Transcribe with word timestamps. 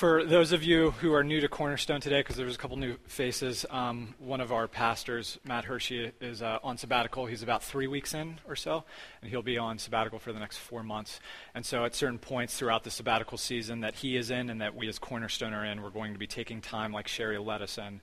For 0.00 0.24
those 0.24 0.52
of 0.52 0.64
you 0.64 0.92
who 0.92 1.12
are 1.12 1.22
new 1.22 1.42
to 1.42 1.48
Cornerstone 1.48 2.00
today, 2.00 2.20
because 2.20 2.36
there's 2.36 2.54
a 2.54 2.58
couple 2.58 2.78
new 2.78 2.96
faces, 3.06 3.66
um, 3.68 4.14
one 4.18 4.40
of 4.40 4.50
our 4.50 4.66
pastors, 4.66 5.38
Matt 5.44 5.66
Hershey, 5.66 6.12
is 6.22 6.40
uh, 6.40 6.58
on 6.62 6.78
sabbatical. 6.78 7.26
He's 7.26 7.42
about 7.42 7.62
three 7.62 7.86
weeks 7.86 8.14
in 8.14 8.40
or 8.48 8.56
so, 8.56 8.84
and 9.20 9.30
he'll 9.30 9.42
be 9.42 9.58
on 9.58 9.76
sabbatical 9.76 10.18
for 10.18 10.32
the 10.32 10.38
next 10.38 10.56
four 10.56 10.82
months. 10.82 11.20
And 11.54 11.66
so, 11.66 11.84
at 11.84 11.94
certain 11.94 12.18
points 12.18 12.56
throughout 12.56 12.82
the 12.82 12.90
sabbatical 12.90 13.36
season 13.36 13.80
that 13.80 13.96
he 13.96 14.16
is 14.16 14.30
in 14.30 14.48
and 14.48 14.62
that 14.62 14.74
we 14.74 14.88
as 14.88 14.98
Cornerstone 14.98 15.52
are 15.52 15.66
in, 15.66 15.82
we're 15.82 15.90
going 15.90 16.14
to 16.14 16.18
be 16.18 16.26
taking 16.26 16.62
time, 16.62 16.94
like 16.94 17.06
Sherry 17.06 17.36
led 17.36 17.60
us 17.60 17.76
in, 17.76 18.00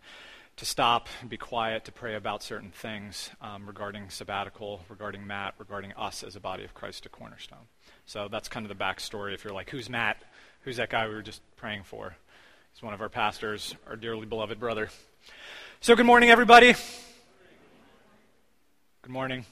to 0.57 0.65
stop 0.65 1.09
and 1.21 1.31
be 1.31 1.37
quiet, 1.37 1.83
to 1.85 1.91
pray 1.91 2.13
about 2.13 2.43
certain 2.43 2.69
things 2.69 3.31
um, 3.41 3.65
regarding 3.65 4.11
sabbatical, 4.11 4.81
regarding 4.87 5.25
Matt, 5.25 5.55
regarding 5.57 5.93
us 5.93 6.21
as 6.21 6.35
a 6.35 6.39
body 6.39 6.63
of 6.63 6.75
Christ 6.75 7.07
at 7.07 7.11
Cornerstone. 7.11 7.65
So 8.05 8.27
that's 8.27 8.49
kind 8.49 8.69
of 8.69 8.77
the 8.77 8.83
backstory. 8.83 9.33
If 9.33 9.43
you're 9.43 9.53
like, 9.53 9.71
who's 9.71 9.89
Matt? 9.89 10.21
Who's 10.67 10.75
that 10.75 10.89
guy 10.89 11.07
we 11.07 11.13
were 11.13 11.21
just 11.21 11.39
praying 11.55 11.83
for? 11.83 12.17
He's 12.73 12.83
one 12.83 12.93
of 12.93 12.99
our 12.99 13.07
pastors, 13.07 13.73
our 13.87 13.95
dearly 13.95 14.25
beloved 14.25 14.59
brother. 14.59 14.89
So, 15.79 15.95
good 15.95 16.05
morning, 16.05 16.29
everybody. 16.29 16.75
Good 19.01 19.11
morning. 19.11 19.45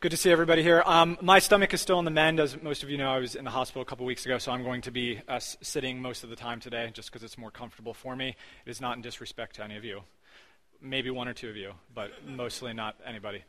Good 0.00 0.12
to 0.12 0.16
see 0.16 0.30
everybody 0.30 0.62
here. 0.62 0.82
Um, 0.86 1.18
my 1.20 1.38
stomach 1.38 1.74
is 1.74 1.82
still 1.82 1.98
in 1.98 2.06
the 2.06 2.10
mend. 2.10 2.40
As 2.40 2.56
most 2.62 2.82
of 2.82 2.88
you 2.88 2.96
know, 2.96 3.12
I 3.12 3.18
was 3.18 3.34
in 3.34 3.44
the 3.44 3.50
hospital 3.50 3.82
a 3.82 3.84
couple 3.84 4.06
weeks 4.06 4.24
ago, 4.24 4.38
so 4.38 4.52
I'm 4.52 4.62
going 4.62 4.80
to 4.80 4.90
be 4.90 5.20
uh, 5.28 5.38
sitting 5.38 6.00
most 6.00 6.24
of 6.24 6.30
the 6.30 6.36
time 6.36 6.60
today 6.60 6.90
just 6.94 7.12
because 7.12 7.22
it's 7.22 7.36
more 7.36 7.50
comfortable 7.50 7.92
for 7.92 8.16
me. 8.16 8.36
It 8.64 8.70
is 8.70 8.80
not 8.80 8.96
in 8.96 9.02
disrespect 9.02 9.56
to 9.56 9.64
any 9.64 9.76
of 9.76 9.84
you. 9.84 10.00
Maybe 10.80 11.10
one 11.10 11.28
or 11.28 11.34
two 11.34 11.50
of 11.50 11.56
you, 11.56 11.72
but 11.94 12.26
mostly 12.26 12.72
not 12.72 12.96
anybody. 13.04 13.44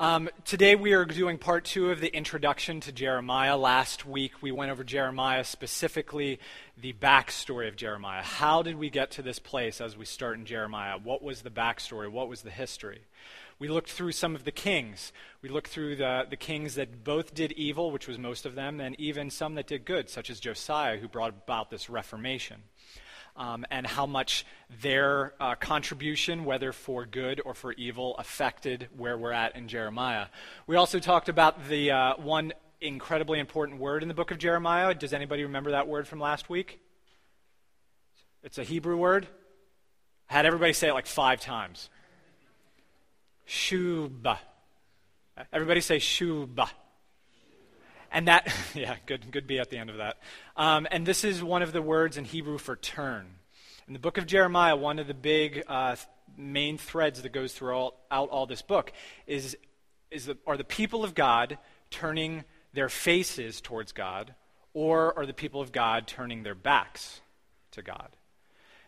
Um, 0.00 0.30
today 0.46 0.76
we 0.76 0.94
are 0.94 1.04
doing 1.04 1.36
part 1.36 1.66
two 1.66 1.90
of 1.90 2.00
the 2.00 2.08
introduction 2.08 2.80
to 2.80 2.90
Jeremiah. 2.90 3.54
Last 3.54 4.06
week 4.06 4.40
we 4.40 4.50
went 4.50 4.70
over 4.70 4.82
Jeremiah, 4.82 5.44
specifically 5.44 6.40
the 6.80 6.94
backstory 6.94 7.68
of 7.68 7.76
Jeremiah. 7.76 8.22
How 8.22 8.62
did 8.62 8.76
we 8.76 8.88
get 8.88 9.10
to 9.10 9.22
this 9.22 9.38
place 9.38 9.78
as 9.78 9.98
we 9.98 10.06
start 10.06 10.38
in 10.38 10.46
Jeremiah? 10.46 10.96
What 10.96 11.22
was 11.22 11.42
the 11.42 11.50
backstory? 11.50 12.10
What 12.10 12.30
was 12.30 12.40
the 12.40 12.50
history? 12.50 13.02
We 13.58 13.68
looked 13.68 13.90
through 13.90 14.12
some 14.12 14.34
of 14.34 14.44
the 14.44 14.52
kings. 14.52 15.12
We 15.42 15.50
looked 15.50 15.68
through 15.68 15.96
the, 15.96 16.24
the 16.30 16.36
kings 16.38 16.76
that 16.76 17.04
both 17.04 17.34
did 17.34 17.52
evil, 17.52 17.90
which 17.90 18.08
was 18.08 18.16
most 18.16 18.46
of 18.46 18.54
them, 18.54 18.80
and 18.80 18.98
even 18.98 19.28
some 19.28 19.54
that 19.56 19.66
did 19.66 19.84
good, 19.84 20.08
such 20.08 20.30
as 20.30 20.40
Josiah, 20.40 20.96
who 20.96 21.08
brought 21.08 21.34
about 21.44 21.68
this 21.68 21.90
Reformation. 21.90 22.62
Um, 23.40 23.64
and 23.70 23.86
how 23.86 24.04
much 24.04 24.44
their 24.82 25.32
uh, 25.40 25.54
contribution, 25.54 26.44
whether 26.44 26.72
for 26.74 27.06
good 27.06 27.40
or 27.42 27.54
for 27.54 27.72
evil, 27.72 28.14
affected 28.18 28.88
where 28.98 29.16
we're 29.16 29.32
at 29.32 29.56
in 29.56 29.66
Jeremiah. 29.66 30.26
We 30.66 30.76
also 30.76 30.98
talked 30.98 31.30
about 31.30 31.66
the 31.66 31.90
uh, 31.90 32.14
one 32.18 32.52
incredibly 32.82 33.38
important 33.38 33.80
word 33.80 34.02
in 34.02 34.08
the 34.08 34.14
book 34.14 34.30
of 34.30 34.36
Jeremiah. 34.36 34.92
Does 34.92 35.14
anybody 35.14 35.44
remember 35.44 35.70
that 35.70 35.88
word 35.88 36.06
from 36.06 36.20
last 36.20 36.50
week? 36.50 36.80
It's 38.42 38.58
a 38.58 38.62
Hebrew 38.62 38.98
word. 38.98 39.26
I 40.28 40.34
had 40.34 40.44
everybody 40.44 40.74
say 40.74 40.88
it 40.88 40.92
like 40.92 41.06
five 41.06 41.40
times. 41.40 41.88
Shuba. 43.46 44.38
Everybody 45.50 45.80
say 45.80 45.98
Shuba. 45.98 46.68
And 48.10 48.28
that, 48.28 48.52
yeah, 48.74 48.96
good, 49.06 49.30
good 49.30 49.46
be 49.46 49.58
at 49.58 49.70
the 49.70 49.78
end 49.78 49.90
of 49.90 49.98
that. 49.98 50.18
Um, 50.56 50.86
and 50.90 51.06
this 51.06 51.24
is 51.24 51.42
one 51.42 51.62
of 51.62 51.72
the 51.72 51.82
words 51.82 52.16
in 52.16 52.24
Hebrew 52.24 52.58
for 52.58 52.76
turn. 52.76 53.26
In 53.86 53.92
the 53.92 53.98
book 54.00 54.18
of 54.18 54.26
Jeremiah, 54.26 54.76
one 54.76 54.98
of 54.98 55.06
the 55.06 55.14
big 55.14 55.64
uh, 55.66 55.96
main 56.36 56.78
threads 56.78 57.22
that 57.22 57.32
goes 57.32 57.52
throughout 57.52 57.96
all, 58.10 58.26
all 58.26 58.46
this 58.46 58.62
book 58.62 58.92
is, 59.26 59.56
is 60.10 60.26
the, 60.26 60.38
are 60.46 60.56
the 60.56 60.64
people 60.64 61.04
of 61.04 61.14
God 61.14 61.58
turning 61.90 62.44
their 62.72 62.88
faces 62.88 63.60
towards 63.60 63.92
God, 63.92 64.34
or 64.74 65.18
are 65.18 65.26
the 65.26 65.34
people 65.34 65.60
of 65.60 65.72
God 65.72 66.06
turning 66.06 66.42
their 66.42 66.54
backs 66.54 67.20
to 67.72 67.82
God? 67.82 68.16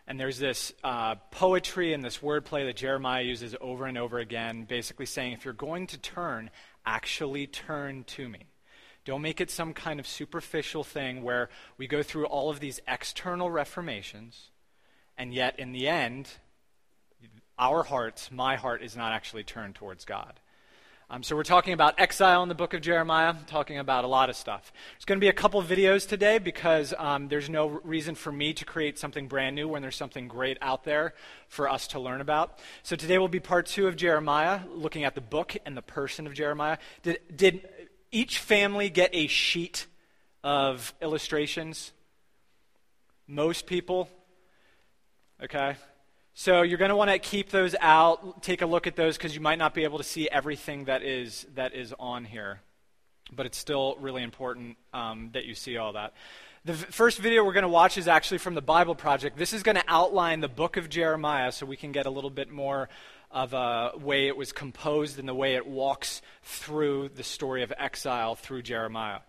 And 0.07 0.19
there's 0.19 0.37
this 0.37 0.73
uh, 0.83 1.15
poetry 1.31 1.93
and 1.93 2.03
this 2.03 2.17
wordplay 2.17 2.65
that 2.65 2.75
Jeremiah 2.75 3.23
uses 3.23 3.55
over 3.61 3.85
and 3.85 3.97
over 3.97 4.19
again, 4.19 4.65
basically 4.65 5.05
saying, 5.05 5.33
if 5.33 5.45
you're 5.45 5.53
going 5.53 5.87
to 5.87 5.97
turn, 5.97 6.49
actually 6.85 7.47
turn 7.47 8.03
to 8.05 8.27
me. 8.27 8.39
Don't 9.05 9.21
make 9.21 9.41
it 9.41 9.51
some 9.51 9.73
kind 9.73 9.99
of 9.99 10.07
superficial 10.07 10.83
thing 10.83 11.23
where 11.23 11.49
we 11.77 11.87
go 11.87 12.03
through 12.03 12.25
all 12.25 12.49
of 12.49 12.59
these 12.59 12.79
external 12.87 13.51
reformations, 13.51 14.49
and 15.17 15.33
yet 15.33 15.59
in 15.59 15.73
the 15.73 15.87
end, 15.87 16.29
our 17.59 17.83
hearts, 17.83 18.31
my 18.31 18.55
heart, 18.55 18.81
is 18.81 18.95
not 18.95 19.11
actually 19.11 19.43
turned 19.43 19.75
towards 19.75 20.05
God. 20.05 20.39
Um, 21.09 21.21
so 21.21 21.35
we're 21.35 21.43
talking 21.43 21.73
about 21.73 21.99
exile 21.99 22.41
in 22.41 22.49
the 22.49 22.55
book 22.55 22.73
of 22.73 22.81
Jeremiah, 22.81 23.35
talking 23.45 23.77
about 23.77 24.03
a 24.03 24.07
lot 24.07 24.31
of 24.31 24.35
stuff. 24.35 24.73
There's 24.93 25.05
going 25.05 25.19
to 25.19 25.23
be 25.23 25.27
a 25.27 25.33
couple 25.33 25.61
videos 25.61 26.07
today 26.07 26.39
because 26.39 26.91
um, 26.97 27.27
there's 27.27 27.49
no 27.49 27.67
reason 27.83 28.15
for 28.15 28.31
me 28.31 28.53
to 28.53 28.65
create 28.65 28.97
something 28.97 29.27
brand 29.27 29.55
new 29.55 29.67
when 29.67 29.83
there's 29.83 29.95
something 29.95 30.27
great 30.27 30.57
out 30.61 30.85
there 30.85 31.13
for 31.49 31.69
us 31.69 31.87
to 31.89 31.99
learn 31.99 32.19
about. 32.19 32.57
So 32.81 32.95
today 32.95 33.19
will 33.19 33.27
be 33.27 33.41
part 33.41 33.67
two 33.67 33.87
of 33.87 33.95
Jeremiah, 33.95 34.61
looking 34.73 35.03
at 35.03 35.13
the 35.13 35.21
book 35.21 35.55
and 35.65 35.77
the 35.77 35.83
person 35.83 36.25
of 36.25 36.33
Jeremiah. 36.33 36.77
Did, 37.03 37.19
did 37.35 37.69
each 38.13 38.39
family 38.39 38.89
get 38.89 39.09
a 39.13 39.27
sheet 39.27 39.87
of 40.43 40.93
illustrations? 41.01 41.91
Most 43.27 43.65
people? 43.65 44.09
Okay. 45.43 45.75
So 46.35 46.61
you're 46.61 46.77
going 46.77 46.89
to 46.89 46.95
want 46.95 47.11
to 47.11 47.19
keep 47.19 47.49
those 47.49 47.75
out, 47.79 48.41
take 48.41 48.61
a 48.61 48.65
look 48.65 48.87
at 48.87 48.95
those 48.95 49.17
because 49.17 49.35
you 49.35 49.41
might 49.41 49.59
not 49.59 49.73
be 49.73 49.83
able 49.83 49.97
to 49.97 50.03
see 50.03 50.29
everything 50.29 50.85
that 50.85 51.03
is 51.03 51.45
that 51.55 51.75
is 51.75 51.93
on 51.99 52.25
here, 52.25 52.61
but 53.31 53.45
it's 53.45 53.57
still 53.57 53.97
really 53.99 54.23
important 54.23 54.77
um, 54.93 55.29
that 55.33 55.45
you 55.45 55.53
see 55.53 55.77
all 55.77 55.93
that. 55.93 56.13
The 56.65 56.73
v- 56.73 56.85
first 56.85 57.19
video 57.19 57.43
we're 57.43 57.53
going 57.53 57.63
to 57.63 57.69
watch 57.69 57.97
is 57.97 58.07
actually 58.07 58.39
from 58.39 58.55
the 58.55 58.61
Bible 58.61 58.95
Project. 58.95 59.37
This 59.37 59.53
is 59.53 59.61
going 59.61 59.75
to 59.75 59.83
outline 59.87 60.39
the 60.39 60.47
book 60.47 60.75
of 60.75 60.89
Jeremiah, 60.89 61.51
so 61.51 61.67
we 61.67 61.77
can 61.77 61.91
get 61.91 62.07
a 62.07 62.09
little 62.09 62.31
bit 62.31 62.49
more 62.49 62.89
of 63.33 63.53
a 63.53 63.91
way 63.97 64.27
it 64.27 64.37
was 64.37 64.53
composed 64.53 65.19
and 65.19 65.27
the 65.27 65.33
way 65.33 65.55
it 65.55 65.67
walks 65.67 66.21
through 66.43 67.09
the 67.09 67.23
story 67.23 67.63
of 67.63 67.73
exile 67.77 68.35
through 68.35 68.61
Jeremiah. 68.61 69.19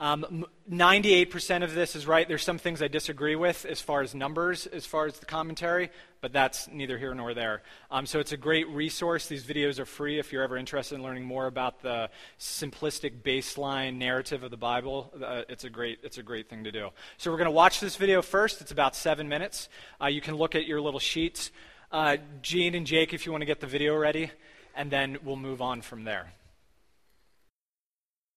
Um, 0.00 0.46
98% 0.72 1.62
of 1.62 1.74
this 1.74 1.94
is 1.94 2.06
right. 2.06 2.26
There's 2.26 2.42
some 2.42 2.56
things 2.56 2.80
I 2.80 2.88
disagree 2.88 3.36
with 3.36 3.66
as 3.66 3.82
far 3.82 4.00
as 4.00 4.14
numbers, 4.14 4.66
as 4.66 4.86
far 4.86 5.04
as 5.04 5.18
the 5.18 5.26
commentary, 5.26 5.90
but 6.22 6.32
that's 6.32 6.68
neither 6.68 6.96
here 6.96 7.12
nor 7.12 7.34
there. 7.34 7.62
Um, 7.90 8.06
so 8.06 8.18
it's 8.18 8.32
a 8.32 8.38
great 8.38 8.66
resource. 8.68 9.26
These 9.26 9.44
videos 9.44 9.78
are 9.78 9.84
free 9.84 10.18
if 10.18 10.32
you're 10.32 10.42
ever 10.42 10.56
interested 10.56 10.94
in 10.94 11.02
learning 11.02 11.26
more 11.26 11.46
about 11.46 11.82
the 11.82 12.08
simplistic 12.38 13.20
baseline 13.20 13.98
narrative 13.98 14.42
of 14.42 14.50
the 14.50 14.56
Bible. 14.56 15.12
Uh, 15.22 15.42
it's, 15.50 15.64
a 15.64 15.70
great, 15.70 15.98
it's 16.02 16.16
a 16.16 16.22
great 16.22 16.48
thing 16.48 16.64
to 16.64 16.72
do. 16.72 16.88
So 17.18 17.30
we're 17.30 17.36
going 17.36 17.44
to 17.44 17.50
watch 17.50 17.78
this 17.78 17.96
video 17.96 18.22
first. 18.22 18.62
It's 18.62 18.72
about 18.72 18.96
seven 18.96 19.28
minutes. 19.28 19.68
Uh, 20.00 20.06
you 20.06 20.22
can 20.22 20.34
look 20.34 20.54
at 20.54 20.64
your 20.64 20.80
little 20.80 21.00
sheets. 21.00 21.50
Uh, 21.92 22.18
Gene 22.40 22.76
and 22.76 22.86
Jake, 22.86 23.12
if 23.12 23.26
you 23.26 23.32
want 23.32 23.42
to 23.42 23.46
get 23.46 23.58
the 23.58 23.66
video 23.66 23.96
ready, 23.96 24.30
and 24.76 24.92
then 24.92 25.18
we'll 25.24 25.34
move 25.34 25.60
on 25.60 25.82
from 25.82 26.04
there. 26.04 26.32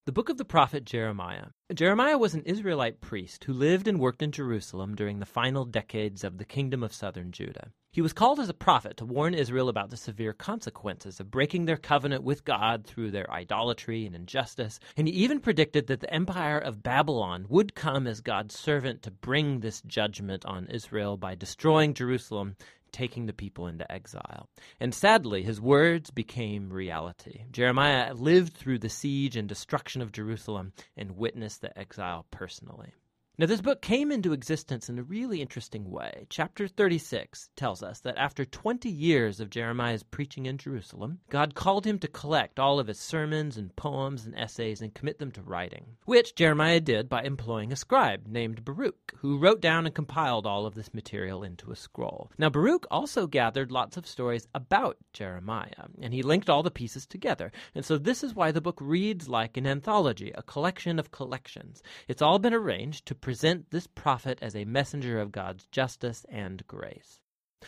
The 0.07 0.11
book 0.11 0.29
of 0.29 0.37
the 0.37 0.43
prophet 0.43 0.85
Jeremiah. 0.85 1.45
Jeremiah 1.73 2.17
was 2.17 2.33
an 2.33 2.41
Israelite 2.43 2.99
priest 2.99 3.43
who 3.43 3.53
lived 3.53 3.87
and 3.87 3.99
worked 3.99 4.23
in 4.23 4.31
Jerusalem 4.31 4.95
during 4.95 5.19
the 5.19 5.25
final 5.27 5.65
decades 5.65 6.23
of 6.23 6.39
the 6.39 6.45
kingdom 6.45 6.83
of 6.83 6.93
southern 6.93 7.31
Judah. 7.31 7.69
He 7.91 8.01
was 8.01 8.11
called 8.11 8.39
as 8.39 8.49
a 8.49 8.55
prophet 8.55 8.97
to 8.97 9.05
warn 9.05 9.35
Israel 9.35 9.69
about 9.69 9.91
the 9.91 9.97
severe 9.97 10.33
consequences 10.33 11.19
of 11.19 11.29
breaking 11.29 11.65
their 11.65 11.77
covenant 11.77 12.23
with 12.23 12.43
God 12.43 12.85
through 12.85 13.11
their 13.11 13.29
idolatry 13.31 14.07
and 14.07 14.15
injustice, 14.15 14.79
and 14.97 15.07
he 15.07 15.13
even 15.13 15.39
predicted 15.39 15.85
that 15.87 15.99
the 15.99 16.11
empire 16.11 16.57
of 16.57 16.81
Babylon 16.81 17.45
would 17.49 17.75
come 17.75 18.07
as 18.07 18.19
God's 18.19 18.57
servant 18.57 19.03
to 19.03 19.11
bring 19.11 19.59
this 19.59 19.81
judgment 19.83 20.43
on 20.43 20.65
Israel 20.67 21.17
by 21.17 21.35
destroying 21.35 21.93
Jerusalem 21.93 22.55
taking 22.93 23.25
the 23.25 23.33
people 23.33 23.67
into 23.67 23.91
exile. 23.91 24.47
And 24.79 24.93
sadly, 24.93 25.43
his 25.43 25.59
words 25.59 26.11
became 26.11 26.71
reality. 26.71 27.41
Jeremiah 27.51 28.13
lived 28.13 28.53
through 28.53 28.79
the 28.79 28.89
siege 28.89 29.35
and 29.35 29.49
destruction 29.49 30.01
of 30.01 30.11
Jerusalem 30.11 30.71
and 30.95 31.17
witnessed 31.17 31.61
the 31.61 31.77
exile 31.77 32.25
personally. 32.31 32.93
Now, 33.35 33.47
this 33.47 33.61
book 33.61 33.81
came 33.81 34.11
into 34.11 34.31
existence 34.31 34.89
in 34.89 34.99
a 34.99 35.03
really 35.03 35.41
interesting 35.41 35.89
way. 35.89 36.27
Chapter 36.29 36.67
36 36.67 37.49
tells 37.55 37.81
us 37.81 37.99
that 38.01 38.15
after 38.15 38.45
20 38.45 38.87
years 38.87 39.39
of 39.39 39.49
Jeremiah's 39.49 40.03
preaching 40.03 40.45
in 40.45 40.59
Jerusalem, 40.59 41.17
God 41.31 41.55
called 41.55 41.83
him 41.83 41.97
to 41.99 42.07
collect 42.07 42.59
all 42.59 42.79
of 42.79 42.85
his 42.85 42.99
sermons 42.99 43.57
and 43.57 43.75
poems 43.75 44.27
and 44.27 44.37
essays 44.37 44.81
and 44.81 44.93
commit 44.93 45.17
them 45.17 45.31
to 45.31 45.41
writing, 45.41 45.83
which 46.05 46.35
Jeremiah 46.35 46.79
did 46.79 47.09
by 47.09 47.23
employing 47.23 47.71
a 47.71 47.75
scribe 47.75 48.27
named 48.27 48.63
Baruch, 48.63 49.15
who 49.17 49.39
wrote 49.39 49.61
down 49.61 49.87
and 49.87 49.95
compiled 49.95 50.45
all 50.45 50.67
of 50.67 50.75
this 50.75 50.93
material 50.93 51.41
into 51.41 51.71
a 51.71 51.75
scroll. 51.75 52.29
Now, 52.37 52.51
Baruch 52.51 52.85
also 52.91 53.25
gathered 53.25 53.71
lots 53.71 53.97
of 53.97 54.05
stories 54.05 54.47
about 54.53 54.97
Jeremiah, 55.11 55.87
and 55.99 56.13
he 56.13 56.21
linked 56.21 56.51
all 56.51 56.61
the 56.61 56.69
pieces 56.69 57.07
together. 57.07 57.51
And 57.73 57.83
so 57.83 57.97
this 57.97 58.23
is 58.23 58.35
why 58.35 58.51
the 58.51 58.61
book 58.61 58.77
reads 58.79 59.27
like 59.27 59.57
an 59.57 59.65
anthology, 59.65 60.31
a 60.35 60.43
collection 60.43 60.99
of 60.99 61.09
collections. 61.09 61.81
It's 62.07 62.21
all 62.21 62.37
been 62.37 62.53
arranged 62.53 63.07
to 63.07 63.22
present 63.23 63.71
this 63.71 63.87
prophet 63.87 64.37
as 64.41 64.53
a 64.53 64.65
messenger 64.65 65.17
of 65.17 65.31
God's 65.31 65.65
justice 65.67 66.25
and 66.27 66.67
grace. 66.67 67.21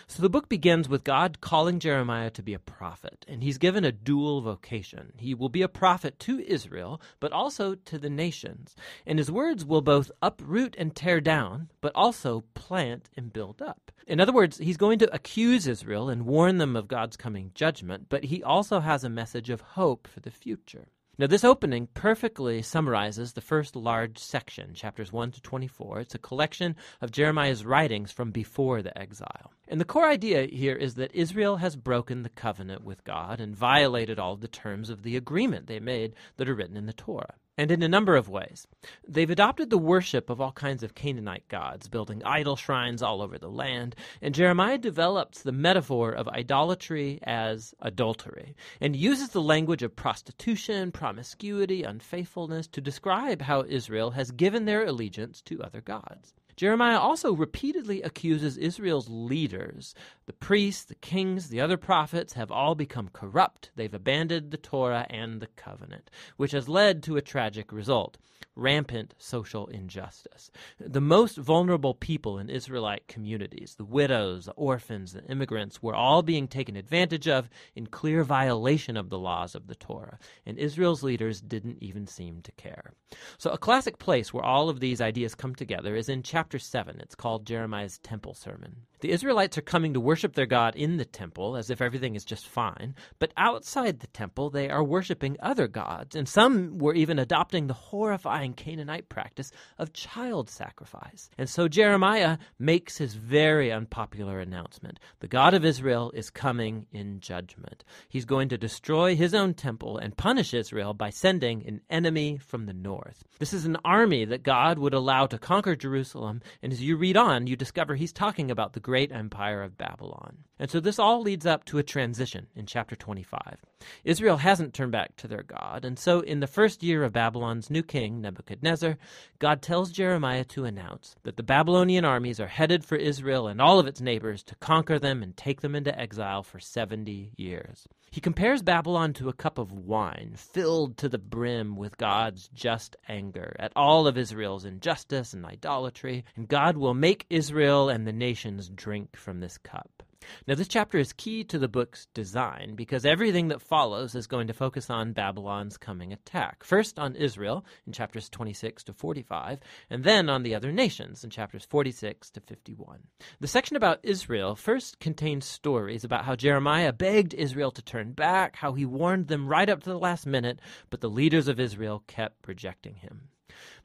So 0.06 0.22
the 0.22 0.30
book 0.30 0.50
begins 0.50 0.90
with 0.90 1.06
God 1.06 1.40
calling 1.40 1.80
Jeremiah 1.80 2.30
to 2.31 2.44
be 2.44 2.54
a 2.54 2.60
prophet, 2.60 3.25
and 3.25 3.42
he's 3.42 3.57
given 3.57 3.86
a 3.86 3.92
dual 3.94 4.42
vocation. 4.42 5.13
He 5.16 5.34
will 5.34 5.48
be 5.48 5.62
a 5.62 5.69
prophet 5.69 6.19
to 6.19 6.46
Israel, 6.46 7.02
but 7.22 7.31
also 7.31 7.74
to 7.74 7.98
the 7.98 8.10
nations. 8.10 8.75
And 9.06 9.18
his 9.18 9.31
words 9.31 9.63
will 9.63 9.81
both 9.81 10.12
uproot 10.22 10.75
and 10.78 10.94
tear 10.94 11.22
down, 11.22 11.69
but 11.80 11.94
also 11.96 12.44
plant 12.54 13.10
and 13.16 13.31
build 13.31 13.62
up. 13.62 13.94
In 14.06 14.19
other 14.19 14.34
words, 14.34 14.58
he's 14.58 14.75
going 14.75 15.00
to 15.00 15.16
accuse 15.16 15.68
Israel 15.68 16.10
and 16.10 16.25
warn 16.25 16.58
them 16.58 16.75
of 16.75 16.90
God's 16.90 17.16
coming 17.16 17.51
judgment, 17.56 18.08
but 18.10 18.25
he 18.25 18.44
also 18.44 18.81
has 18.81 19.06
a 19.06 19.10
message 19.10 19.50
of 19.50 19.62
hope 19.62 20.06
for 20.06 20.19
the 20.19 20.31
future. 20.31 20.90
Now, 21.17 21.27
this 21.27 21.45
opening 21.45 21.88
perfectly 21.94 22.62
summarizes 22.62 23.31
the 23.31 23.41
first 23.41 23.77
large 23.77 24.17
section, 24.17 24.73
chapters 24.73 25.13
1 25.13 25.31
to 25.31 25.41
24. 25.41 26.01
It's 26.01 26.15
a 26.15 26.19
collection 26.19 26.75
of 27.00 27.12
Jeremiah's 27.12 27.63
writings 27.63 28.12
from 28.12 28.31
before 28.31 28.81
the 28.81 28.97
exile. 28.97 29.53
And 29.69 29.79
the 29.79 29.85
core 29.85 30.09
idea 30.09 30.45
here 30.45 30.75
is 30.75 30.95
that 30.95 31.15
Israel 31.15 31.56
has 31.57 31.77
broken 31.77 32.23
the 32.23 32.29
covenant 32.29 32.83
with 32.83 33.06
God 33.06 33.39
and 33.39 33.56
violated 33.56 34.19
all 34.19 34.35
the 34.35 34.50
terms 34.50 34.89
of 34.89 35.03
the 35.03 35.15
agreement 35.15 35.67
they 35.67 35.79
made 35.79 36.15
that 36.35 36.50
are 36.50 36.56
written 36.56 36.75
in 36.75 36.85
the 36.85 36.91
Torah 36.91 37.35
and 37.57 37.72
in 37.72 37.81
a 37.81 37.88
number 37.88 38.16
of 38.16 38.30
ways. 38.30 38.68
They've 39.07 39.30
adopted 39.30 39.69
the 39.69 39.78
worship 39.78 40.30
of 40.30 40.42
all 40.42 40.52
kinds 40.52 40.84
of 40.84 40.96
Canaanite 40.96 41.48
gods, 41.48 41.88
building 41.88 42.24
idol 42.24 42.56
shrines 42.56 43.02
all 43.02 43.22
over 43.22 43.38
the 43.38 43.50
land, 43.50 43.96
and 44.22 44.36
Jeremiah 44.36 44.78
develops 44.78 45.42
the 45.42 45.52
metaphor 45.52 46.12
of 46.12 46.28
idolatry 46.28 47.19
as 47.24 47.74
adultery, 47.80 48.56
and 48.81 48.96
uses 48.96 49.30
the 49.30 49.42
language 49.42 49.84
of 49.84 49.96
prostitution, 49.96 50.92
promiscuity, 50.92 51.84
unfaithfulness 51.84 52.68
to 52.68 52.81
describe 52.81 53.42
how 53.42 53.63
Israel 53.68 54.12
has 54.12 54.31
given 54.31 54.66
their 54.66 54.86
allegiance 54.86 55.42
to 55.44 55.62
other 55.62 55.81
gods. 55.81 56.34
Jeremiah 56.56 57.00
also 57.00 57.34
repeatedly 57.34 58.02
accuses 58.02 58.57
Israel's 58.57 59.10
leaders. 59.10 59.94
The 60.25 60.34
priests, 60.34 60.86
the 60.86 60.96
kings, 60.96 61.50
the 61.50 61.60
other 61.60 61.78
prophets 61.78 62.34
have 62.34 62.52
all 62.52 62.75
become 62.75 63.10
corrupt. 63.10 63.72
They've 63.75 63.94
abandoned 63.94 64.52
the 64.52 64.57
Torah 64.57 65.06
and 65.10 65.42
the 65.42 65.48
covenant, 65.48 66.10
which 66.38 66.52
has 66.52 66.69
led 66.69 67.04
to 67.04 67.18
a 67.18 67.22
tragic 67.22 67.72
result 67.72 68.18
rampant 68.56 69.13
social 69.18 69.68
injustice. 69.68 70.50
The 70.80 71.02
most 71.02 71.38
vulnerable 71.38 71.94
people 71.94 72.40
in 72.40 72.50
Israelite 72.50 73.08
communities, 73.08 73.75
the 73.78 73.86
widows, 73.86 74.46
the 74.46 74.54
orphans, 74.54 75.13
the 75.13 75.24
immigrants, 75.25 75.84
were 75.84 75.96
all 75.96 76.22
being 76.22 76.48
taken 76.48 76.75
advantage 76.75 77.28
of 77.28 77.50
in 77.75 77.88
clear 77.88 78.24
violation 78.24 78.96
of 78.96 79.10
the 79.10 79.19
laws 79.19 79.56
of 79.56 79.68
the 79.68 79.75
Torah, 79.75 80.18
and 80.46 80.58
Israel's 80.58 81.04
leaders 81.04 81.42
didn't 81.42 81.78
even 81.81 82.08
seem 82.08 82.42
to 82.42 82.51
care. 82.54 82.94
So, 83.38 83.51
a 83.51 83.58
classic 83.58 84.00
place 84.00 84.34
where 84.34 84.46
all 84.46 84.69
of 84.69 84.80
these 84.80 85.01
ideas 85.01 85.36
come 85.36 85.56
together 85.56 85.96
is 85.96 86.10
in 86.10 86.24
chapter 86.24 86.44
7. 86.59 87.00
It's 87.00 87.15
called 87.15 87.45
Jeremiah's 87.45 87.97
Temple 88.00 88.33
Sermon. 88.33 88.75
The 89.01 89.12
Israelites 89.12 89.57
are 89.57 89.62
coming 89.62 89.94
to 89.94 90.00
worship 90.00 90.33
their 90.33 90.45
God 90.45 90.75
in 90.75 90.97
the 90.97 91.06
temple 91.06 91.56
as 91.57 91.69
if 91.69 91.81
everything 91.81 92.15
is 92.15 92.24
just 92.24 92.47
fine, 92.47 92.95
but 93.19 93.33
outside 93.38 94.00
the 94.00 94.07
temple 94.07 94.50
they 94.50 94.69
are 94.69 94.83
worshiping 94.83 95.38
other 95.39 95.68
gods, 95.68 96.15
and 96.15 96.27
some 96.27 96.77
were 96.77 96.94
even 96.94 97.19
adopting 97.19 97.68
the 97.68 97.74
horrifying 97.74 98.53
Canaanite 98.53 99.09
practice 99.09 99.51
of 99.77 99.94
child 99.94 100.50
sacrifice. 100.50 101.30
And 101.38 101.50
so 101.50 101.68
Jeremiah 101.68 102.38
makes 102.57 102.97
his 102.97 103.15
very 103.15 103.71
unpopular 103.71 104.39
announcement 104.39 105.00
The 105.19 105.27
God 105.27 105.53
of 105.53 105.65
Israel 105.65 106.12
is 106.13 106.30
coming 106.30 106.88
in 106.91 107.19
judgment. 107.19 107.83
He's 108.07 108.25
going 108.25 108.50
to 108.50 108.57
destroy 108.57 109.15
his 109.15 109.33
own 109.33 109.53
temple 109.53 109.98
and 109.98 110.15
punish 110.18 110.53
Israel 110.53 110.94
by 110.94 111.09
sending 111.09 111.65
an 111.68 111.81
enemy 111.89 112.38
from 112.38 112.65
the 112.65 112.74
north. 112.74 113.24
This 113.39 113.53
is 113.53 113.65
an 113.65 113.77
army 113.83 114.25
that 114.25 114.44
God 114.44 114.80
would 114.80 114.94
allow 114.94 115.25
to 115.27 115.38
conquer 115.38 115.75
Jerusalem, 115.75 116.41
and 116.62 116.71
as 116.71 116.81
you 116.81 116.95
read 116.95 117.18
on, 117.18 117.48
you 117.48 117.56
discover 117.56 117.95
he's 117.95 118.13
talking 118.13 118.50
about 118.51 118.74
the 118.74 118.80
great 118.86 119.12
empire 119.12 119.64
of 119.64 119.80
Babylon. 119.80 120.38
And 120.60 120.70
so 120.70 120.80
this 120.80 121.00
all 121.00 121.24
leads 121.24 121.48
up 121.48 121.66
to 121.66 121.80
a 121.80 121.84
transition 121.84 122.46
in 122.56 122.68
chapter 122.68 122.96
25. 122.96 123.58
Israel 124.04 124.38
hasn't 124.38 124.76
turned 124.76 124.92
back 124.92 125.16
to 125.16 125.28
their 125.28 125.42
God, 125.42 125.84
and 125.84 125.98
so 125.98 126.20
in 126.20 126.40
the 126.40 126.46
first 126.46 126.84
year 126.84 127.04
of 127.04 127.12
Babylon's 127.12 127.72
new 127.72 127.82
king, 127.82 128.22
Nebuchadnezzar, 128.22 128.96
God 129.40 129.64
tells 129.64 129.92
Jeremiah 129.92 130.44
to 130.44 130.66
announce 130.66 131.16
that 131.24 131.36
the 131.36 131.42
Babylonian 131.42 132.06
armies 132.06 132.40
are 132.40 132.46
headed 132.46 132.86
for 132.86 132.96
Israel 132.96 133.48
and 133.48 133.60
all 133.60 133.80
of 133.80 133.88
its 133.88 134.02
neighbors 134.02 134.44
to 134.44 134.56
conquer 134.58 135.00
them 135.00 135.24
and 135.24 135.36
take 135.36 135.62
them 135.62 135.74
into 135.74 136.00
exile 136.00 136.44
for 136.44 136.60
70 136.60 137.32
years. 137.38 137.88
He 138.15 138.21
compares 138.21 138.62
Babylon 138.62 139.12
to 139.15 139.27
a 139.27 139.33
cup 139.33 139.57
of 139.57 139.73
wine 139.73 140.35
filled 140.38 140.95
to 141.00 141.09
the 141.09 141.17
brim 141.17 141.75
with 141.75 141.97
God's 141.97 142.47
just 142.53 142.95
anger 143.09 143.53
at 143.59 143.73
all 143.75 144.07
of 144.07 144.17
Israel's 144.17 144.63
injustice 144.63 145.33
and 145.33 145.45
idolatry, 145.45 146.23
and 146.38 146.47
God 146.47 146.77
will 146.77 146.94
make 146.94 147.25
Israel 147.29 147.89
and 147.89 148.07
the 148.07 148.13
nations 148.13 148.69
drink 148.69 149.17
from 149.17 149.41
this 149.41 149.57
cup. 149.57 150.01
Now, 150.48 150.56
this 150.56 150.68
chapter 150.68 150.98
is 150.98 151.13
key 151.13 151.44
to 151.45 151.60
the 151.60 151.68
book's 151.68 152.07
design 152.13 152.75
because 152.75 153.06
everything 153.06 153.48
that 153.50 153.62
follows 153.62 154.16
is 154.16 154.27
going 154.27 154.48
to 154.48 154.54
focus 154.54 154.89
on 154.89 155.13
Babylon's 155.13 155.77
coming 155.77 156.13
attack. 156.13 156.63
First 156.63 157.00
on 157.00 157.16
Israel 157.16 157.66
in 157.86 157.94
chapters 157.94 158.30
26 158.30 158.83
to 158.86 158.94
45, 158.94 159.60
and 159.89 160.04
then 160.04 160.30
on 160.30 160.44
the 160.44 160.56
other 160.56 160.72
nations 160.72 161.24
in 161.24 161.30
chapters 161.30 161.66
46 161.66 162.30
to 162.31 162.42
51. 162.42 163.00
The 163.39 163.48
section 163.48 163.75
about 163.75 164.00
Israel 164.04 164.56
first 164.56 165.00
contains 165.00 165.45
stories 165.45 166.04
about 166.04 166.25
how 166.25 166.36
Jeremiah 166.36 166.94
begged 166.94 167.33
Israel 167.33 167.72
to 167.72 167.81
turn 167.81 168.13
back, 168.13 168.56
how 168.56 168.74
he 168.74 168.86
warned 168.86 169.27
them 169.27 169.48
right 169.48 169.69
up 169.69 169.83
to 169.83 169.89
the 169.89 170.00
last 170.00 170.25
minute, 170.25 170.60
but 170.89 171.01
the 171.01 171.10
leaders 171.10 171.48
of 171.48 171.60
Israel 171.60 172.04
kept 172.07 172.48
rejecting 172.48 172.95
him. 172.95 173.30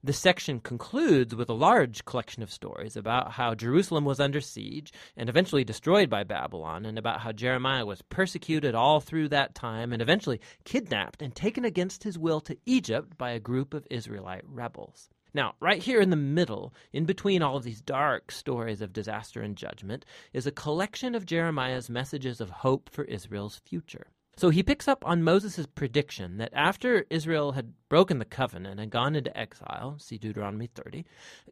This 0.02 0.19
section 0.19 0.61
concludes 0.61 1.34
with 1.34 1.49
a 1.49 1.55
large 1.55 2.05
collection 2.05 2.43
of 2.43 2.52
stories 2.52 2.96
about 2.96 3.32
how 3.32 3.55
Jerusalem 3.55 4.05
was 4.05 4.20
under 4.20 4.40
siege 4.40 4.93
and 5.17 5.28
eventually 5.28 5.64
destroyed 5.64 6.08
by 6.08 6.25
Babylon, 6.25 6.87
and 6.87 6.99
about 6.99 7.20
how 7.20 7.32
Jeremiah 7.32 7.87
was 7.87 8.02
persecuted 8.02 8.75
all 8.75 9.00
through 9.00 9.28
that 9.28 9.55
time 9.55 9.93
and 9.93 10.00
eventually 10.00 10.40
kidnapped 10.64 11.22
and 11.22 11.34
taken 11.34 11.64
against 11.64 12.05
his 12.05 12.19
will 12.19 12.40
to 12.40 12.56
Egypt 12.67 13.17
by 13.19 13.31
a 13.31 13.40
group 13.40 13.75
of 13.75 13.87
Israelite 13.90 14.44
rebels. 14.46 15.11
Now, 15.32 15.55
right 15.61 15.81
here 15.81 16.00
in 16.00 16.11
the 16.11 16.16
middle, 16.16 16.75
in 16.93 17.05
between 17.05 17.40
all 17.40 17.56
of 17.56 17.62
these 17.62 17.81
dark 17.81 18.32
stories 18.32 18.81
of 18.81 18.93
disaster 18.93 19.40
and 19.43 19.56
judgment, 19.56 20.05
is 20.32 20.46
a 20.46 20.50
collection 20.50 21.14
of 21.14 21.25
Jeremiah's 21.25 21.88
messages 21.88 22.40
of 22.40 22.50
hope 22.50 22.90
for 22.90 23.05
Israel's 23.05 23.58
future. 23.58 24.08
So 24.40 24.48
he 24.48 24.62
picks 24.62 24.88
up 24.88 25.06
on 25.06 25.22
Moses' 25.22 25.66
prediction 25.66 26.38
that 26.38 26.54
after 26.54 27.04
Israel 27.10 27.52
had 27.52 27.75
broken 27.90 28.19
the 28.19 28.25
covenant 28.25 28.81
and 28.81 28.90
gone 28.90 29.14
into 29.14 29.37
exile, 29.37 29.96
see 29.98 30.16
Deuteronomy 30.16 30.66
30, 30.66 31.04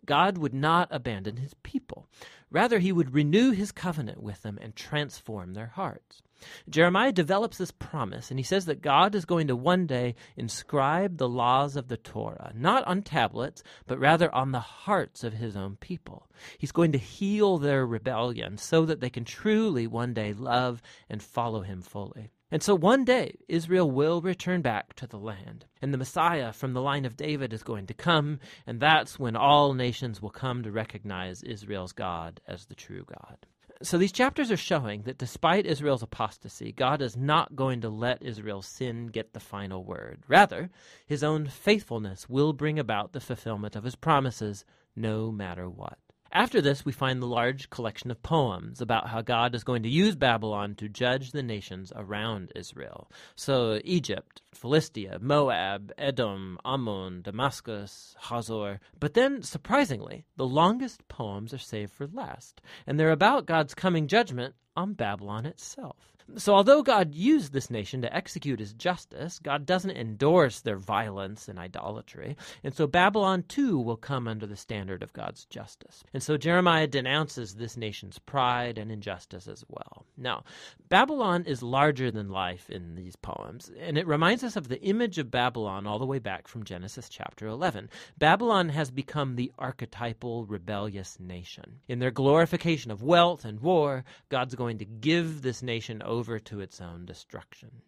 God 0.06 0.38
would 0.38 0.54
not 0.54 0.88
abandon 0.90 1.36
his 1.36 1.52
people. 1.62 2.08
Rather, 2.50 2.78
he 2.78 2.90
would 2.90 3.12
renew 3.12 3.50
his 3.50 3.72
covenant 3.72 4.22
with 4.22 4.40
them 4.40 4.58
and 4.62 4.74
transform 4.74 5.52
their 5.52 5.66
hearts. 5.66 6.22
Jeremiah 6.66 7.12
develops 7.12 7.58
this 7.58 7.72
promise, 7.72 8.30
and 8.30 8.40
he 8.40 8.42
says 8.42 8.64
that 8.64 8.80
God 8.80 9.14
is 9.14 9.26
going 9.26 9.48
to 9.48 9.54
one 9.54 9.86
day 9.86 10.14
inscribe 10.34 11.18
the 11.18 11.28
laws 11.28 11.76
of 11.76 11.88
the 11.88 11.98
Torah, 11.98 12.52
not 12.54 12.86
on 12.86 13.02
tablets, 13.02 13.62
but 13.86 13.98
rather 13.98 14.34
on 14.34 14.52
the 14.52 14.60
hearts 14.60 15.22
of 15.22 15.34
his 15.34 15.56
own 15.56 15.76
people. 15.76 16.26
He's 16.56 16.72
going 16.72 16.92
to 16.92 16.98
heal 16.98 17.58
their 17.58 17.86
rebellion 17.86 18.56
so 18.56 18.86
that 18.86 19.00
they 19.00 19.10
can 19.10 19.26
truly 19.26 19.86
one 19.86 20.14
day 20.14 20.32
love 20.32 20.80
and 21.10 21.22
follow 21.22 21.60
him 21.60 21.82
fully. 21.82 22.30
And 22.50 22.62
so 22.62 22.74
one 22.74 23.04
day, 23.04 23.36
Israel 23.46 23.90
will 23.90 24.22
return 24.22 24.62
back 24.62 24.94
to 24.94 25.06
the 25.06 25.18
land, 25.18 25.66
and 25.82 25.92
the 25.92 25.98
Messiah 25.98 26.52
from 26.52 26.72
the 26.72 26.80
line 26.80 27.04
of 27.04 27.16
David 27.16 27.52
is 27.52 27.62
going 27.62 27.86
to 27.88 27.94
come, 27.94 28.40
and 28.66 28.80
that's 28.80 29.18
when 29.18 29.36
all 29.36 29.74
nations 29.74 30.22
will 30.22 30.30
come 30.30 30.62
to 30.62 30.72
recognize 30.72 31.42
Israel's 31.42 31.92
God 31.92 32.40
as 32.48 32.64
the 32.64 32.74
true 32.74 33.04
God. 33.06 33.46
So 33.80 33.96
these 33.96 34.12
chapters 34.12 34.50
are 34.50 34.56
showing 34.56 35.02
that 35.02 35.18
despite 35.18 35.66
Israel's 35.66 36.02
apostasy, 36.02 36.72
God 36.72 37.00
is 37.00 37.16
not 37.16 37.54
going 37.54 37.82
to 37.82 37.88
let 37.88 38.22
Israel's 38.22 38.66
sin 38.66 39.06
get 39.06 39.34
the 39.34 39.40
final 39.40 39.84
word. 39.84 40.24
Rather, 40.26 40.70
his 41.06 41.22
own 41.22 41.46
faithfulness 41.46 42.28
will 42.28 42.52
bring 42.52 42.78
about 42.78 43.12
the 43.12 43.20
fulfillment 43.20 43.76
of 43.76 43.84
his 43.84 43.94
promises 43.94 44.64
no 44.96 45.30
matter 45.30 45.68
what. 45.68 45.98
After 46.32 46.60
this, 46.60 46.84
we 46.84 46.92
find 46.92 47.22
the 47.22 47.26
large 47.26 47.70
collection 47.70 48.10
of 48.10 48.22
poems 48.22 48.82
about 48.82 49.08
how 49.08 49.22
God 49.22 49.54
is 49.54 49.64
going 49.64 49.82
to 49.84 49.88
use 49.88 50.14
Babylon 50.14 50.74
to 50.74 50.88
judge 50.88 51.32
the 51.32 51.42
nations 51.42 51.90
around 51.96 52.52
Israel. 52.54 53.10
So, 53.34 53.80
Egypt, 53.82 54.42
Philistia, 54.52 55.18
Moab, 55.22 55.90
Edom, 55.96 56.58
Ammon, 56.66 57.22
Damascus, 57.22 58.14
Hazor. 58.20 58.78
But 59.00 59.14
then, 59.14 59.42
surprisingly, 59.42 60.26
the 60.36 60.46
longest 60.46 61.08
poems 61.08 61.54
are 61.54 61.58
saved 61.58 61.92
for 61.92 62.06
last, 62.06 62.60
and 62.86 63.00
they're 63.00 63.10
about 63.10 63.46
God's 63.46 63.74
coming 63.74 64.06
judgment 64.06 64.54
on 64.76 64.92
Babylon 64.92 65.46
itself. 65.46 66.17
So, 66.36 66.54
although 66.54 66.82
God 66.82 67.14
used 67.14 67.54
this 67.54 67.70
nation 67.70 68.02
to 68.02 68.14
execute 68.14 68.60
his 68.60 68.74
justice, 68.74 69.38
God 69.38 69.64
doesn't 69.64 69.96
endorse 69.96 70.60
their 70.60 70.76
violence 70.76 71.48
and 71.48 71.58
idolatry. 71.58 72.36
And 72.62 72.74
so, 72.74 72.86
Babylon 72.86 73.44
too 73.48 73.78
will 73.78 73.96
come 73.96 74.28
under 74.28 74.46
the 74.46 74.56
standard 74.56 75.02
of 75.02 75.14
God's 75.14 75.46
justice. 75.46 76.04
And 76.12 76.22
so, 76.22 76.36
Jeremiah 76.36 76.86
denounces 76.86 77.54
this 77.54 77.78
nation's 77.78 78.18
pride 78.18 78.76
and 78.76 78.92
injustice 78.92 79.48
as 79.48 79.64
well. 79.68 80.04
Now, 80.18 80.44
Babylon 80.90 81.44
is 81.46 81.62
larger 81.62 82.10
than 82.10 82.28
life 82.28 82.68
in 82.68 82.94
these 82.94 83.16
poems, 83.16 83.70
and 83.78 83.96
it 83.96 84.06
reminds 84.06 84.44
us 84.44 84.56
of 84.56 84.68
the 84.68 84.82
image 84.82 85.16
of 85.16 85.30
Babylon 85.30 85.86
all 85.86 85.98
the 85.98 86.04
way 86.04 86.18
back 86.18 86.46
from 86.46 86.64
Genesis 86.64 87.08
chapter 87.08 87.46
11. 87.46 87.88
Babylon 88.18 88.68
has 88.68 88.90
become 88.90 89.36
the 89.36 89.50
archetypal 89.58 90.44
rebellious 90.44 91.18
nation. 91.18 91.80
In 91.88 92.00
their 92.00 92.10
glorification 92.10 92.90
of 92.90 93.02
wealth 93.02 93.46
and 93.46 93.60
war, 93.60 94.04
God's 94.28 94.54
going 94.54 94.76
to 94.78 94.84
give 94.84 95.40
this 95.40 95.62
nation 95.62 96.02
over 96.02 96.17
to 96.18 96.60
its 96.60 96.80
own 96.80 97.06
destruction. 97.06 97.82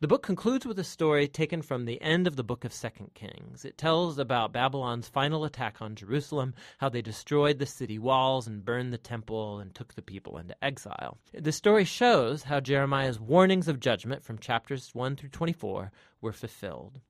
The 0.00 0.08
book 0.08 0.22
concludes 0.22 0.66
with 0.66 0.78
a 0.78 0.84
story 0.84 1.28
taken 1.28 1.62
from 1.62 1.84
the 1.84 2.00
end 2.02 2.26
of 2.26 2.36
the 2.36 2.42
book 2.42 2.64
of 2.64 2.72
Second 2.72 3.14
Kings. 3.14 3.64
It 3.64 3.78
tells 3.78 4.18
about 4.18 4.52
Babylon's 4.52 5.08
final 5.08 5.44
attack 5.44 5.80
on 5.80 5.94
Jerusalem, 5.94 6.54
how 6.78 6.88
they 6.88 7.02
destroyed 7.02 7.58
the 7.58 7.66
city 7.66 7.98
walls 7.98 8.48
and 8.48 8.64
burned 8.64 8.92
the 8.92 8.98
temple 8.98 9.60
and 9.60 9.74
took 9.74 9.94
the 9.94 10.02
people 10.02 10.38
into 10.38 10.56
exile. 10.64 11.18
The 11.32 11.52
story 11.52 11.84
shows 11.84 12.42
how 12.42 12.60
Jeremiah's 12.60 13.20
warnings 13.20 13.68
of 13.68 13.78
judgment 13.78 14.24
from 14.24 14.38
chapters 14.38 14.94
1 14.94 15.16
through 15.16 15.28
24 15.28 15.92
were 16.20 16.32
fulfilled. 16.32 17.00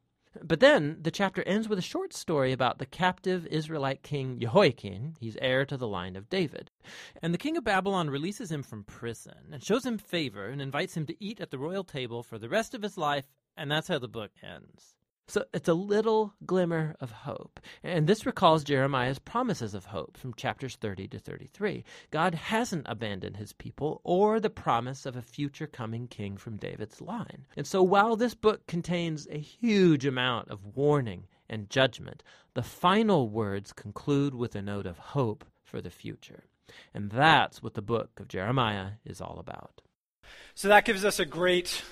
But 0.42 0.61
then 0.61 0.99
the 1.00 1.11
chapter 1.11 1.42
ends 1.42 1.68
with 1.68 1.78
a 1.78 1.83
short 1.83 2.12
story 2.12 2.52
about 2.52 2.78
the 2.78 2.87
captive 2.87 3.47
Israelite 3.47 4.02
king 4.02 4.38
Jehoiachin. 4.38 5.16
He's 5.18 5.37
heir 5.40 5.64
to 5.66 5.76
the 5.76 5.88
line 5.88 6.16
of 6.16 6.28
David. 6.28 6.71
And 7.23 7.33
the 7.33 7.38
king 7.38 7.57
of 7.57 7.64
Babylon 7.64 8.11
releases 8.11 8.50
him 8.50 8.62
from 8.62 8.85
prison 8.85 9.49
and 9.52 9.62
shows 9.62 9.87
him 9.87 9.99
favor 9.99 10.47
and 10.47 10.61
invites 10.61 10.97
him 10.97 11.07
to 11.07 11.25
eat 11.25 11.40
at 11.40 11.50
the 11.50 11.59
royal 11.59 11.85
table 11.85 12.23
for 12.23 12.38
the 12.38 12.49
rest 12.49 12.75
of 12.75 12.83
his 12.83 12.99
life, 12.99 13.26
and 13.57 13.71
that's 13.71 13.88
how 13.88 13.99
the 13.99 14.09
book 14.09 14.33
ends. 14.42 14.98
So 15.28 15.44
it's 15.52 15.68
a 15.68 15.75
little 15.75 16.35
glimmer 16.47 16.97
of 17.00 17.11
hope. 17.11 17.61
And 17.82 18.06
this 18.06 18.25
recalls 18.25 18.64
Jeremiah's 18.64 19.18
promises 19.18 19.75
of 19.75 19.85
hope 19.85 20.16
from 20.16 20.32
chapters 20.32 20.76
30 20.76 21.06
to 21.08 21.18
33. 21.18 21.85
God 22.11 22.35
hasn't 22.35 22.87
abandoned 22.88 23.37
his 23.37 23.52
people 23.52 24.00
or 24.04 24.40
the 24.40 24.49
promise 24.49 25.04
of 25.04 25.16
a 25.16 25.23
future 25.23 25.66
coming 25.66 26.08
king 26.08 26.38
from 26.38 26.56
David's 26.56 27.02
line. 27.02 27.44
And 27.58 27.66
so 27.66 27.82
while 27.82 28.16
this 28.16 28.35
book 28.35 28.66
contains 28.66 29.28
a 29.30 29.38
huge 29.38 30.06
amount 30.06 30.49
of 30.49 30.75
warning 30.75 31.26
and 31.47 31.68
judgment, 31.68 32.23
the 32.54 32.62
final 32.62 33.28
words 33.28 33.75
conclude 33.75 34.35
with 34.35 34.54
a 34.54 34.62
note 34.62 34.87
of 34.87 34.97
hope 34.99 35.44
for 35.62 35.82
the 35.82 35.90
future. 35.90 36.44
And 36.94 37.11
that's 37.11 37.62
what 37.62 37.75
the 37.75 37.82
book 37.82 38.18
of 38.18 38.28
Jeremiah 38.28 38.92
is 39.04 39.20
all 39.20 39.38
about. 39.38 39.82
So 40.54 40.68
that 40.68 40.87
gives 40.87 41.04
us 41.04 41.20
a 41.20 41.26
great 41.26 41.82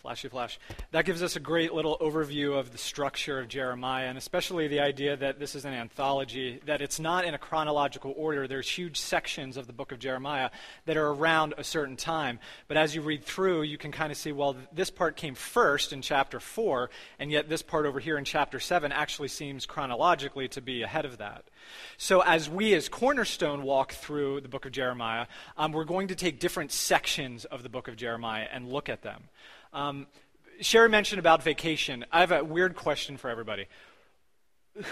Flashy 0.00 0.28
flash. 0.28 0.60
That 0.92 1.04
gives 1.04 1.24
us 1.24 1.34
a 1.34 1.40
great 1.40 1.74
little 1.74 1.98
overview 1.98 2.56
of 2.56 2.70
the 2.70 2.78
structure 2.78 3.40
of 3.40 3.48
Jeremiah, 3.48 4.06
and 4.06 4.16
especially 4.16 4.68
the 4.68 4.78
idea 4.78 5.16
that 5.16 5.40
this 5.40 5.56
is 5.56 5.64
an 5.64 5.74
anthology, 5.74 6.60
that 6.66 6.80
it's 6.80 7.00
not 7.00 7.24
in 7.24 7.34
a 7.34 7.38
chronological 7.38 8.14
order. 8.16 8.46
There's 8.46 8.68
huge 8.68 8.96
sections 8.96 9.56
of 9.56 9.66
the 9.66 9.72
book 9.72 9.90
of 9.90 9.98
Jeremiah 9.98 10.50
that 10.86 10.96
are 10.96 11.08
around 11.08 11.54
a 11.58 11.64
certain 11.64 11.96
time. 11.96 12.38
But 12.68 12.76
as 12.76 12.94
you 12.94 13.02
read 13.02 13.24
through, 13.24 13.62
you 13.62 13.76
can 13.76 13.90
kind 13.90 14.12
of 14.12 14.18
see, 14.18 14.30
well, 14.30 14.54
this 14.72 14.88
part 14.88 15.16
came 15.16 15.34
first 15.34 15.92
in 15.92 16.00
chapter 16.00 16.38
4, 16.38 16.90
and 17.18 17.32
yet 17.32 17.48
this 17.48 17.62
part 17.62 17.84
over 17.84 17.98
here 17.98 18.18
in 18.18 18.24
chapter 18.24 18.60
7 18.60 18.92
actually 18.92 19.28
seems 19.28 19.66
chronologically 19.66 20.46
to 20.48 20.60
be 20.60 20.82
ahead 20.82 21.06
of 21.06 21.18
that. 21.18 21.44
So 21.96 22.20
as 22.20 22.48
we 22.48 22.72
as 22.74 22.88
Cornerstone 22.88 23.64
walk 23.64 23.92
through 23.94 24.42
the 24.42 24.48
book 24.48 24.64
of 24.64 24.70
Jeremiah, 24.70 25.26
um, 25.56 25.72
we're 25.72 25.82
going 25.82 26.08
to 26.08 26.14
take 26.14 26.38
different 26.38 26.70
sections 26.70 27.44
of 27.46 27.64
the 27.64 27.68
book 27.68 27.88
of 27.88 27.96
Jeremiah 27.96 28.46
and 28.52 28.68
look 28.68 28.88
at 28.88 29.02
them. 29.02 29.24
Um, 29.72 30.06
Sherry 30.60 30.88
mentioned 30.88 31.18
about 31.18 31.42
vacation. 31.42 32.04
I 32.10 32.20
have 32.20 32.32
a 32.32 32.42
weird 32.42 32.74
question 32.74 33.16
for 33.16 33.30
everybody. 33.30 33.66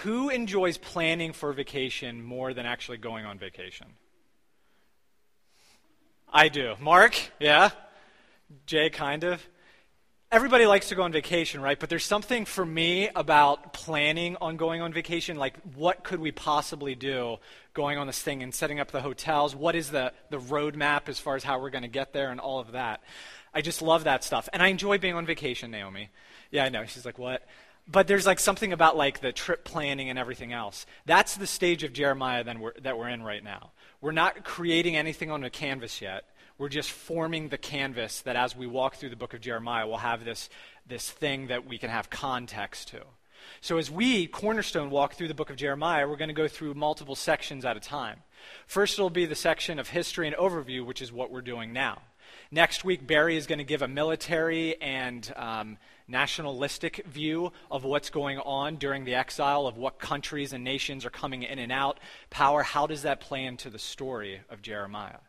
Who 0.03 0.29
enjoys 0.29 0.77
planning 0.77 1.33
for 1.33 1.51
vacation 1.53 2.23
more 2.23 2.53
than 2.53 2.65
actually 2.65 2.97
going 2.97 3.25
on 3.25 3.37
vacation? 3.37 3.87
I 6.31 6.49
do. 6.49 6.75
Mark? 6.79 7.17
Yeah? 7.39 7.69
Jay, 8.65 8.89
kind 8.89 9.23
of? 9.23 9.45
Everybody 10.29 10.65
likes 10.65 10.89
to 10.89 10.95
go 10.95 11.03
on 11.03 11.13
vacation, 11.13 11.61
right? 11.61 11.79
But 11.79 11.87
there's 11.87 12.03
something 12.03 12.43
for 12.43 12.65
me 12.65 13.07
about 13.15 13.71
planning 13.71 14.35
on 14.41 14.57
going 14.57 14.81
on 14.81 14.91
vacation. 14.91 15.37
Like, 15.37 15.55
what 15.73 16.03
could 16.03 16.19
we 16.19 16.33
possibly 16.33 16.95
do 16.95 17.37
going 17.73 17.97
on 17.97 18.07
this 18.07 18.21
thing 18.21 18.43
and 18.43 18.53
setting 18.53 18.81
up 18.81 18.91
the 18.91 18.99
hotels? 18.99 19.55
What 19.55 19.73
is 19.73 19.89
the, 19.89 20.11
the 20.29 20.37
roadmap 20.37 21.07
as 21.07 21.17
far 21.17 21.37
as 21.37 21.45
how 21.45 21.61
we're 21.61 21.69
going 21.69 21.83
to 21.83 21.87
get 21.87 22.11
there 22.11 22.29
and 22.29 22.41
all 22.41 22.59
of 22.59 22.73
that? 22.73 23.01
I 23.53 23.61
just 23.61 23.81
love 23.81 24.03
that 24.03 24.21
stuff. 24.21 24.49
And 24.51 24.61
I 24.61 24.67
enjoy 24.67 24.97
being 24.97 25.13
on 25.13 25.25
vacation, 25.25 25.71
Naomi. 25.71 26.09
Yeah, 26.51 26.65
I 26.65 26.69
know. 26.69 26.83
She's 26.85 27.05
like, 27.05 27.17
what? 27.17 27.47
But 27.87 28.07
there's 28.07 28.25
like 28.25 28.41
something 28.41 28.73
about 28.73 28.97
like 28.97 29.21
the 29.21 29.31
trip 29.31 29.63
planning 29.63 30.09
and 30.09 30.19
everything 30.19 30.51
else. 30.51 30.85
That's 31.05 31.37
the 31.37 31.47
stage 31.47 31.83
of 31.83 31.93
Jeremiah 31.93 32.43
then 32.43 32.59
we're, 32.59 32.73
that 32.81 32.97
we're 32.97 33.07
in 33.07 33.23
right 33.23 33.41
now. 33.43 33.71
We're 34.01 34.11
not 34.11 34.43
creating 34.43 34.97
anything 34.97 35.31
on 35.31 35.45
a 35.45 35.49
canvas 35.49 36.01
yet. 36.01 36.25
We're 36.57 36.69
just 36.69 36.91
forming 36.91 37.49
the 37.49 37.57
canvas 37.57 38.21
that 38.21 38.35
as 38.35 38.55
we 38.55 38.65
walk 38.65 38.95
through 38.95 39.11
the 39.11 39.15
book 39.15 39.33
of 39.33 39.41
Jeremiah, 39.41 39.87
we'll 39.87 39.97
have 39.97 40.25
this, 40.25 40.49
this 40.87 41.09
thing 41.09 41.47
that 41.47 41.67
we 41.67 41.77
can 41.77 41.89
have 41.89 42.09
context 42.09 42.87
to. 42.89 43.01
So 43.61 43.77
as 43.77 43.91
we, 43.91 44.27
Cornerstone, 44.27 44.89
walk 44.89 45.13
through 45.13 45.27
the 45.27 45.35
book 45.35 45.49
of 45.49 45.55
Jeremiah, 45.55 46.07
we're 46.07 46.15
going 46.15 46.29
to 46.29 46.33
go 46.33 46.47
through 46.47 46.73
multiple 46.73 47.15
sections 47.15 47.63
at 47.63 47.77
a 47.77 47.79
time. 47.79 48.23
First, 48.65 48.95
it'll 48.95 49.09
be 49.09 49.25
the 49.25 49.35
section 49.35 49.77
of 49.77 49.89
history 49.89 50.27
and 50.27 50.35
overview, 50.35 50.85
which 50.85 51.01
is 51.01 51.11
what 51.11 51.31
we're 51.31 51.41
doing 51.41 51.73
now. 51.73 52.01
Next 52.49 52.83
week, 52.83 53.05
Barry 53.05 53.37
is 53.37 53.45
going 53.45 53.59
to 53.59 53.63
give 53.63 53.81
a 53.81 53.87
military 53.87 54.81
and 54.81 55.31
um, 55.35 55.77
nationalistic 56.07 57.05
view 57.05 57.51
of 57.69 57.83
what's 57.83 58.09
going 58.09 58.39
on 58.39 58.75
during 58.77 59.05
the 59.05 59.15
exile, 59.15 59.67
of 59.67 59.77
what 59.77 59.99
countries 59.99 60.53
and 60.53 60.63
nations 60.63 61.05
are 61.05 61.09
coming 61.09 61.43
in 61.43 61.59
and 61.59 61.71
out. 61.71 61.99
Power, 62.29 62.63
how 62.63 62.87
does 62.87 63.03
that 63.03 63.19
play 63.19 63.45
into 63.45 63.69
the 63.69 63.79
story 63.79 64.41
of 64.49 64.61
Jeremiah? 64.61 65.19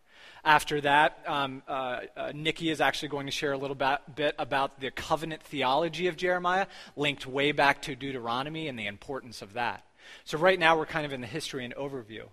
After 0.44 0.80
that, 0.80 1.18
um, 1.26 1.62
uh, 1.68 2.00
uh, 2.16 2.32
Nikki 2.34 2.70
is 2.70 2.80
actually 2.80 3.08
going 3.08 3.26
to 3.26 3.32
share 3.32 3.52
a 3.52 3.58
little 3.58 3.74
bit, 3.74 3.98
bit 4.14 4.34
about 4.38 4.80
the 4.80 4.90
covenant 4.90 5.42
theology 5.42 6.06
of 6.06 6.16
Jeremiah, 6.16 6.66
linked 6.96 7.26
way 7.26 7.52
back 7.52 7.82
to 7.82 7.94
Deuteronomy 7.94 8.68
and 8.68 8.78
the 8.78 8.86
importance 8.86 9.42
of 9.42 9.54
that. 9.54 9.84
So, 10.24 10.38
right 10.38 10.58
now, 10.58 10.78
we're 10.78 10.86
kind 10.86 11.04
of 11.04 11.12
in 11.12 11.20
the 11.20 11.26
history 11.26 11.64
and 11.64 11.74
overview. 11.74 12.28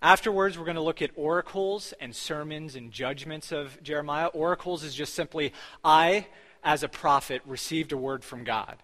Afterwards, 0.00 0.56
we're 0.56 0.64
going 0.64 0.76
to 0.76 0.80
look 0.80 1.02
at 1.02 1.10
oracles 1.16 1.92
and 2.00 2.14
sermons 2.14 2.76
and 2.76 2.92
judgments 2.92 3.50
of 3.50 3.82
Jeremiah. 3.82 4.28
Oracles 4.28 4.84
is 4.84 4.94
just 4.94 5.14
simply, 5.14 5.52
I, 5.84 6.28
as 6.62 6.82
a 6.82 6.88
prophet, 6.88 7.42
received 7.44 7.92
a 7.92 7.96
word 7.96 8.24
from 8.24 8.44
God. 8.44 8.76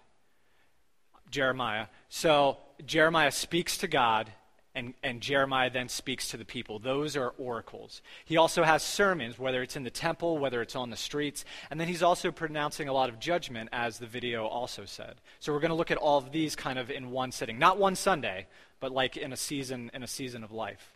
Jeremiah. 1.31 1.87
So 2.09 2.57
Jeremiah 2.85 3.31
speaks 3.31 3.77
to 3.79 3.87
God, 3.87 4.31
and, 4.75 4.93
and 5.01 5.21
Jeremiah 5.21 5.69
then 5.69 5.89
speaks 5.89 6.29
to 6.29 6.37
the 6.37 6.45
people. 6.45 6.79
Those 6.79 7.15
are 7.15 7.29
oracles. 7.37 8.01
He 8.25 8.37
also 8.37 8.63
has 8.63 8.83
sermons, 8.83 9.39
whether 9.39 9.63
it's 9.63 9.75
in 9.75 9.83
the 9.83 9.89
temple, 9.89 10.37
whether 10.37 10.61
it's 10.61 10.75
on 10.75 10.89
the 10.89 10.97
streets, 10.97 11.45
and 11.71 11.79
then 11.79 11.87
he's 11.87 12.03
also 12.03 12.31
pronouncing 12.31 12.87
a 12.87 12.93
lot 12.93 13.09
of 13.09 13.19
judgment, 13.19 13.69
as 13.71 13.97
the 13.97 14.05
video 14.07 14.45
also 14.45 14.85
said. 14.85 15.15
So 15.39 15.53
we're 15.53 15.59
going 15.59 15.69
to 15.69 15.75
look 15.75 15.91
at 15.91 15.97
all 15.97 16.17
of 16.17 16.31
these 16.31 16.55
kind 16.55 16.77
of 16.77 16.91
in 16.91 17.11
one 17.11 17.31
sitting, 17.31 17.57
not 17.57 17.77
one 17.77 17.95
Sunday, 17.95 18.47
but 18.79 18.91
like 18.91 19.17
in 19.17 19.33
a 19.33 19.37
season 19.37 19.89
in 19.93 20.03
a 20.03 20.07
season 20.07 20.43
of 20.43 20.51
life. 20.51 20.94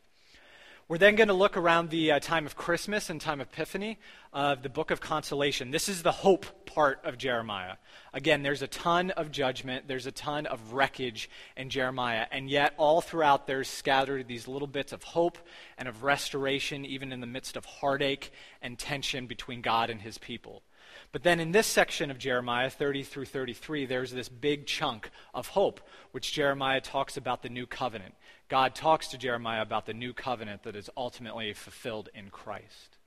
We're 0.89 0.97
then 0.97 1.15
going 1.15 1.27
to 1.27 1.35
look 1.35 1.55
around 1.55 1.91
the 1.91 2.13
uh, 2.13 2.19
time 2.19 2.47
of 2.47 2.55
Christmas 2.55 3.11
and 3.11 3.21
time 3.21 3.41
of 3.41 3.47
Epiphany 3.49 3.99
of 4.33 4.63
the 4.63 4.69
book 4.69 4.89
of 4.89 4.99
consolation. 4.99 5.69
This 5.69 5.87
is 5.87 6.01
the 6.01 6.11
hope 6.11 6.65
part 6.65 6.99
of 7.03 7.19
Jeremiah. 7.19 7.75
Again, 8.11 8.41
there's 8.41 8.63
a 8.63 8.67
ton 8.67 9.11
of 9.11 9.31
judgment, 9.31 9.87
there's 9.87 10.07
a 10.07 10.11
ton 10.11 10.47
of 10.47 10.73
wreckage 10.73 11.29
in 11.55 11.69
Jeremiah, 11.69 12.25
and 12.31 12.49
yet 12.49 12.73
all 12.77 13.01
throughout 13.01 13.45
there's 13.45 13.67
scattered 13.67 14.27
these 14.27 14.47
little 14.47 14.67
bits 14.67 14.91
of 14.91 15.03
hope 15.03 15.37
and 15.77 15.87
of 15.87 16.01
restoration, 16.01 16.85
even 16.85 17.11
in 17.11 17.21
the 17.21 17.27
midst 17.27 17.55
of 17.55 17.65
heartache 17.65 18.31
and 18.59 18.79
tension 18.79 19.27
between 19.27 19.61
God 19.61 19.91
and 19.91 20.01
his 20.01 20.17
people. 20.17 20.63
But 21.11 21.21
then 21.21 21.39
in 21.39 21.51
this 21.51 21.67
section 21.67 22.09
of 22.09 22.17
Jeremiah, 22.17 22.71
30 22.71 23.03
through 23.03 23.25
33, 23.25 23.85
there's 23.85 24.11
this 24.11 24.27
big 24.27 24.65
chunk 24.65 25.11
of 25.35 25.49
hope, 25.49 25.81
which 26.13 26.33
Jeremiah 26.33 26.81
talks 26.81 27.15
about 27.15 27.43
the 27.43 27.49
new 27.49 27.67
covenant. 27.67 28.15
God 28.49 28.73
talks 28.73 29.07
to 29.09 29.17
Jeremiah 29.17 29.61
about 29.61 29.85
the 29.85 29.93
new 29.93 30.11
covenant 30.11 30.63
that 30.63 30.75
is 30.75 30.89
ultimately 30.97 31.53
fulfilled 31.53 32.09
in 32.13 32.29
Christ. 32.29 32.97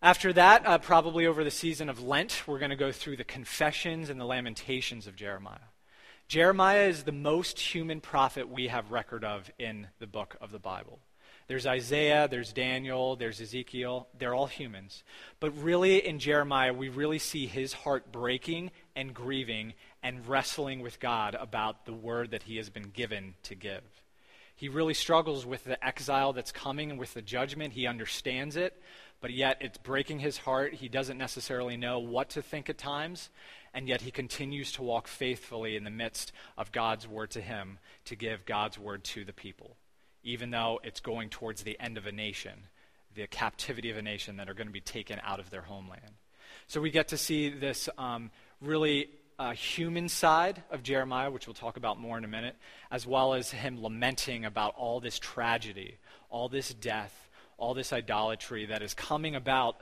After 0.00 0.32
that, 0.32 0.66
uh, 0.66 0.78
probably 0.78 1.26
over 1.26 1.44
the 1.44 1.50
season 1.50 1.88
of 1.90 2.02
Lent, 2.02 2.44
we're 2.46 2.60
going 2.60 2.70
to 2.70 2.76
go 2.76 2.92
through 2.92 3.16
the 3.16 3.24
confessions 3.24 4.08
and 4.08 4.18
the 4.18 4.24
lamentations 4.24 5.06
of 5.06 5.16
Jeremiah. 5.16 5.58
Jeremiah 6.28 6.86
is 6.86 7.02
the 7.02 7.12
most 7.12 7.58
human 7.58 8.00
prophet 8.00 8.48
we 8.48 8.68
have 8.68 8.92
record 8.92 9.24
of 9.24 9.50
in 9.58 9.88
the 9.98 10.06
book 10.06 10.36
of 10.40 10.52
the 10.52 10.60
Bible. 10.60 11.00
There's 11.48 11.66
Isaiah, 11.66 12.28
there's 12.30 12.52
Daniel, 12.52 13.16
there's 13.16 13.40
Ezekiel. 13.40 14.06
They're 14.16 14.34
all 14.34 14.46
humans. 14.46 15.02
But 15.40 15.50
really, 15.60 16.06
in 16.06 16.20
Jeremiah, 16.20 16.72
we 16.72 16.88
really 16.88 17.18
see 17.18 17.46
his 17.48 17.72
heart 17.72 18.12
breaking 18.12 18.70
and 18.94 19.12
grieving 19.12 19.74
and 20.00 20.24
wrestling 20.28 20.78
with 20.78 21.00
God 21.00 21.34
about 21.34 21.86
the 21.86 21.92
word 21.92 22.30
that 22.30 22.44
he 22.44 22.56
has 22.58 22.70
been 22.70 22.90
given 22.90 23.34
to 23.42 23.56
give. 23.56 23.82
He 24.60 24.68
really 24.68 24.92
struggles 24.92 25.46
with 25.46 25.64
the 25.64 25.82
exile 25.82 26.34
that's 26.34 26.52
coming 26.52 26.90
and 26.90 27.00
with 27.00 27.14
the 27.14 27.22
judgment. 27.22 27.72
He 27.72 27.86
understands 27.86 28.56
it, 28.56 28.78
but 29.22 29.32
yet 29.32 29.56
it's 29.62 29.78
breaking 29.78 30.18
his 30.18 30.36
heart. 30.36 30.74
He 30.74 30.86
doesn't 30.86 31.16
necessarily 31.16 31.78
know 31.78 31.98
what 31.98 32.28
to 32.30 32.42
think 32.42 32.68
at 32.68 32.76
times, 32.76 33.30
and 33.72 33.88
yet 33.88 34.02
he 34.02 34.10
continues 34.10 34.70
to 34.72 34.82
walk 34.82 35.08
faithfully 35.08 35.76
in 35.76 35.84
the 35.84 35.90
midst 35.90 36.32
of 36.58 36.72
God's 36.72 37.08
word 37.08 37.30
to 37.30 37.40
him 37.40 37.78
to 38.04 38.14
give 38.14 38.44
God's 38.44 38.78
word 38.78 39.02
to 39.04 39.24
the 39.24 39.32
people, 39.32 39.78
even 40.24 40.50
though 40.50 40.78
it's 40.84 41.00
going 41.00 41.30
towards 41.30 41.62
the 41.62 41.80
end 41.80 41.96
of 41.96 42.04
a 42.04 42.12
nation, 42.12 42.64
the 43.14 43.26
captivity 43.28 43.90
of 43.90 43.96
a 43.96 44.02
nation 44.02 44.36
that 44.36 44.50
are 44.50 44.54
going 44.54 44.66
to 44.66 44.74
be 44.74 44.82
taken 44.82 45.18
out 45.24 45.40
of 45.40 45.48
their 45.48 45.62
homeland. 45.62 46.16
So 46.66 46.82
we 46.82 46.90
get 46.90 47.08
to 47.08 47.16
see 47.16 47.48
this 47.48 47.88
um, 47.96 48.30
really 48.60 49.08
uh, 49.40 49.52
human 49.52 50.06
side 50.06 50.62
of 50.70 50.82
Jeremiah, 50.82 51.30
which 51.30 51.46
we'll 51.46 51.54
talk 51.54 51.78
about 51.78 51.98
more 51.98 52.18
in 52.18 52.24
a 52.24 52.28
minute, 52.28 52.56
as 52.90 53.06
well 53.06 53.32
as 53.32 53.50
him 53.50 53.82
lamenting 53.82 54.44
about 54.44 54.74
all 54.76 55.00
this 55.00 55.18
tragedy, 55.18 55.96
all 56.28 56.50
this 56.50 56.74
death, 56.74 57.30
all 57.56 57.72
this 57.72 57.90
idolatry 57.90 58.66
that 58.66 58.82
is 58.82 58.92
coming 58.92 59.34
about 59.34 59.76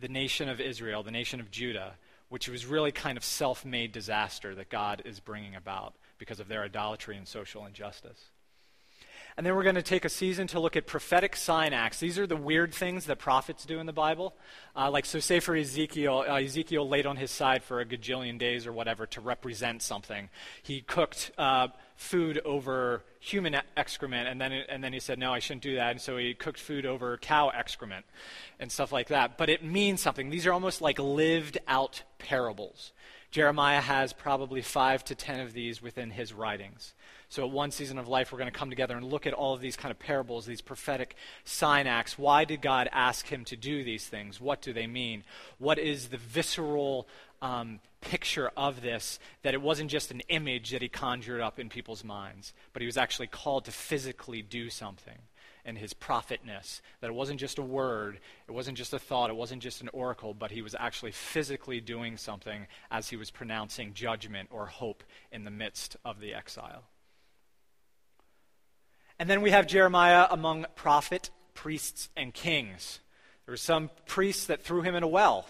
the 0.00 0.08
nation 0.08 0.48
of 0.48 0.62
Israel, 0.62 1.02
the 1.02 1.10
nation 1.10 1.40
of 1.40 1.50
Judah, 1.50 1.92
which 2.30 2.48
was 2.48 2.64
really 2.64 2.90
kind 2.90 3.18
of 3.18 3.24
self 3.24 3.66
made 3.66 3.92
disaster 3.92 4.54
that 4.54 4.70
God 4.70 5.02
is 5.04 5.20
bringing 5.20 5.56
about 5.56 5.94
because 6.16 6.40
of 6.40 6.48
their 6.48 6.62
idolatry 6.62 7.18
and 7.18 7.28
social 7.28 7.66
injustice. 7.66 8.30
And 9.40 9.46
then 9.46 9.56
we're 9.56 9.62
going 9.62 9.76
to 9.76 9.82
take 9.82 10.04
a 10.04 10.10
season 10.10 10.48
to 10.48 10.60
look 10.60 10.76
at 10.76 10.86
prophetic 10.86 11.34
sign 11.34 11.72
acts. 11.72 11.98
These 11.98 12.18
are 12.18 12.26
the 12.26 12.36
weird 12.36 12.74
things 12.74 13.06
that 13.06 13.18
prophets 13.18 13.64
do 13.64 13.78
in 13.78 13.86
the 13.86 13.92
Bible. 13.94 14.34
Uh, 14.76 14.90
like, 14.90 15.06
so 15.06 15.18
say 15.18 15.40
for 15.40 15.56
Ezekiel, 15.56 16.26
uh, 16.28 16.34
Ezekiel 16.34 16.86
laid 16.86 17.06
on 17.06 17.16
his 17.16 17.30
side 17.30 17.62
for 17.64 17.80
a 17.80 17.86
gajillion 17.86 18.38
days 18.38 18.66
or 18.66 18.72
whatever 18.74 19.06
to 19.06 19.20
represent 19.22 19.80
something. 19.80 20.28
He 20.62 20.82
cooked 20.82 21.30
uh, 21.38 21.68
food 21.96 22.42
over 22.44 23.02
human 23.18 23.56
excrement, 23.78 24.28
and 24.28 24.38
then, 24.38 24.52
and 24.52 24.84
then 24.84 24.92
he 24.92 25.00
said, 25.00 25.18
no, 25.18 25.32
I 25.32 25.38
shouldn't 25.38 25.62
do 25.62 25.76
that. 25.76 25.92
And 25.92 26.00
so 26.02 26.18
he 26.18 26.34
cooked 26.34 26.60
food 26.60 26.84
over 26.84 27.16
cow 27.16 27.48
excrement 27.48 28.04
and 28.58 28.70
stuff 28.70 28.92
like 28.92 29.08
that. 29.08 29.38
But 29.38 29.48
it 29.48 29.64
means 29.64 30.02
something. 30.02 30.28
These 30.28 30.46
are 30.46 30.52
almost 30.52 30.82
like 30.82 30.98
lived 30.98 31.56
out 31.66 32.02
parables. 32.18 32.92
Jeremiah 33.30 33.80
has 33.80 34.12
probably 34.12 34.60
five 34.60 35.02
to 35.04 35.14
ten 35.14 35.40
of 35.40 35.54
these 35.54 35.80
within 35.80 36.10
his 36.10 36.34
writings. 36.34 36.92
So, 37.30 37.44
at 37.44 37.52
one 37.52 37.70
season 37.70 37.96
of 37.96 38.08
life, 38.08 38.32
we're 38.32 38.38
going 38.38 38.50
to 38.50 38.58
come 38.58 38.70
together 38.70 38.96
and 38.96 39.06
look 39.06 39.24
at 39.24 39.32
all 39.32 39.54
of 39.54 39.60
these 39.60 39.76
kind 39.76 39.92
of 39.92 40.00
parables, 40.00 40.46
these 40.46 40.60
prophetic 40.60 41.14
sign 41.44 41.86
acts. 41.86 42.18
Why 42.18 42.44
did 42.44 42.60
God 42.60 42.88
ask 42.90 43.28
him 43.28 43.44
to 43.44 43.56
do 43.56 43.84
these 43.84 44.04
things? 44.08 44.40
What 44.40 44.60
do 44.60 44.72
they 44.72 44.88
mean? 44.88 45.22
What 45.58 45.78
is 45.78 46.08
the 46.08 46.16
visceral 46.16 47.06
um, 47.40 47.78
picture 48.00 48.50
of 48.56 48.82
this? 48.82 49.20
That 49.42 49.54
it 49.54 49.62
wasn't 49.62 49.92
just 49.92 50.10
an 50.10 50.22
image 50.28 50.72
that 50.72 50.82
he 50.82 50.88
conjured 50.88 51.40
up 51.40 51.60
in 51.60 51.68
people's 51.68 52.02
minds, 52.02 52.52
but 52.72 52.82
he 52.82 52.86
was 52.86 52.96
actually 52.96 53.28
called 53.28 53.64
to 53.66 53.70
physically 53.70 54.42
do 54.42 54.68
something 54.68 55.18
and 55.64 55.78
his 55.78 55.94
prophetness. 55.94 56.82
That 57.00 57.10
it 57.10 57.14
wasn't 57.14 57.38
just 57.38 57.58
a 57.58 57.62
word, 57.62 58.18
it 58.48 58.52
wasn't 58.52 58.76
just 58.76 58.92
a 58.92 58.98
thought, 58.98 59.30
it 59.30 59.36
wasn't 59.36 59.62
just 59.62 59.82
an 59.82 59.90
oracle, 59.92 60.34
but 60.34 60.50
he 60.50 60.62
was 60.62 60.74
actually 60.76 61.12
physically 61.12 61.80
doing 61.80 62.16
something 62.16 62.66
as 62.90 63.10
he 63.10 63.14
was 63.14 63.30
pronouncing 63.30 63.94
judgment 63.94 64.48
or 64.50 64.66
hope 64.66 65.04
in 65.30 65.44
the 65.44 65.50
midst 65.52 65.96
of 66.04 66.18
the 66.18 66.34
exile. 66.34 66.82
And 69.20 69.28
then 69.28 69.42
we 69.42 69.50
have 69.50 69.66
Jeremiah 69.66 70.26
among 70.30 70.64
prophet, 70.76 71.28
priests, 71.52 72.08
and 72.16 72.32
kings. 72.32 73.00
There 73.44 73.52
were 73.52 73.58
some 73.58 73.90
priests 74.06 74.46
that 74.46 74.62
threw 74.62 74.80
him 74.80 74.94
in 74.94 75.02
a 75.02 75.08
well, 75.08 75.44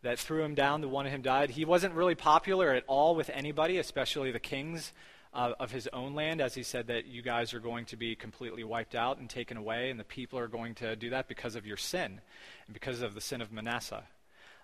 that 0.00 0.18
threw 0.18 0.42
him 0.42 0.54
down. 0.54 0.80
The 0.80 0.88
one 0.88 1.04
of 1.04 1.12
him 1.12 1.20
died. 1.20 1.50
He 1.50 1.66
wasn't 1.66 1.92
really 1.92 2.14
popular 2.14 2.72
at 2.72 2.84
all 2.86 3.14
with 3.14 3.28
anybody, 3.28 3.76
especially 3.76 4.32
the 4.32 4.40
kings 4.40 4.94
uh, 5.34 5.52
of 5.60 5.70
his 5.70 5.86
own 5.92 6.14
land, 6.14 6.40
as 6.40 6.54
he 6.54 6.62
said 6.62 6.86
that 6.86 7.08
you 7.08 7.20
guys 7.20 7.52
are 7.52 7.60
going 7.60 7.84
to 7.84 7.96
be 7.98 8.16
completely 8.16 8.64
wiped 8.64 8.94
out 8.94 9.18
and 9.18 9.28
taken 9.28 9.58
away, 9.58 9.90
and 9.90 10.00
the 10.00 10.04
people 10.04 10.38
are 10.38 10.48
going 10.48 10.74
to 10.76 10.96
do 10.96 11.10
that 11.10 11.28
because 11.28 11.56
of 11.56 11.66
your 11.66 11.76
sin 11.76 12.22
and 12.66 12.72
because 12.72 13.02
of 13.02 13.12
the 13.14 13.20
sin 13.20 13.42
of 13.42 13.52
Manasseh. 13.52 14.04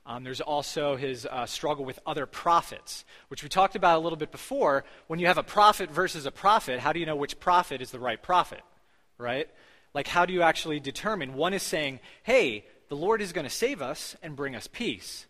Um, 0.06 0.22
there's 0.22 0.40
also 0.40 0.94
his 0.94 1.26
uh, 1.26 1.46
struggle 1.46 1.84
with 1.84 1.98
other 2.06 2.26
prophets, 2.26 3.04
which 3.26 3.42
we 3.42 3.48
talked 3.48 3.74
about 3.74 3.98
a 3.98 4.00
little 4.00 4.16
bit 4.16 4.30
before. 4.30 4.84
When 5.08 5.18
you 5.18 5.26
have 5.26 5.36
a 5.36 5.42
prophet 5.42 5.90
versus 5.90 6.26
a 6.26 6.30
prophet, 6.30 6.78
how 6.78 6.92
do 6.92 7.00
you 7.00 7.06
know 7.06 7.16
which 7.16 7.40
prophet 7.40 7.82
is 7.82 7.90
the 7.90 7.98
right 7.98 8.22
prophet? 8.22 8.60
Right? 9.18 9.48
Like, 9.94 10.06
how 10.06 10.24
do 10.24 10.32
you 10.32 10.42
actually 10.42 10.78
determine? 10.78 11.34
One 11.34 11.54
is 11.54 11.62
saying, 11.62 11.98
hey, 12.22 12.64
the 12.88 12.96
Lord 12.96 13.20
is 13.20 13.32
going 13.32 13.46
to 13.46 13.50
save 13.50 13.82
us 13.82 14.14
and 14.22 14.36
bring 14.36 14.54
us 14.54 14.68
peace. 14.68 15.26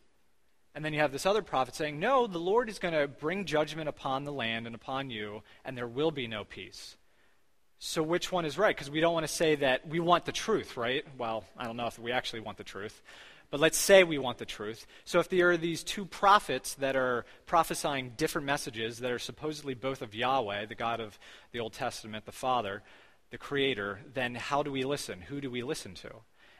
And 0.74 0.84
then 0.84 0.92
you 0.92 1.00
have 1.00 1.12
this 1.12 1.24
other 1.24 1.40
prophet 1.40 1.74
saying, 1.74 1.98
no, 1.98 2.26
the 2.26 2.38
Lord 2.38 2.68
is 2.68 2.78
going 2.78 2.92
to 2.92 3.08
bring 3.08 3.46
judgment 3.46 3.88
upon 3.88 4.24
the 4.24 4.32
land 4.32 4.66
and 4.66 4.74
upon 4.74 5.08
you, 5.08 5.42
and 5.64 5.74
there 5.74 5.86
will 5.86 6.10
be 6.10 6.26
no 6.26 6.44
peace. 6.44 6.96
So, 7.78 8.02
which 8.02 8.30
one 8.30 8.44
is 8.44 8.58
right? 8.58 8.74
Because 8.74 8.90
we 8.90 9.00
don't 9.00 9.14
want 9.14 9.26
to 9.26 9.32
say 9.32 9.54
that 9.56 9.88
we 9.88 10.00
want 10.00 10.26
the 10.26 10.32
truth, 10.32 10.76
right? 10.76 11.04
Well, 11.16 11.44
I 11.56 11.64
don't 11.64 11.76
know 11.76 11.86
if 11.86 11.98
we 11.98 12.12
actually 12.12 12.40
want 12.40 12.58
the 12.58 12.64
truth. 12.64 13.00
But 13.50 13.60
let's 13.60 13.78
say 13.78 14.02
we 14.02 14.18
want 14.18 14.38
the 14.38 14.44
truth. 14.44 14.86
So 15.04 15.20
if 15.20 15.28
there 15.28 15.50
are 15.50 15.56
these 15.56 15.84
two 15.84 16.04
prophets 16.04 16.74
that 16.74 16.96
are 16.96 17.24
prophesying 17.46 18.12
different 18.16 18.46
messages 18.46 18.98
that 18.98 19.12
are 19.12 19.18
supposedly 19.18 19.74
both 19.74 20.02
of 20.02 20.14
Yahweh, 20.14 20.66
the 20.66 20.74
God 20.74 21.00
of 21.00 21.18
the 21.52 21.60
Old 21.60 21.72
Testament, 21.72 22.24
the 22.26 22.32
Father, 22.32 22.82
the 23.30 23.38
Creator, 23.38 24.00
then 24.14 24.34
how 24.34 24.62
do 24.62 24.72
we 24.72 24.84
listen? 24.84 25.20
Who 25.22 25.40
do 25.40 25.50
we 25.50 25.62
listen 25.62 25.94
to? 25.94 26.10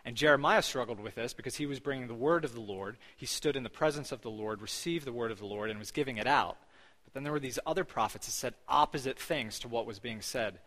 And 0.04 0.16
Jeremiah 0.16 0.62
struggled 0.62 1.00
with 1.00 1.16
this 1.16 1.34
because 1.34 1.56
he 1.56 1.66
was 1.66 1.80
bringing 1.80 2.06
the 2.06 2.14
word 2.14 2.44
of 2.44 2.54
the 2.54 2.60
Lord. 2.60 2.96
He 3.16 3.26
stood 3.26 3.56
in 3.56 3.64
the 3.64 3.68
presence 3.70 4.12
of 4.12 4.22
the 4.22 4.30
Lord, 4.30 4.62
received 4.62 5.04
the 5.04 5.12
word 5.12 5.32
of 5.32 5.40
the 5.40 5.46
Lord, 5.46 5.68
and 5.68 5.80
was 5.80 5.90
giving 5.90 6.16
it 6.16 6.28
out. 6.28 6.56
But 7.04 7.14
then 7.14 7.24
there 7.24 7.32
were 7.32 7.40
these 7.40 7.58
other 7.66 7.82
prophets 7.82 8.26
that 8.26 8.32
said 8.32 8.54
opposite 8.68 9.18
things 9.18 9.58
to 9.60 9.68
what 9.68 9.86
was 9.86 9.98
being 9.98 10.20
said. 10.20 10.60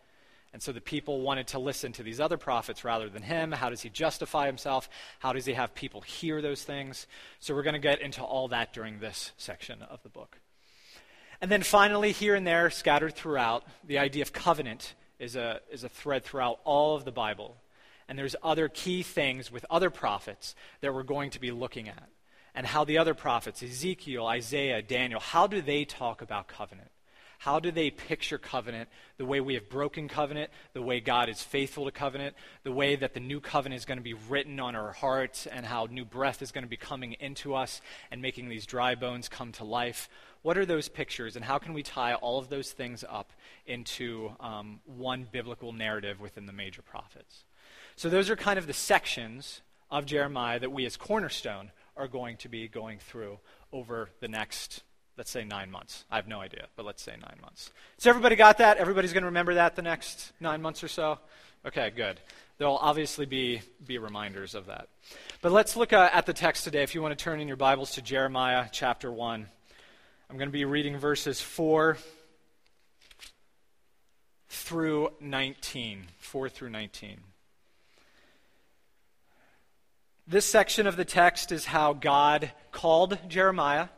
And 0.52 0.60
so 0.60 0.72
the 0.72 0.80
people 0.80 1.20
wanted 1.20 1.46
to 1.48 1.58
listen 1.60 1.92
to 1.92 2.02
these 2.02 2.18
other 2.18 2.36
prophets 2.36 2.84
rather 2.84 3.08
than 3.08 3.22
him. 3.22 3.52
How 3.52 3.70
does 3.70 3.82
he 3.82 3.88
justify 3.88 4.46
himself? 4.46 4.88
How 5.20 5.32
does 5.32 5.46
he 5.46 5.52
have 5.52 5.74
people 5.74 6.00
hear 6.00 6.42
those 6.42 6.64
things? 6.64 7.06
So 7.38 7.54
we're 7.54 7.62
going 7.62 7.74
to 7.74 7.78
get 7.78 8.00
into 8.00 8.22
all 8.22 8.48
that 8.48 8.72
during 8.72 8.98
this 8.98 9.30
section 9.36 9.82
of 9.82 10.02
the 10.02 10.08
book. 10.08 10.38
And 11.40 11.50
then 11.50 11.62
finally, 11.62 12.12
here 12.12 12.34
and 12.34 12.46
there, 12.46 12.68
scattered 12.68 13.14
throughout, 13.14 13.64
the 13.84 13.98
idea 13.98 14.22
of 14.22 14.32
covenant 14.32 14.94
is 15.18 15.36
a, 15.36 15.60
is 15.70 15.84
a 15.84 15.88
thread 15.88 16.24
throughout 16.24 16.58
all 16.64 16.96
of 16.96 17.04
the 17.04 17.12
Bible. 17.12 17.56
And 18.08 18.18
there's 18.18 18.36
other 18.42 18.68
key 18.68 19.04
things 19.04 19.52
with 19.52 19.64
other 19.70 19.88
prophets 19.88 20.56
that 20.80 20.92
we're 20.92 21.04
going 21.04 21.30
to 21.30 21.40
be 21.40 21.52
looking 21.52 21.88
at. 21.88 22.08
And 22.54 22.66
how 22.66 22.84
the 22.84 22.98
other 22.98 23.14
prophets, 23.14 23.62
Ezekiel, 23.62 24.26
Isaiah, 24.26 24.82
Daniel, 24.82 25.20
how 25.20 25.46
do 25.46 25.62
they 25.62 25.84
talk 25.84 26.20
about 26.20 26.48
covenant? 26.48 26.90
How 27.40 27.58
do 27.58 27.70
they 27.70 27.90
picture 27.90 28.36
covenant? 28.36 28.90
The 29.16 29.24
way 29.24 29.40
we 29.40 29.54
have 29.54 29.70
broken 29.70 30.08
covenant, 30.08 30.50
the 30.74 30.82
way 30.82 31.00
God 31.00 31.30
is 31.30 31.42
faithful 31.42 31.86
to 31.86 31.90
covenant, 31.90 32.36
the 32.64 32.70
way 32.70 32.96
that 32.96 33.14
the 33.14 33.20
new 33.20 33.40
covenant 33.40 33.78
is 33.78 33.86
going 33.86 33.96
to 33.96 34.04
be 34.04 34.12
written 34.12 34.60
on 34.60 34.76
our 34.76 34.92
hearts, 34.92 35.46
and 35.46 35.64
how 35.64 35.88
new 35.90 36.04
breath 36.04 36.42
is 36.42 36.52
going 36.52 36.64
to 36.64 36.68
be 36.68 36.76
coming 36.76 37.14
into 37.18 37.54
us 37.54 37.80
and 38.10 38.20
making 38.20 38.50
these 38.50 38.66
dry 38.66 38.94
bones 38.94 39.30
come 39.30 39.52
to 39.52 39.64
life. 39.64 40.10
What 40.42 40.58
are 40.58 40.66
those 40.66 40.90
pictures, 40.90 41.34
and 41.34 41.42
how 41.42 41.56
can 41.56 41.72
we 41.72 41.82
tie 41.82 42.12
all 42.12 42.38
of 42.38 42.50
those 42.50 42.72
things 42.72 43.06
up 43.08 43.32
into 43.64 44.32
um, 44.38 44.80
one 44.84 45.26
biblical 45.32 45.72
narrative 45.72 46.20
within 46.20 46.44
the 46.44 46.52
major 46.52 46.82
prophets? 46.82 47.44
So, 47.96 48.10
those 48.10 48.28
are 48.28 48.36
kind 48.36 48.58
of 48.58 48.66
the 48.66 48.74
sections 48.74 49.62
of 49.90 50.04
Jeremiah 50.04 50.60
that 50.60 50.72
we 50.72 50.84
as 50.84 50.98
Cornerstone 50.98 51.70
are 51.96 52.06
going 52.06 52.36
to 52.36 52.50
be 52.50 52.68
going 52.68 52.98
through 52.98 53.38
over 53.72 54.10
the 54.20 54.28
next 54.28 54.82
let's 55.16 55.30
say 55.30 55.44
nine 55.44 55.70
months. 55.70 56.04
I 56.10 56.16
have 56.16 56.28
no 56.28 56.40
idea, 56.40 56.66
but 56.76 56.86
let's 56.86 57.02
say 57.02 57.12
nine 57.12 57.38
months. 57.42 57.70
So 57.98 58.10
everybody 58.10 58.36
got 58.36 58.58
that? 58.58 58.78
Everybody's 58.78 59.12
going 59.12 59.22
to 59.22 59.28
remember 59.28 59.54
that 59.54 59.76
the 59.76 59.82
next 59.82 60.32
nine 60.40 60.62
months 60.62 60.82
or 60.82 60.88
so? 60.88 61.18
Okay, 61.66 61.90
good. 61.90 62.20
There'll 62.58 62.78
obviously 62.78 63.26
be, 63.26 63.62
be 63.86 63.98
reminders 63.98 64.54
of 64.54 64.66
that. 64.66 64.88
But 65.42 65.52
let's 65.52 65.76
look 65.76 65.92
uh, 65.92 66.10
at 66.12 66.26
the 66.26 66.32
text 66.32 66.64
today. 66.64 66.82
If 66.82 66.94
you 66.94 67.02
want 67.02 67.18
to 67.18 67.22
turn 67.22 67.40
in 67.40 67.48
your 67.48 67.56
Bibles 67.56 67.92
to 67.92 68.02
Jeremiah 68.02 68.66
chapter 68.70 69.10
1, 69.10 69.46
I'm 70.28 70.36
going 70.36 70.48
to 70.48 70.52
be 70.52 70.64
reading 70.64 70.96
verses 70.98 71.40
4 71.40 71.96
through 74.48 75.10
19. 75.20 76.06
4 76.18 76.48
through 76.48 76.70
19. 76.70 77.20
This 80.26 80.46
section 80.46 80.86
of 80.86 80.96
the 80.96 81.04
text 81.04 81.50
is 81.50 81.64
how 81.64 81.92
God 81.92 82.52
called 82.70 83.18
Jeremiah 83.28 83.88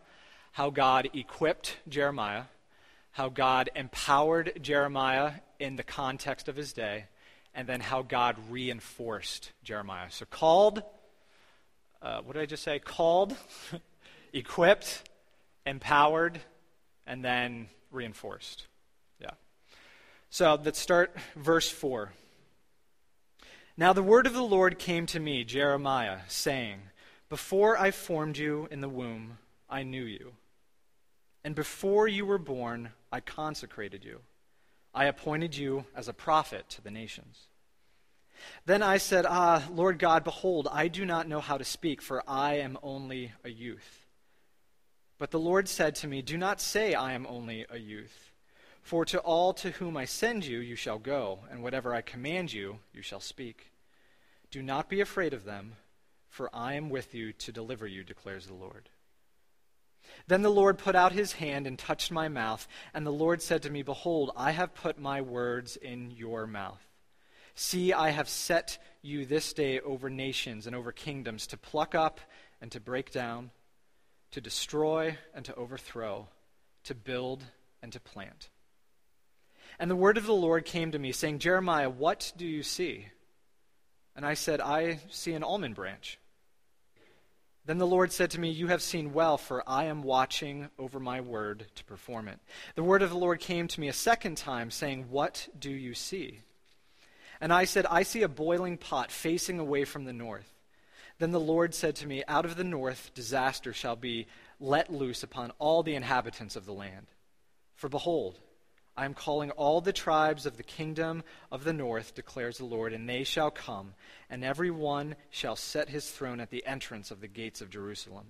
how 0.53 0.71
God 0.71 1.09
equipped 1.15 1.79
Jeremiah, 1.89 2.45
how 3.13 3.29
God 3.29 3.71
empowered 3.75 4.59
Jeremiah 4.63 5.33
in 5.59 5.77
the 5.77 5.83
context 5.83 6.49
of 6.49 6.57
his 6.57 6.73
day, 6.73 7.07
and 7.55 7.67
then 7.67 7.81
how 7.81 8.03
God 8.03 8.37
reinforced 8.51 9.53
Jeremiah. 9.65 10.11
So, 10.11 10.25
called, 10.27 10.83
uh, 12.01 12.21
what 12.21 12.35
did 12.35 12.43
I 12.43 12.47
just 12.47 12.63
say? 12.63 12.79
Called, 12.79 13.35
equipped, 14.33 15.09
empowered, 15.67 16.41
and 17.07 17.25
then 17.25 17.69
reinforced. 17.91 18.67
Yeah. 19.21 19.33
So, 20.31 20.61
let's 20.63 20.79
start 20.79 21.17
verse 21.35 21.71
4. 21.71 22.13
Now 23.75 23.95
the 23.95 24.03
word 24.03 24.27
of 24.27 24.35
the 24.35 24.43
Lord 24.43 24.79
came 24.79 25.07
to 25.07 25.21
me, 25.21 25.45
Jeremiah, 25.45 26.19
saying, 26.29 26.81
Before 27.31 27.79
I 27.79 27.91
formed 27.91 28.37
you 28.37 28.69
in 28.71 28.83
the 28.83 28.89
womb, 28.89 29.39
I 29.69 29.83
knew 29.83 30.05
you. 30.05 30.33
And 31.45 31.55
before 31.55 32.07
you 32.07 32.25
were 32.25 32.39
born, 32.39 32.91
I 33.11 33.21
consecrated 33.21 34.05
you. 34.05 34.21
I 34.95 35.07
appointed 35.07 35.57
you 35.57 35.87
as 35.95 36.09
a 36.09 36.13
prophet 36.13 36.69
to 36.71 36.83
the 36.83 36.91
nations. 36.91 37.49
Then 38.67 38.83
I 38.83 38.99
said, 38.99 39.25
Ah, 39.29 39.65
Lord 39.73 39.99
God, 39.99 40.25
behold, 40.25 40.69
I 40.71 40.89
do 40.89 41.05
not 41.05 41.29
know 41.29 41.41
how 41.41 41.59
to 41.59 41.65
speak, 41.65 42.03
for 42.03 42.23
I 42.29 42.55
am 42.55 42.79
only 42.83 43.33
a 43.45 43.51
youth. 43.51 44.07
But 45.19 45.31
the 45.31 45.39
Lord 45.39 45.69
said 45.69 45.95
to 45.97 46.09
me, 46.09 46.23
Do 46.23 46.37
not 46.37 46.61
say, 46.61 46.95
I 46.95 47.13
am 47.13 47.27
only 47.29 47.67
a 47.71 47.79
youth. 47.79 48.33
For 48.83 49.05
to 49.07 49.21
all 49.21 49.55
to 49.55 49.71
whom 49.71 49.97
I 49.97 50.05
send 50.05 50.45
you, 50.45 50.59
you 50.59 50.75
shall 50.75 50.99
go, 50.99 51.41
and 51.51 51.63
whatever 51.63 51.95
I 51.95 52.03
command 52.03 52.53
you, 52.53 52.81
you 52.93 53.03
shall 53.03 53.21
speak. 53.21 53.71
Do 54.51 54.63
not 54.63 54.89
be 54.89 55.01
afraid 55.01 55.33
of 55.33 55.45
them, 55.45 55.77
for 56.29 56.51
I 56.53 56.75
am 56.75 56.91
with 56.91 57.15
you 57.15 57.33
to 57.33 57.53
deliver 57.53 57.87
you, 57.87 58.03
declares 58.03 58.47
the 58.47 58.55
Lord. 58.55 58.89
Then 60.27 60.43
the 60.43 60.51
Lord 60.51 60.79
put 60.79 60.95
out 60.95 61.13
his 61.13 61.33
hand 61.33 61.67
and 61.67 61.79
touched 61.79 62.11
my 62.11 62.29
mouth, 62.29 62.67
and 62.95 63.07
the 63.07 63.11
Lord 63.11 63.43
said 63.43 63.63
to 63.63 63.71
me, 63.71 63.83
Behold, 63.83 64.31
I 64.37 64.53
have 64.53 64.75
put 64.75 64.99
my 64.99 65.21
words 65.21 65.77
in 65.77 66.11
your 66.11 66.47
mouth. 66.47 66.81
See, 67.55 67.93
I 67.93 68.11
have 68.11 68.29
set 68.29 68.79
you 69.03 69.27
this 69.27 69.53
day 69.53 69.81
over 69.81 70.09
nations 70.09 70.67
and 70.67 70.75
over 70.75 70.93
kingdoms 70.93 71.49
to 71.49 71.57
pluck 71.57 71.95
up 71.95 72.21
and 72.61 72.71
to 72.73 72.81
break 72.81 73.11
down, 73.11 73.51
to 74.31 74.41
destroy 74.41 75.19
and 75.35 75.45
to 75.45 75.55
overthrow, 75.55 76.29
to 76.85 76.95
build 76.95 77.45
and 77.83 77.93
to 77.93 78.01
plant. 78.01 78.49
And 79.79 79.91
the 79.91 79.97
word 79.97 80.17
of 80.17 80.27
the 80.27 80.33
Lord 80.33 80.65
came 80.65 80.93
to 80.93 80.99
me, 80.99 81.13
saying, 81.13 81.41
Jeremiah, 81.41 81.91
what 81.91 82.33
do 82.37 82.47
you 82.47 82.63
see? 82.63 83.09
And 84.15 84.25
I 84.25 84.35
said, 84.35 84.61
I 84.61 85.01
see 85.11 85.33
an 85.33 85.43
almond 85.43 85.75
branch. 85.75 86.19
Then 87.65 87.79
the 87.79 87.87
Lord 87.87 88.13
said 88.13 88.31
to 88.33 88.41
me, 88.41 88.51
You 88.51 88.69
have 88.69 88.83
seen 88.83 89.13
well, 89.13 89.39
for 89.39 89.63
I 89.69 89.85
am 89.85 90.03
watching 90.03 90.69
over 90.79 90.99
my 90.99 91.21
word 91.21 91.67
to 91.77 91.85
perform 91.85 92.27
it. 92.29 92.41
The 92.75 92.83
word 92.83 93.03
of 93.03 93.11
the 93.11 93.17
Lord 93.17 93.39
came 93.39 93.69
to 93.69 93.81
me 93.81 93.89
a 93.89 93.93
second 93.93 94.37
time, 94.37 94.71
saying, 94.71 95.07
What 95.11 95.49
do 95.57 95.71
you 95.71 95.95
see? 95.95 96.41
And 97.41 97.53
I 97.53 97.65
said, 97.65 97.87
I 97.87 98.03
see 98.03 98.23
a 98.23 98.29
boiling 98.29 98.79
pot 98.79 99.13
facing 99.13 99.59
away 99.59 99.85
from 99.85 100.05
the 100.05 100.13
north. 100.13 100.53
Then 101.19 101.31
the 101.31 101.41
Lord 101.41 101.75
said 101.75 101.95
to 101.97 102.07
me, 102.07 102.25
Out 102.27 102.45
of 102.45 102.57
the 102.57 102.65
north 102.65 103.13
disaster 103.15 103.73
shall 103.73 103.97
be 103.97 104.27
let 104.59 104.93
loose 104.93 105.23
upon 105.23 105.53
all 105.59 105.83
the 105.83 105.95
inhabitants 105.95 106.57
of 106.57 106.67
the 106.67 106.73
land. 106.73 107.07
For 107.77 107.89
behold, 107.89 108.39
I 108.97 109.07
am 109.07 109.15
calling 109.15 109.51
all 109.53 109.81
the 109.81 109.93
tribes 109.93 110.45
of 110.45 110.57
the 110.57 110.63
kingdom 110.63 111.23
of 111.51 111.65
the 111.65 111.73
north, 111.73 112.15
declares 112.15 112.59
the 112.59 112.67
Lord, 112.67 112.93
and 112.93 113.09
they 113.09 113.25
shall 113.25 113.51
come, 113.51 113.95
and 114.29 114.45
every 114.45 114.71
one 114.71 115.17
shall 115.31 115.57
set 115.57 115.89
his 115.89 116.11
throne 116.11 116.41
at 116.41 116.51
the 116.51 116.67
entrance 116.67 117.11
of 117.11 117.21
the 117.21 117.29
gates 117.29 117.63
of 117.63 117.71
Jerusalem, 117.71 118.27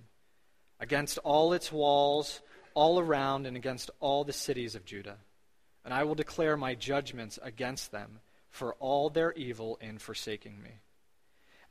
against 0.79 1.17
all 1.19 1.51
its 1.51 1.71
walls, 1.71 2.39
all 2.73 2.97
around, 2.97 3.45
and 3.45 3.57
against 3.57 3.91
all 3.99 4.23
the 4.23 4.31
cities 4.31 4.73
of 4.75 4.85
Judah. 4.85 5.17
And 5.83 5.93
I 5.93 6.05
will 6.05 6.15
declare 6.15 6.55
my 6.55 6.75
judgments 6.75 7.37
against 7.43 7.91
them 7.91 8.19
for 8.49 8.75
all 8.75 9.09
their 9.09 9.33
evil 9.33 9.77
in 9.81 9.97
forsaking 9.97 10.63
me. 10.63 10.71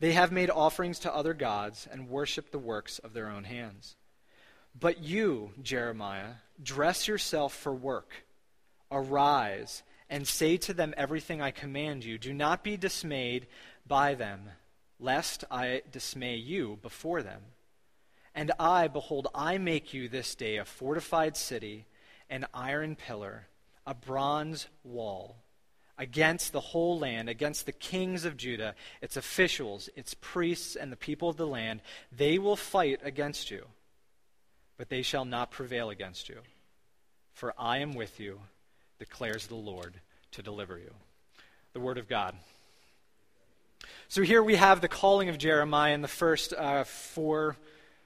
They 0.01 0.13
have 0.13 0.33
made 0.33 0.51
offerings 0.51 0.99
to 1.01 1.15
other 1.15 1.33
gods 1.33 1.89
and 1.91 2.11
worshiped 2.11 2.53
the 2.53 2.59
works 2.59 2.99
of 2.99 3.15
their 3.15 3.31
own 3.31 3.45
hands. 3.45 3.97
But 4.79 5.03
you, 5.03 5.53
Jeremiah, 5.63 6.35
dress 6.63 7.09
yourself 7.09 7.55
for 7.55 7.73
work 7.73 8.25
Arise 8.93 9.83
and 10.13 10.29
say 10.29 10.59
to 10.59 10.75
them 10.75 10.93
everything 10.97 11.41
I 11.41 11.51
command 11.51 12.05
you. 12.05 12.19
Do 12.19 12.35
not 12.35 12.63
be 12.63 12.77
dismayed 12.77 13.47
by 13.87 14.15
them, 14.15 14.51
lest 15.01 15.43
I 15.51 15.83
dismay 15.91 16.37
you 16.37 16.79
before 16.83 17.23
them. 17.23 17.41
And 18.35 18.53
I, 18.61 18.89
behold, 18.89 19.29
I 19.35 19.57
make 19.57 19.95
you 19.95 20.09
this 20.09 20.35
day 20.35 20.59
a 20.59 20.67
fortified 20.67 21.37
city, 21.37 21.87
an 22.29 22.47
iron 22.53 22.95
pillar, 22.95 23.47
a 23.87 23.95
bronze 23.95 24.69
wall, 24.85 25.37
against 25.97 26.53
the 26.53 26.61
whole 26.61 26.99
land, 26.99 27.31
against 27.31 27.65
the 27.65 27.73
kings 27.73 28.27
of 28.27 28.37
Judah, 28.37 28.75
its 29.01 29.17
officials, 29.17 29.89
its 29.97 30.15
priests, 30.21 30.77
and 30.77 30.93
the 30.93 30.97
people 30.97 31.31
of 31.31 31.39
the 31.39 31.47
land. 31.47 31.81
They 32.15 32.39
will 32.39 32.57
fight 32.57 33.01
against 33.03 33.51
you, 33.51 33.67
but 34.77 34.91
they 34.91 35.03
shall 35.03 35.25
not 35.25 35.51
prevail 35.51 35.89
against 35.89 36.29
you. 36.29 36.41
For 37.33 37.55
I 37.59 37.79
am 37.79 37.95
with 37.95 38.21
you 38.21 38.41
declares 39.03 39.49
the 39.49 39.57
Lord 39.57 39.95
to 40.31 40.43
deliver 40.43 40.79
you. 40.79 40.93
The 41.73 41.81
Word 41.81 41.99
of 41.99 42.07
God. 42.07 42.37
So 44.07 44.23
here 44.23 44.45
we 44.45 44.55
have 44.55 44.81
the 44.81 44.87
calling 44.87 45.29
of 45.29 45.39
Jeremiah 45.39 45.93
in 45.93 46.03
the 46.03 46.07
first 46.07 46.53
uh, 46.53 46.85
four, 46.85 47.57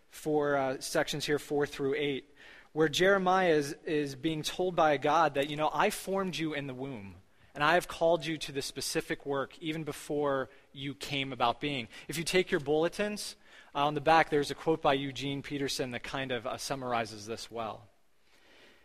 four 0.09 0.57
uh, 0.57 0.81
sections 0.81 1.27
here, 1.27 1.39
four 1.39 1.67
through 1.67 1.97
eight, 1.99 2.33
where 2.73 2.89
Jeremiah 2.89 3.51
is, 3.51 3.77
is 3.85 4.15
being 4.15 4.43
told 4.43 4.75
by 4.75 4.97
God 4.97 5.35
that, 5.35 5.51
you 5.51 5.57
know, 5.57 5.69
I 5.71 5.91
formed 5.91 6.35
you 6.35 6.55
in 6.55 6.67
the 6.67 6.73
womb, 6.73 7.17
and 7.55 7.63
I 7.63 7.75
have 7.75 7.89
called 7.89 8.25
you 8.25 8.39
to 8.39 8.53
the 8.53 8.63
specific 8.63 9.27
work 9.27 9.53
even 9.61 9.85
before 9.85 10.49
you 10.73 10.95
came 10.95 11.31
about 11.31 11.61
being. 11.61 11.89
If 12.09 12.17
you 12.17 12.25
take 12.25 12.51
your 12.51 12.61
bulletins, 12.61 13.37
uh, 13.75 13.85
on 13.87 13.93
the 13.93 14.01
back 14.01 14.31
there's 14.31 14.51
a 14.51 14.55
quote 14.55 14.81
by 14.81 14.95
Eugene 14.95 15.43
Peterson 15.43 15.91
that 15.91 16.05
kind 16.05 16.33
of 16.33 16.47
uh, 16.47 16.57
summarizes 16.57 17.27
this 17.27 17.51
well. 17.51 17.83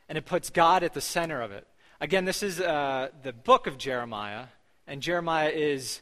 And 0.10 0.18
it 0.18 0.26
puts 0.26 0.50
God 0.50 0.84
at 0.84 0.94
the 0.94 1.00
center 1.00 1.42
of 1.42 1.54
it. 1.54 1.66
Again, 2.02 2.26
this 2.26 2.42
is 2.42 2.60
uh, 2.60 3.10
the 3.22 3.32
book 3.32 3.68
of 3.68 3.78
Jeremiah, 3.78 4.46
and 4.88 5.04
Jeremiah 5.04 5.50
is 5.50 6.02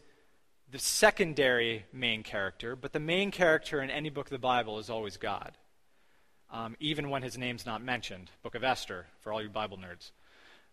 the 0.71 0.79
secondary 0.79 1.87
main 1.91 2.23
character, 2.23 2.77
but 2.77 2.93
the 2.93 3.01
main 3.01 3.31
character 3.31 3.81
in 3.81 3.89
any 3.89 4.09
book 4.09 4.27
of 4.27 4.31
the 4.31 4.39
Bible 4.39 4.79
is 4.79 4.89
always 4.89 5.17
God, 5.17 5.57
um, 6.51 6.77
even 6.79 7.09
when 7.09 7.21
his 7.21 7.37
name's 7.37 7.65
not 7.65 7.83
mentioned. 7.83 8.31
Book 8.43 8.55
of 8.55 8.63
Esther, 8.63 9.07
for 9.19 9.33
all 9.33 9.41
you 9.41 9.49
Bible 9.49 9.77
nerds. 9.77 10.11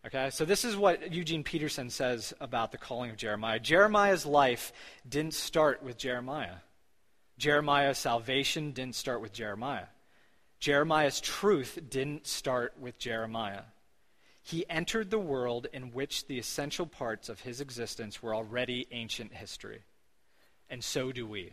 Okay, 0.06 0.30
so 0.30 0.44
this 0.44 0.64
is 0.64 0.76
what 0.76 1.12
Eugene 1.12 1.42
Peterson 1.42 1.90
says 1.90 2.32
about 2.40 2.70
the 2.70 2.78
calling 2.78 3.10
of 3.10 3.16
Jeremiah. 3.16 3.58
Jeremiah's 3.58 4.26
life 4.26 4.72
didn't 5.08 5.34
start 5.34 5.82
with 5.82 5.98
Jeremiah. 5.98 6.58
Jeremiah's 7.36 7.98
salvation 7.98 8.70
didn't 8.70 8.94
start 8.94 9.20
with 9.20 9.32
Jeremiah. 9.32 9.86
Jeremiah's 10.60 11.20
truth 11.20 11.80
didn't 11.90 12.28
start 12.28 12.74
with 12.78 12.96
Jeremiah. 12.96 13.62
He 14.46 14.64
entered 14.70 15.10
the 15.10 15.18
world 15.18 15.66
in 15.72 15.90
which 15.90 16.28
the 16.28 16.38
essential 16.38 16.86
parts 16.86 17.28
of 17.28 17.40
his 17.40 17.60
existence 17.60 18.22
were 18.22 18.32
already 18.32 18.86
ancient 18.92 19.34
history. 19.34 19.82
And 20.70 20.84
so 20.84 21.10
do 21.10 21.26
we. 21.26 21.50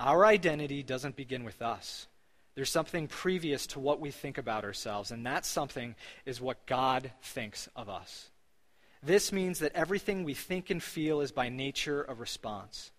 Our 0.00 0.24
identity 0.24 0.82
doesn't 0.82 1.14
begin 1.14 1.44
with 1.44 1.60
us. 1.60 2.06
There's 2.54 2.70
something 2.70 3.06
previous 3.06 3.66
to 3.66 3.80
what 3.80 4.00
we 4.00 4.10
think 4.10 4.38
about 4.38 4.64
ourselves, 4.64 5.10
and 5.10 5.26
that 5.26 5.44
something 5.44 5.94
is 6.24 6.40
what 6.40 6.64
God 6.64 7.12
thinks 7.20 7.68
of 7.76 7.90
us. 7.90 8.30
This 9.02 9.30
means 9.30 9.58
that 9.58 9.74
everything 9.74 10.24
we 10.24 10.32
think 10.32 10.70
and 10.70 10.82
feel 10.82 11.20
is 11.20 11.32
by 11.32 11.50
nature 11.50 12.06
a 12.08 12.14
response, 12.14 12.92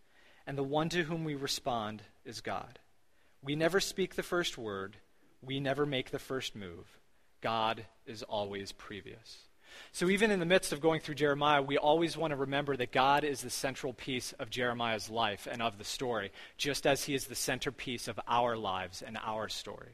and 0.45 0.55
the 0.55 0.63
one 0.63 0.89
to 0.89 1.01
whom 1.01 1.23
we 1.23 1.33
respond 1.33 2.03
is 2.23 2.39
God. 2.39 2.77
We 3.41 3.55
never 3.55 3.79
speak 3.79 4.13
the 4.13 4.21
first 4.21 4.59
word, 4.59 4.97
we 5.41 5.59
never 5.59 5.87
make 5.87 6.11
the 6.11 6.19
first 6.19 6.55
move. 6.55 6.99
God 7.45 7.85
is 8.07 8.23
always 8.23 8.71
previous. 8.71 9.37
So, 9.91 10.09
even 10.09 10.31
in 10.31 10.39
the 10.39 10.47
midst 10.47 10.73
of 10.73 10.81
going 10.81 10.99
through 10.99 11.13
Jeremiah, 11.13 11.61
we 11.61 11.77
always 11.77 12.17
want 12.17 12.31
to 12.31 12.37
remember 12.37 12.75
that 12.75 12.91
God 12.91 13.23
is 13.23 13.41
the 13.41 13.51
central 13.51 13.93
piece 13.93 14.33
of 14.39 14.49
Jeremiah's 14.49 15.11
life 15.11 15.47
and 15.51 15.61
of 15.61 15.77
the 15.77 15.83
story, 15.83 16.31
just 16.57 16.87
as 16.87 17.03
he 17.03 17.13
is 17.13 17.27
the 17.27 17.35
centerpiece 17.35 18.07
of 18.07 18.19
our 18.27 18.57
lives 18.57 19.03
and 19.03 19.15
our 19.23 19.47
story. 19.47 19.91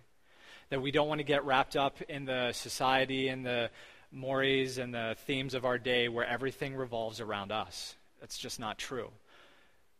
That 0.69 0.81
we 0.81 0.91
don't 0.91 1.09
want 1.09 1.19
to 1.19 1.25
get 1.25 1.43
wrapped 1.43 1.75
up 1.75 2.01
in 2.03 2.23
the 2.23 2.53
society 2.53 3.27
and 3.27 3.45
the 3.45 3.69
mores 4.13 4.77
and 4.77 4.93
the 4.93 5.17
themes 5.25 5.53
of 5.53 5.65
our 5.65 5.77
day 5.77 6.07
where 6.07 6.25
everything 6.25 6.73
revolves 6.73 7.19
around 7.19 7.51
us. 7.51 7.97
That's 8.21 8.37
just 8.37 8.61
not 8.61 8.77
true. 8.77 9.11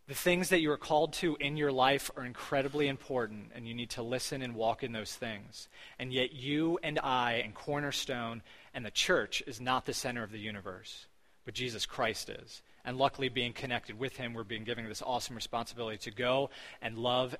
The 0.07 0.15
things 0.15 0.49
that 0.49 0.59
you 0.59 0.71
are 0.71 0.77
called 0.77 1.13
to 1.13 1.37
in 1.39 1.55
your 1.55 1.71
life 1.71 2.11
are 2.17 2.25
incredibly 2.25 2.87
important, 2.87 3.51
and 3.55 3.67
you 3.67 3.73
need 3.73 3.91
to 3.91 4.01
listen 4.01 4.41
and 4.41 4.55
walk 4.55 4.83
in 4.83 4.91
those 4.91 5.15
things. 5.15 5.69
And 5.99 6.11
yet, 6.11 6.33
you 6.33 6.79
and 6.83 6.99
I, 6.99 7.41
and 7.45 7.53
Cornerstone, 7.53 8.41
and 8.73 8.85
the 8.85 8.91
church 8.91 9.41
is 9.47 9.61
not 9.61 9.85
the 9.85 9.93
center 9.93 10.23
of 10.23 10.31
the 10.31 10.39
universe, 10.39 11.05
but 11.45 11.53
Jesus 11.53 11.85
Christ 11.85 12.29
is. 12.29 12.61
And 12.83 12.97
luckily, 12.97 13.29
being 13.29 13.53
connected 13.53 13.97
with 13.97 14.17
Him, 14.17 14.33
we're 14.33 14.43
being 14.43 14.63
given 14.63 14.87
this 14.87 15.03
awesome 15.03 15.35
responsibility 15.35 15.97
to 15.99 16.11
go 16.11 16.49
and 16.81 16.97
love, 16.97 17.35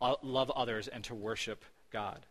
uh, 0.00 0.14
love 0.22 0.50
others 0.50 0.88
and 0.88 1.02
to 1.04 1.14
worship 1.14 1.64
God. 1.90 2.24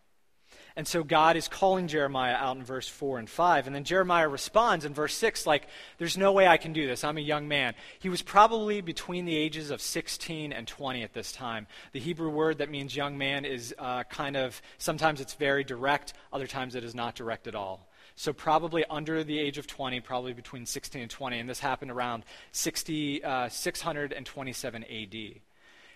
And 0.76 0.88
so 0.88 1.04
God 1.04 1.36
is 1.36 1.48
calling 1.48 1.88
Jeremiah 1.88 2.34
out 2.34 2.58
in 2.58 2.64
verse 2.64 2.88
4 2.88 3.20
and 3.20 3.30
5. 3.30 3.68
And 3.68 3.76
then 3.76 3.84
Jeremiah 3.84 4.28
responds 4.28 4.86
in 4.86 4.94
verse 4.94 5.14
6, 5.16 5.46
like, 5.46 5.68
There's 6.00 6.18
no 6.18 6.32
way 6.32 6.48
I 6.48 6.58
can 6.58 6.74
do 6.74 6.88
this. 6.88 7.04
I'm 7.04 7.18
a 7.18 7.22
young 7.22 7.48
man. 7.48 7.76
He 8.00 8.10
was 8.10 8.24
probably 8.24 8.82
between 8.82 9.26
the 9.26 9.36
ages 9.36 9.70
of 9.70 9.82
16 9.82 10.52
and 10.52 10.68
20 10.68 11.04
at 11.04 11.14
this 11.14 11.32
time. 11.32 11.68
The 11.92 12.00
Hebrew 12.00 12.30
word 12.30 12.58
that 12.58 12.72
means 12.72 12.96
young 12.96 13.18
man 13.18 13.46
is 13.46 13.76
uh, 13.78 14.04
kind 14.06 14.36
of, 14.36 14.62
sometimes 14.80 15.22
it's 15.22 15.36
very 15.36 15.64
direct, 15.64 16.14
other 16.32 16.48
times 16.48 16.74
it 16.74 16.84
is 16.84 16.96
not 16.96 17.14
direct 17.16 17.46
at 17.46 17.54
all. 17.54 17.88
So 18.16 18.34
probably 18.34 18.84
under 18.90 19.24
the 19.24 19.40
age 19.40 19.58
of 19.58 19.68
20, 19.68 20.00
probably 20.02 20.34
between 20.34 20.66
16 20.66 21.04
and 21.04 21.12
20. 21.12 21.40
And 21.40 21.50
this 21.50 21.60
happened 21.60 21.92
around 21.92 22.26
60, 22.52 23.24
uh, 23.24 23.50
627 23.50 24.84
AD. 24.84 25.42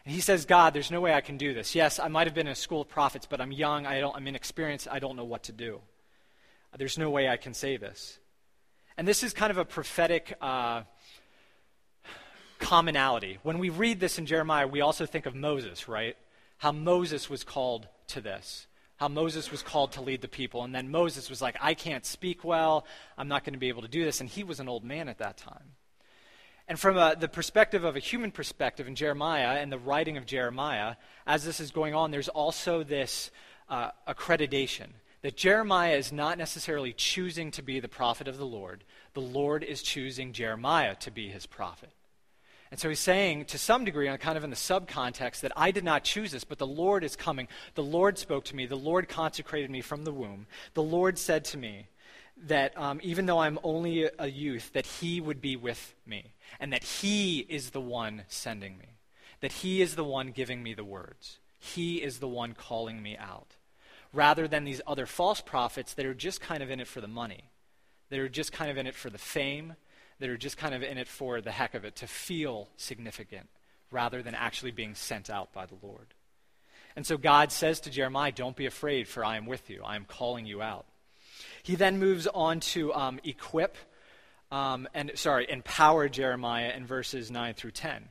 And 0.07 0.15
he 0.15 0.21
says, 0.21 0.45
God, 0.45 0.73
there's 0.73 0.89
no 0.89 1.01
way 1.01 1.13
I 1.13 1.19
can 1.19 1.35
do 1.35 1.53
this. 1.53 1.75
Yes, 1.75 1.99
I 1.99 2.07
might 2.07 2.27
have 2.27 2.33
been 2.33 2.47
in 2.47 2.53
a 2.53 2.55
school 2.55 2.79
of 2.79 2.87
prophets, 2.87 3.27
but 3.29 3.41
I'm 3.41 3.51
young, 3.51 3.85
I 3.85 3.99
don't, 3.99 4.15
I'm 4.15 4.25
inexperienced, 4.25 4.87
I 4.89 4.99
don't 4.99 5.17
know 5.17 5.25
what 5.25 5.43
to 5.43 5.51
do. 5.51 5.81
There's 6.77 6.97
no 6.97 7.09
way 7.09 7.27
I 7.27 7.35
can 7.35 7.53
say 7.53 7.75
this. 7.75 8.17
And 8.97 9.05
this 9.05 9.21
is 9.21 9.33
kind 9.33 9.51
of 9.51 9.57
a 9.57 9.65
prophetic 9.65 10.33
uh, 10.39 10.83
commonality. 12.57 13.39
When 13.43 13.59
we 13.59 13.67
read 13.67 13.99
this 13.99 14.17
in 14.17 14.25
Jeremiah, 14.25 14.65
we 14.65 14.79
also 14.79 15.05
think 15.05 15.25
of 15.25 15.35
Moses, 15.35 15.89
right? 15.89 16.15
How 16.59 16.71
Moses 16.71 17.29
was 17.29 17.43
called 17.43 17.89
to 18.07 18.21
this. 18.21 18.67
How 18.95 19.09
Moses 19.09 19.51
was 19.51 19.61
called 19.61 19.91
to 19.91 20.01
lead 20.01 20.21
the 20.21 20.29
people. 20.29 20.63
And 20.63 20.73
then 20.73 20.89
Moses 20.89 21.29
was 21.29 21.41
like, 21.41 21.57
I 21.59 21.73
can't 21.73 22.05
speak 22.05 22.45
well. 22.45 22.85
I'm 23.17 23.27
not 23.27 23.43
going 23.43 23.55
to 23.55 23.59
be 23.59 23.67
able 23.67 23.81
to 23.81 23.89
do 23.89 24.05
this. 24.05 24.21
And 24.21 24.29
he 24.29 24.45
was 24.45 24.61
an 24.61 24.69
old 24.69 24.85
man 24.85 25.09
at 25.09 25.17
that 25.17 25.35
time. 25.35 25.73
And 26.67 26.79
from 26.79 26.97
a, 26.97 27.15
the 27.17 27.29
perspective 27.29 27.83
of 27.83 27.95
a 27.95 27.99
human 27.99 28.31
perspective 28.31 28.87
in 28.87 28.95
Jeremiah 28.95 29.59
and 29.59 29.71
the 29.71 29.79
writing 29.79 30.17
of 30.17 30.25
Jeremiah, 30.25 30.95
as 31.25 31.45
this 31.45 31.59
is 31.59 31.71
going 31.71 31.95
on, 31.95 32.11
there's 32.11 32.27
also 32.27 32.83
this 32.83 33.31
uh, 33.69 33.91
accreditation 34.07 34.87
that 35.21 35.35
Jeremiah 35.35 35.95
is 35.95 36.11
not 36.11 36.37
necessarily 36.37 36.93
choosing 36.93 37.51
to 37.51 37.61
be 37.61 37.79
the 37.79 37.87
prophet 37.87 38.27
of 38.27 38.37
the 38.37 38.45
Lord. 38.45 38.83
The 39.13 39.21
Lord 39.21 39.63
is 39.63 39.81
choosing 39.81 40.33
Jeremiah 40.33 40.95
to 40.95 41.11
be 41.11 41.29
his 41.29 41.45
prophet. 41.45 41.89
And 42.69 42.79
so 42.79 42.89
he's 42.89 42.99
saying, 42.99 43.45
to 43.45 43.57
some 43.57 43.85
degree, 43.85 44.15
kind 44.17 44.37
of 44.37 44.43
in 44.43 44.49
the 44.49 44.55
subcontext, 44.55 45.39
that 45.39 45.53
I 45.55 45.71
did 45.71 45.85
not 45.85 46.03
choose 46.03 46.31
this, 46.31 46.43
but 46.43 46.57
the 46.57 46.67
Lord 46.67 47.03
is 47.03 47.15
coming. 47.15 47.47
The 47.75 47.83
Lord 47.83 48.17
spoke 48.17 48.43
to 48.45 48.55
me. 48.55 48.65
The 48.65 48.75
Lord 48.75 49.07
consecrated 49.07 49.71
me 49.71 49.81
from 49.81 50.03
the 50.03 50.11
womb. 50.11 50.47
The 50.73 50.83
Lord 50.83 51.17
said 51.17 51.45
to 51.45 51.57
me 51.57 51.87
that 52.45 52.77
um, 52.77 52.99
even 53.03 53.25
though 53.25 53.39
I'm 53.39 53.59
only 53.63 54.09
a 54.17 54.27
youth, 54.27 54.71
that 54.73 54.85
He 54.85 55.19
would 55.19 55.41
be 55.41 55.55
with 55.55 55.95
me, 56.05 56.33
and 56.59 56.71
that 56.71 56.83
He 56.83 57.39
is 57.39 57.71
the 57.71 57.81
one 57.81 58.23
sending 58.27 58.77
me, 58.77 58.97
that 59.41 59.51
He 59.51 59.81
is 59.81 59.95
the 59.95 60.03
one 60.03 60.31
giving 60.31 60.63
me 60.63 60.73
the 60.73 60.83
words. 60.83 61.39
He 61.59 62.03
is 62.03 62.19
the 62.19 62.27
one 62.27 62.53
calling 62.53 63.01
me 63.01 63.17
out, 63.17 63.55
rather 64.13 64.47
than 64.47 64.63
these 64.63 64.81
other 64.85 65.05
false 65.05 65.41
prophets 65.41 65.93
that 65.95 66.05
are 66.05 66.13
just 66.13 66.39
kind 66.39 66.61
of 66.61 66.69
in 66.69 66.79
it 66.79 66.87
for 66.87 67.01
the 67.01 67.07
money, 67.07 67.51
that 68.09 68.19
are 68.19 68.29
just 68.29 68.51
kind 68.51 68.69
of 68.69 68.77
in 68.77 68.87
it 68.87 68.95
for 68.95 69.09
the 69.09 69.17
fame 69.17 69.75
that 70.19 70.29
are 70.29 70.37
just 70.37 70.57
kind 70.57 70.73
of 70.73 70.83
in 70.83 70.97
it 70.97 71.07
for 71.07 71.41
the 71.41 71.51
heck 71.51 71.73
of 71.73 71.85
it, 71.85 71.95
to 71.97 72.07
feel 72.07 72.69
significant 72.77 73.49
rather 73.91 74.21
than 74.21 74.35
actually 74.35 74.71
being 74.71 74.95
sent 74.95 75.29
out 75.29 75.53
by 75.53 75.65
the 75.65 75.77
Lord. 75.81 76.13
And 76.95 77.05
so 77.05 77.17
God 77.17 77.51
says 77.51 77.79
to 77.81 77.89
Jeremiah, 77.89 78.31
Don't 78.31 78.55
be 78.55 78.65
afraid, 78.65 79.07
for 79.07 79.23
I 79.23 79.37
am 79.37 79.45
with 79.45 79.69
you. 79.69 79.83
I 79.83 79.95
am 79.95 80.05
calling 80.05 80.45
you 80.45 80.61
out. 80.61 80.85
He 81.67 81.75
then 81.75 81.99
moves 81.99 82.27
on 82.27 82.61
to 82.61 82.93
um, 82.93 83.19
equip 83.25 83.75
um, 84.51 84.87
and, 84.93 85.11
sorry, 85.15 85.47
empower 85.49 86.07
Jeremiah 86.07 86.71
in 86.73 86.85
verses 86.85 87.29
9 87.29 87.55
through 87.55 87.71
10. 87.71 88.07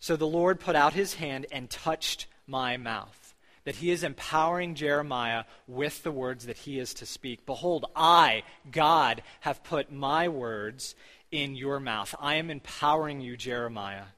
So 0.00 0.16
the 0.16 0.26
Lord 0.26 0.60
put 0.60 0.76
out 0.76 0.92
his 0.92 1.14
hand 1.14 1.46
and 1.50 1.70
touched 1.70 2.26
my 2.46 2.76
mouth 2.76 3.34
that 3.64 3.76
he 3.76 3.90
is 3.90 4.04
empowering 4.04 4.74
Jeremiah 4.74 5.44
with 5.66 6.02
the 6.02 6.12
words 6.12 6.44
that 6.44 6.58
he 6.58 6.78
is 6.78 6.92
to 6.92 7.06
speak. 7.06 7.46
Behold, 7.46 7.86
I, 7.96 8.42
God, 8.70 9.22
have 9.40 9.64
put 9.64 9.90
my 9.90 10.28
words 10.28 10.94
in 11.30 11.54
your 11.54 11.80
mouth. 11.80 12.14
I 12.20 12.34
am 12.34 12.50
empowering 12.50 13.22
you, 13.22 13.38
Jeremiah, 13.38 14.08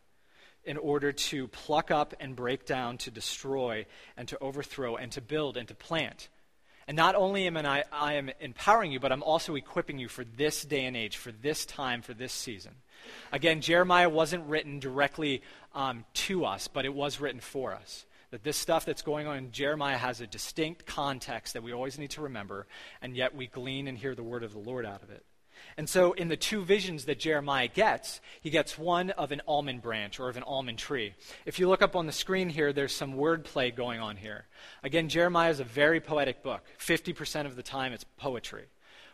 in 0.65 0.77
order 0.77 1.13
to 1.13 1.47
pluck 1.47 1.93
up 1.93 2.15
and 2.19 2.35
break 2.35 2.67
down, 2.67 2.99
to 2.99 3.13
destroy 3.13 3.87
and 4.17 4.27
to 4.27 4.39
overthrow 4.41 4.97
and 4.97 5.13
to 5.13 5.21
build 5.21 5.57
and 5.57 5.69
to 5.69 5.75
plant. 5.77 6.29
And 6.89 6.97
not 6.97 7.17
only 7.17 7.47
am 7.47 7.57
I, 7.57 7.85
I 7.91 8.15
am 8.15 8.31
empowering 8.41 8.93
you, 8.93 9.01
but 9.01 9.11
I'm 9.11 9.23
also 9.23 9.57
equipping 9.57 9.99
you 9.99 10.09
for 10.09 10.25
this 10.25 10.65
day 10.65 10.85
and 10.85 10.97
age, 10.97 11.17
for 11.17 11.33
this 11.33 11.67
time, 11.67 12.01
for 12.01 12.15
this 12.15 12.33
season. 12.33 12.73
Again, 13.33 13.61
Jeremiah 13.61 14.09
wasn't 14.09 14.47
written 14.47 14.79
directly 14.79 15.43
um, 15.75 16.05
to 16.15 16.45
us, 16.45 16.69
but 16.69 16.85
it 16.85 16.95
was 16.95 17.21
written 17.21 17.41
for 17.41 17.75
us. 17.75 18.07
That 18.31 18.45
this 18.45 18.57
stuff 18.57 18.85
that's 18.85 19.03
going 19.03 19.27
on 19.27 19.37
in 19.37 19.53
Jeremiah 19.53 19.99
has 19.99 20.21
a 20.21 20.27
distinct 20.27 20.87
context 20.87 21.55
that 21.55 21.63
we 21.63 21.73
always 21.73 21.99
need 21.99 22.11
to 22.11 22.23
remember, 22.23 22.67
and 23.03 23.17
yet 23.17 23.35
we 23.35 23.47
glean 23.47 23.89
and 23.89 23.99
hear 23.99 24.15
the 24.15 24.23
word 24.23 24.43
of 24.43 24.53
the 24.53 24.59
Lord 24.59 24.87
out 24.87 25.03
of 25.03 25.11
it. 25.11 25.25
And 25.79 25.89
so, 25.89 26.13
in 26.13 26.29
the 26.29 26.39
two 26.39 26.65
visions 26.65 27.05
that 27.05 27.19
Jeremiah 27.19 27.69
gets, 27.69 28.23
he 28.41 28.49
gets 28.49 28.79
one 28.79 29.11
of 29.11 29.31
an 29.31 29.43
almond 29.47 29.83
branch 29.83 30.19
or 30.19 30.31
of 30.31 30.39
an 30.39 30.43
almond 30.43 30.79
tree. 30.79 31.15
If 31.45 31.59
you 31.59 31.69
look 31.69 31.83
up 31.83 31.95
on 31.95 32.07
the 32.07 32.13
screen 32.13 32.49
here, 32.49 32.73
there's 32.73 32.95
some 32.95 33.15
wordplay 33.15 33.75
going 33.77 34.01
on 34.01 34.17
here. 34.17 34.47
Again, 34.83 35.11
Jeremiah 35.11 35.51
is 35.51 35.61
a 35.61 35.65
very 35.65 36.01
poetic 36.01 36.43
book. 36.43 36.63
50% 36.79 37.45
of 37.45 37.57
the 37.57 37.63
time, 37.63 37.93
it's 37.93 38.05
poetry, 38.17 38.65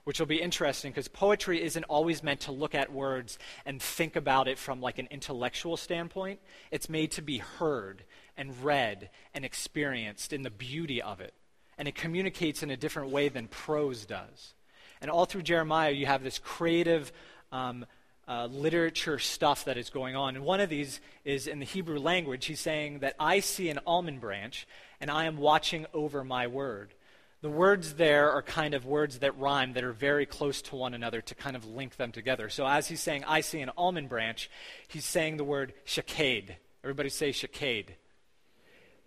which 0.05 0.21
will 0.21 0.27
be 0.27 0.41
interesting 0.41 0.93
because 0.93 1.09
poetry 1.09 1.61
isn't 1.61 1.85
always 1.85 2.23
meant 2.23 2.41
to 2.43 2.53
look 2.53 2.77
at 2.77 2.93
words 2.93 3.41
and 3.67 3.83
think 3.83 4.15
about 4.15 4.47
it 4.47 4.57
from 4.57 4.81
like 4.81 5.01
an 5.01 5.09
intellectual 5.11 5.77
standpoint. 5.77 6.39
It's 6.71 6.89
made 6.89 7.11
to 7.13 7.23
be 7.23 7.39
heard 7.39 8.05
and 8.37 8.63
read 8.63 9.11
and 9.35 9.45
experienced 9.45 10.33
in 10.33 10.43
the 10.43 10.51
beauty 10.51 11.03
of 11.03 11.21
it. 11.21 11.35
And 11.77 11.89
it 11.89 11.97
communicates 11.97 12.63
in 12.63 12.71
a 12.71 12.77
different 12.77 13.11
way 13.11 13.29
than 13.29 13.49
prose 13.49 14.07
does. 14.07 14.55
And 15.03 15.11
all 15.11 15.25
through 15.25 15.43
Jeremiah, 15.43 15.91
you 15.91 16.07
have 16.07 16.23
this 16.23 16.39
creative 16.39 17.13
um, 17.51 17.85
uh, 18.29 18.47
literature 18.47 19.19
stuff 19.19 19.65
that 19.65 19.77
is 19.77 19.91
going 19.91 20.15
on. 20.15 20.37
And 20.37 20.45
one 20.45 20.61
of 20.61 20.71
these 20.71 21.01
is 21.25 21.49
in 21.49 21.59
the 21.59 21.65
Hebrew 21.67 21.99
language. 21.99 22.47
He's 22.47 22.61
saying 22.61 23.01
that 23.01 23.17
I 23.19 23.41
see 23.41 23.69
an 23.69 23.81
almond 23.85 24.21
branch, 24.21 24.67
and 25.01 25.11
I 25.11 25.25
am 25.25 25.37
watching 25.39 25.87
over 25.93 26.23
my 26.23 26.47
word. 26.47 26.95
The 27.41 27.51
words 27.51 27.95
there 27.95 28.31
are 28.31 28.43
kind 28.43 28.75
of 28.75 28.87
words 28.87 29.19
that 29.19 29.37
rhyme, 29.37 29.73
that 29.73 29.83
are 29.83 29.93
very 29.93 30.25
close 30.25 30.63
to 30.63 30.77
one 30.77 30.95
another 30.95 31.21
to 31.21 31.35
kind 31.35 31.57
of 31.57 31.65
link 31.67 31.97
them 31.97 32.13
together. 32.13 32.49
So 32.49 32.65
as 32.65 32.87
he's 32.87 33.01
saying, 33.01 33.25
I 33.25 33.41
see 33.41 33.61
an 33.61 33.73
almond 33.77 34.09
branch, 34.09 34.49
he's 34.87 35.05
saying 35.05 35.37
the 35.37 35.45
word 35.45 35.75
shakade. 35.85 36.51
Everybody 36.85 37.09
say 37.09 37.31
shakade. 37.31 37.89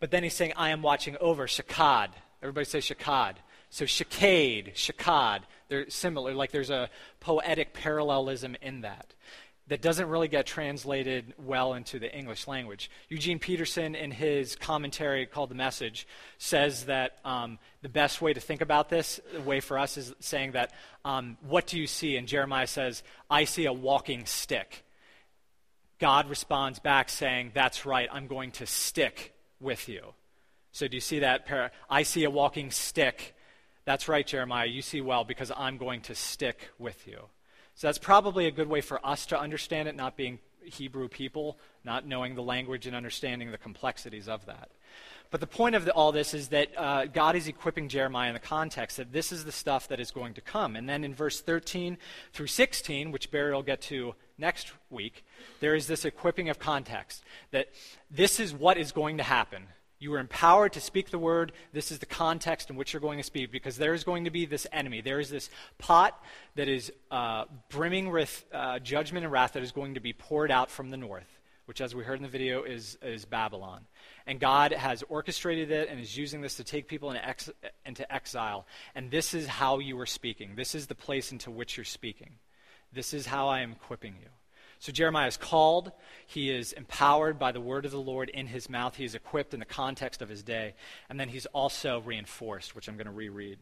But 0.01 0.12
then 0.12 0.23
he's 0.23 0.34
saying, 0.34 0.51
I 0.58 0.71
am 0.71 0.81
watching 0.81 1.15
over, 1.21 1.47
shakad. 1.47 2.10
Everybody 2.41 2.65
say 2.65 2.79
shakad. 2.79 3.36
So 3.69 3.86
shakade, 3.86 4.73
shakad. 4.73 5.39
They're 5.67 5.89
similar, 5.89 6.34
like 6.34 6.51
there's 6.51 6.69
a 6.69 6.89
poetic 7.19 7.73
parallelism 7.73 8.56
in 8.62 8.82
that 8.82 9.13
that 9.67 9.82
doesn't 9.82 10.10
really 10.10 10.28
get 10.28 10.45
translated 10.45 11.34
well 11.43 11.73
into 11.73 11.97
the 11.97 12.15
English 12.15 12.47
language. 12.47 12.89
Eugene 13.10 13.39
Peterson, 13.39 13.95
in 13.95 14.12
his 14.12 14.56
commentary 14.56 15.25
called 15.25 15.49
The 15.49 15.56
Message, 15.56 16.08
says 16.38 16.86
that 16.86 17.17
um, 17.25 17.58
the 17.82 17.89
best 17.89 18.21
way 18.21 18.32
to 18.32 18.39
think 18.39 18.62
about 18.62 18.89
this, 18.89 19.19
the 19.34 19.41
way 19.41 19.60
for 19.60 19.80
us, 19.80 19.97
is 19.97 20.13
saying 20.19 20.51
that, 20.51 20.71
um, 21.04 21.38
What 21.41 21.65
do 21.65 21.80
you 21.80 21.88
see? 21.88 22.15
And 22.15 22.28
Jeremiah 22.28 22.67
says, 22.67 23.01
I 23.30 23.45
see 23.45 23.65
a 23.65 23.73
walking 23.73 24.28
stick. 24.28 24.86
God 25.97 26.30
responds 26.30 26.78
back 26.78 27.10
saying, 27.10 27.51
That's 27.56 27.88
right, 27.88 28.08
I'm 28.12 28.28
going 28.28 28.51
to 28.51 28.67
stick 28.67 29.34
with 29.60 29.89
you. 29.89 30.13
So 30.73 30.88
do 30.88 30.95
you 30.95 31.01
see 31.01 31.19
that? 31.19 31.47
I 31.89 32.04
see 32.04 32.23
a 32.25 32.30
walking 32.30 32.69
stick 32.69 33.35
that's 33.86 34.08
right, 34.08 34.26
Jeremiah, 34.26 34.65
you 34.65 34.82
see 34.82 35.02
well 35.02 35.24
because 35.24 35.52
I'm 35.56 35.78
going 35.78 36.02
to 36.02 36.15
stick 36.15 36.69
with 36.80 37.08
you. 37.08 37.19
So 37.76 37.88
that's 37.88 37.98
probably 37.98 38.48
a 38.48 38.52
good 38.52 38.67
way 38.67 38.82
for 38.82 39.06
us 39.06 39.26
to 39.28 39.39
understand 39.39 39.88
it, 39.88 39.95
not 39.95 40.17
being 40.17 40.39
Hebrew 40.63 41.08
people, 41.08 41.60
not 41.84 42.08
knowing 42.08 42.36
the 42.36 42.41
language 42.41 42.88
and 42.88 42.95
understanding 42.95 43.52
the 43.52 43.58
complexities 43.58 44.28
of 44.28 44.45
that. 44.48 44.71
But 45.32 45.39
the 45.39 45.48
point 45.48 45.76
of 45.76 45.86
the, 45.86 45.91
all 45.91 46.12
this 46.12 46.34
is 46.34 46.50
that 46.50 46.69
uh, 46.78 47.06
God 47.06 47.36
is 47.36 47.48
equipping 47.48 47.89
Jeremiah 47.89 48.30
in 48.30 48.34
the 48.34 48.39
context 48.39 48.98
that 48.98 49.12
this 49.12 49.32
is 49.32 49.43
the 49.43 49.52
stuff 49.52 49.88
that 49.89 50.00
is 50.00 50.12
going 50.12 50.34
to 50.36 50.41
come. 50.41 50.76
And 50.76 50.88
then 50.88 51.04
in 51.04 51.13
verse 51.13 51.41
13 51.41 51.98
through 52.32 52.48
16, 52.48 53.12
which 53.12 53.32
Barry 53.32 53.54
will 53.54 53.63
get 53.63 53.82
to 53.82 54.15
next 54.38 54.71
week, 54.89 55.26
there 55.60 55.76
is 55.76 55.88
this 55.88 56.06
equipping 56.06 56.50
of 56.50 56.60
context 56.60 57.24
that 57.52 57.69
this 58.10 58.39
is 58.39 58.54
what 58.54 58.78
is 58.78 58.91
going 58.91 59.17
to 59.17 59.24
happen. 59.24 59.67
You 59.97 60.13
are 60.13 60.19
empowered 60.19 60.73
to 60.73 60.81
speak 60.81 61.10
the 61.10 61.19
word. 61.19 61.53
This 61.71 61.91
is 61.91 61.99
the 61.99 62.05
context 62.05 62.69
in 62.69 62.75
which 62.75 62.91
you're 62.91 63.01
going 63.01 63.17
to 63.17 63.23
speak 63.23 63.51
because 63.51 63.77
there 63.77 63.93
is 63.93 64.03
going 64.03 64.25
to 64.25 64.29
be 64.29 64.45
this 64.45 64.67
enemy. 64.73 65.01
There 65.01 65.19
is 65.19 65.29
this 65.29 65.49
pot 65.77 66.21
that 66.55 66.67
is 66.67 66.91
uh, 67.12 67.45
brimming 67.69 68.12
with 68.12 68.43
uh, 68.53 68.79
judgment 68.79 69.23
and 69.23 69.31
wrath 69.31 69.53
that 69.53 69.63
is 69.63 69.71
going 69.71 69.93
to 69.93 70.01
be 70.01 70.12
poured 70.12 70.51
out 70.51 70.69
from 70.69 70.89
the 70.89 70.97
north, 70.97 71.39
which, 71.65 71.79
as 71.79 71.95
we 71.95 72.03
heard 72.03 72.17
in 72.17 72.23
the 72.23 72.29
video, 72.29 72.63
is, 72.63 72.97
is 73.01 73.23
Babylon. 73.23 73.86
And 74.27 74.38
God 74.38 74.73
has 74.73 75.01
orchestrated 75.08 75.71
it 75.71 75.88
and 75.89 75.99
is 75.99 76.17
using 76.17 76.41
this 76.41 76.55
to 76.58 76.65
take 76.65 76.89
people 76.89 77.12
into, 77.12 77.25
ex- 77.25 77.49
into 77.86 78.13
exile. 78.13 78.67
And 78.95 79.10
this 79.10 79.34
is 79.34 79.47
how 79.47 79.79
you 79.79 79.97
are 80.01 80.05
speaking. 80.05 80.55
This 80.55 80.75
is 80.75 80.88
the 80.88 80.95
place 80.95 81.31
into 81.31 81.49
which 81.49 81.77
you're 81.77 81.86
speaking. 81.86 82.31
This 82.91 83.13
is 83.13 83.27
how 83.27 83.47
I 83.47 83.62
am 83.62 83.71
equipping 83.71 84.15
you. 84.21 84.29
So 84.79 84.91
Jeremiah 84.91 85.27
is 85.27 85.38
called. 85.38 85.91
He 86.27 86.51
is 86.51 86.73
empowered 86.73 87.39
by 87.39 87.51
the 87.51 87.61
word 87.61 87.85
of 87.85 87.91
the 87.91 87.97
Lord 87.97 88.29
in 88.29 88.47
his 88.47 88.69
mouth. 88.69 88.95
He 88.95 89.05
is 89.05 89.15
equipped 89.15 89.53
in 89.53 89.59
the 89.59 89.65
context 89.65 90.21
of 90.21 90.29
his 90.29 90.43
day. 90.43 90.75
And 91.09 91.19
then 91.19 91.29
he's 91.29 91.45
also 91.47 92.01
reinforced, 92.01 92.75
which 92.75 92.88
I'm 92.88 92.97
going 92.97 93.05
to 93.05 93.11
reread. 93.11 93.59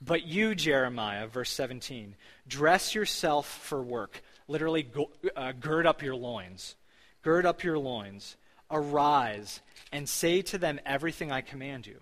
But 0.00 0.26
you, 0.26 0.54
Jeremiah, 0.54 1.26
verse 1.26 1.50
17, 1.50 2.16
dress 2.46 2.94
yourself 2.94 3.46
for 3.46 3.82
work. 3.82 4.22
Literally, 4.46 4.82
go, 4.82 5.10
uh, 5.34 5.52
gird 5.52 5.86
up 5.86 6.02
your 6.02 6.16
loins. 6.16 6.76
Gird 7.22 7.46
up 7.46 7.64
your 7.64 7.78
loins. 7.78 8.36
Arise 8.70 9.60
and 9.92 10.08
say 10.08 10.42
to 10.42 10.58
them 10.58 10.80
everything 10.84 11.32
I 11.32 11.40
command 11.40 11.86
you. 11.86 12.00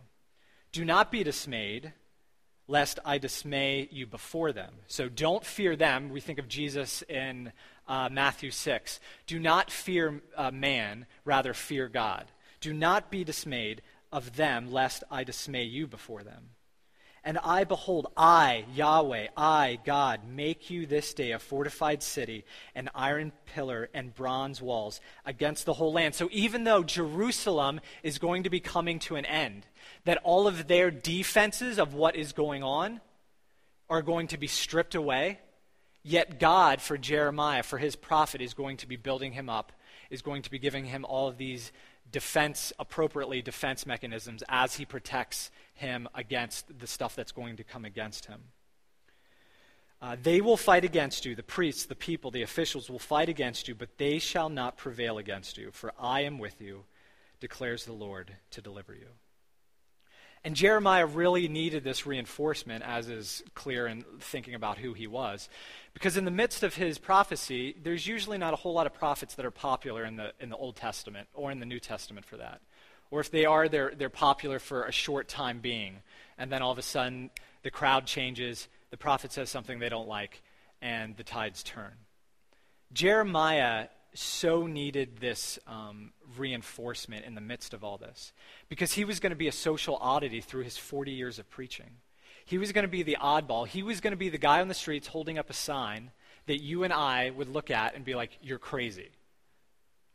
Do 0.73 0.85
not 0.85 1.13
be 1.13 1.23
dismayed, 1.23 1.93
lest 2.67 2.99
I 3.05 3.19
dismay 3.19 3.89
you 3.93 4.07
before 4.07 4.53
them. 4.53 4.75
So 4.87 5.09
don't 5.09 5.45
fear 5.45 5.77
them. 5.77 6.11
We 6.11 6.21
think 6.21 6.39
of 6.39 6.49
Jesus 6.49 7.03
in 7.03 7.53
uh, 7.87 8.09
Matthew 8.11 8.51
6. 8.51 9.01
Do 9.27 9.39
not 9.39 9.71
fear 9.71 10.23
uh, 10.37 10.51
man, 10.51 11.07
rather 11.25 11.55
fear 11.55 11.89
God. 11.89 12.27
Do 12.61 12.73
not 12.73 13.11
be 13.11 13.25
dismayed 13.25 13.83
of 14.13 14.37
them, 14.37 14.73
lest 14.73 15.05
I 15.11 15.25
dismay 15.25 15.65
you 15.65 15.87
before 15.87 16.23
them. 16.23 16.51
And 17.27 17.39
I, 17.39 17.65
behold, 17.65 18.09
I, 18.19 18.67
Yahweh, 18.75 19.29
I, 19.35 19.79
God, 19.85 20.29
make 20.29 20.69
you 20.69 20.85
this 20.85 21.15
day 21.15 21.33
a 21.33 21.39
fortified 21.39 22.03
city, 22.03 22.45
an 22.75 22.91
iron 22.95 23.33
pillar 23.47 23.89
and 23.95 24.15
bronze 24.15 24.61
walls 24.61 25.01
against 25.25 25.65
the 25.65 25.73
whole 25.73 25.93
land. 25.93 26.15
So 26.15 26.29
even 26.33 26.65
though 26.65 26.83
Jerusalem 26.83 27.81
is 28.03 28.19
going 28.19 28.43
to 28.43 28.51
be 28.51 28.61
coming 28.61 28.99
to 29.01 29.17
an 29.17 29.25
end, 29.25 29.67
that 30.05 30.21
all 30.23 30.47
of 30.47 30.69
their 30.69 30.91
defenses 30.91 31.79
of 31.79 31.95
what 31.95 32.15
is 32.15 32.33
going 32.33 32.63
on 32.63 33.01
are 33.89 34.03
going 34.03 34.27
to 34.29 34.39
be 34.39 34.47
stripped 34.47 34.95
away, 34.95 35.41
yet 36.05 36.39
God, 36.39 36.81
for 36.81 36.97
Jeremiah, 36.97 37.65
for 37.65 37.79
his 37.79 37.97
prophet, 37.97 38.41
is 38.41 38.55
going 38.55 38.77
to 38.77 38.87
be 38.87 38.97
building 38.97 39.33
him 39.33 39.49
up, 39.49 39.73
is 40.11 40.23
going 40.23 40.43
to 40.43 40.51
be 40.51 40.59
giving 40.61 40.85
him 40.85 41.05
all 41.05 41.27
of 41.27 41.39
these 41.39 41.73
defense, 42.13 42.73
appropriately 42.79 43.43
defense 43.43 43.87
mechanisms 43.87 44.45
as 44.49 44.77
he 44.77 44.85
protects 44.85 45.51
him 45.73 46.09
against 46.15 46.79
the 46.79 46.87
stuff 46.87 47.17
that's 47.17 47.33
going 47.33 47.57
to 47.57 47.65
come 47.65 47.85
against 47.85 48.27
him. 48.27 48.41
Uh, 50.01 50.17
they 50.23 50.41
will 50.41 50.57
fight 50.57 50.85
against 50.85 51.25
you, 51.25 51.35
the 51.35 51.43
priests, 51.43 51.87
the 51.87 51.95
people, 51.95 52.31
the 52.31 52.43
officials 52.43 52.91
will 52.91 52.99
fight 52.99 53.29
against 53.29 53.69
you, 53.69 53.75
but 53.75 53.97
they 53.97 54.19
shall 54.19 54.51
not 54.51 54.77
prevail 54.77 55.17
against 55.17 55.57
you, 55.57 55.71
for 55.71 55.93
I 55.99 56.21
am 56.21 56.39
with 56.39 56.61
you, 56.61 56.85
declares 57.41 57.87
the 57.87 57.95
Lord, 57.95 58.37
to 58.51 58.61
deliver 58.61 58.95
you. 58.95 59.09
And 60.45 60.55
Jeremiah 60.55 61.07
really 61.07 61.49
needed 61.49 61.85
this 61.85 62.05
reinforcement, 62.05 62.85
as 62.85 63.09
is 63.09 63.43
clear 63.55 63.87
in 63.87 64.05
thinking 64.21 64.55
about 64.55 64.77
who 64.77 64.93
he 64.93 65.07
was. 65.07 65.49
Because 65.95 66.19
in 66.19 66.27
the 66.27 66.31
midst 66.31 66.63
of 66.63 66.75
his 66.75 66.99
prophecy, 66.99 67.75
there's 67.83 68.07
usually 68.07 68.37
not 68.37 68.53
a 68.53 68.57
whole 68.57 68.75
lot 68.75 68.87
of 68.87 68.93
prophets 68.93 69.37
that 69.37 69.47
are 69.47 69.51
popular 69.51 70.05
in 70.05 70.17
the, 70.17 70.33
in 70.41 70.51
the 70.51 70.57
Old 70.57 70.77
Testament, 70.77 71.29
or 71.33 71.51
in 71.51 71.61
the 71.61 71.67
New 71.67 71.81
Testament 71.81 72.27
for 72.27 72.37
that. 72.37 72.61
Or 73.11 73.21
if 73.21 73.31
they 73.31 73.47
are, 73.47 73.69
they're, 73.69 73.93
they're 73.97 74.11
popular 74.11 74.59
for 74.59 74.85
a 74.85 74.93
short 74.93 75.29
time 75.29 75.61
being. 75.61 76.03
And 76.37 76.53
then 76.53 76.61
all 76.61 76.73
of 76.73 76.79
a 76.79 76.83
sudden, 76.83 77.31
the 77.63 77.71
crowd 77.71 78.05
changes, 78.05 78.69
the 78.91 78.99
prophet 78.99 79.33
says 79.33 79.49
something 79.49 79.79
they 79.79 79.89
don't 79.89 80.09
like, 80.09 80.43
and 80.83 81.17
the 81.17 81.25
tides 81.25 81.63
turn. 81.63 81.93
Jeremiah 82.93 83.87
so 84.15 84.67
needed 84.67 85.19
this 85.19 85.59
um, 85.67 86.13
reinforcement 86.39 87.25
in 87.25 87.35
the 87.35 87.41
midst 87.41 87.75
of 87.75 87.83
all 87.83 87.99
this 87.99 88.33
because 88.69 88.93
he 88.93 89.05
was 89.05 89.21
going 89.21 89.31
to 89.31 89.37
be 89.37 89.49
a 89.49 89.53
social 89.53 89.97
oddity 90.01 90.41
through 90.41 90.63
his 90.63 90.77
40 90.77 91.11
years 91.11 91.39
of 91.39 91.51
preaching. 91.51 91.91
He 92.45 92.59
was 92.59 92.73
going 92.73 92.85
to 92.85 92.89
be 92.89 93.03
the 93.03 93.19
oddball. 93.21 93.67
He 93.67 93.83
was 93.83 94.01
going 94.01 94.13
to 94.13 94.17
be 94.17 94.29
the 94.29 94.39
guy 94.39 94.61
on 94.61 94.69
the 94.69 94.75
streets 94.75 95.09
holding 95.09 95.39
up 95.39 95.51
a 95.51 95.55
sign 95.55 96.13
that 96.47 96.63
you 96.63 96.85
and 96.85 96.93
I 96.93 97.31
would 97.31 97.49
look 97.49 97.71
at 97.71 97.95
and 97.95 98.05
be 98.05 98.15
like, 98.15 98.39
You're 98.43 98.59
crazy. 98.59 99.11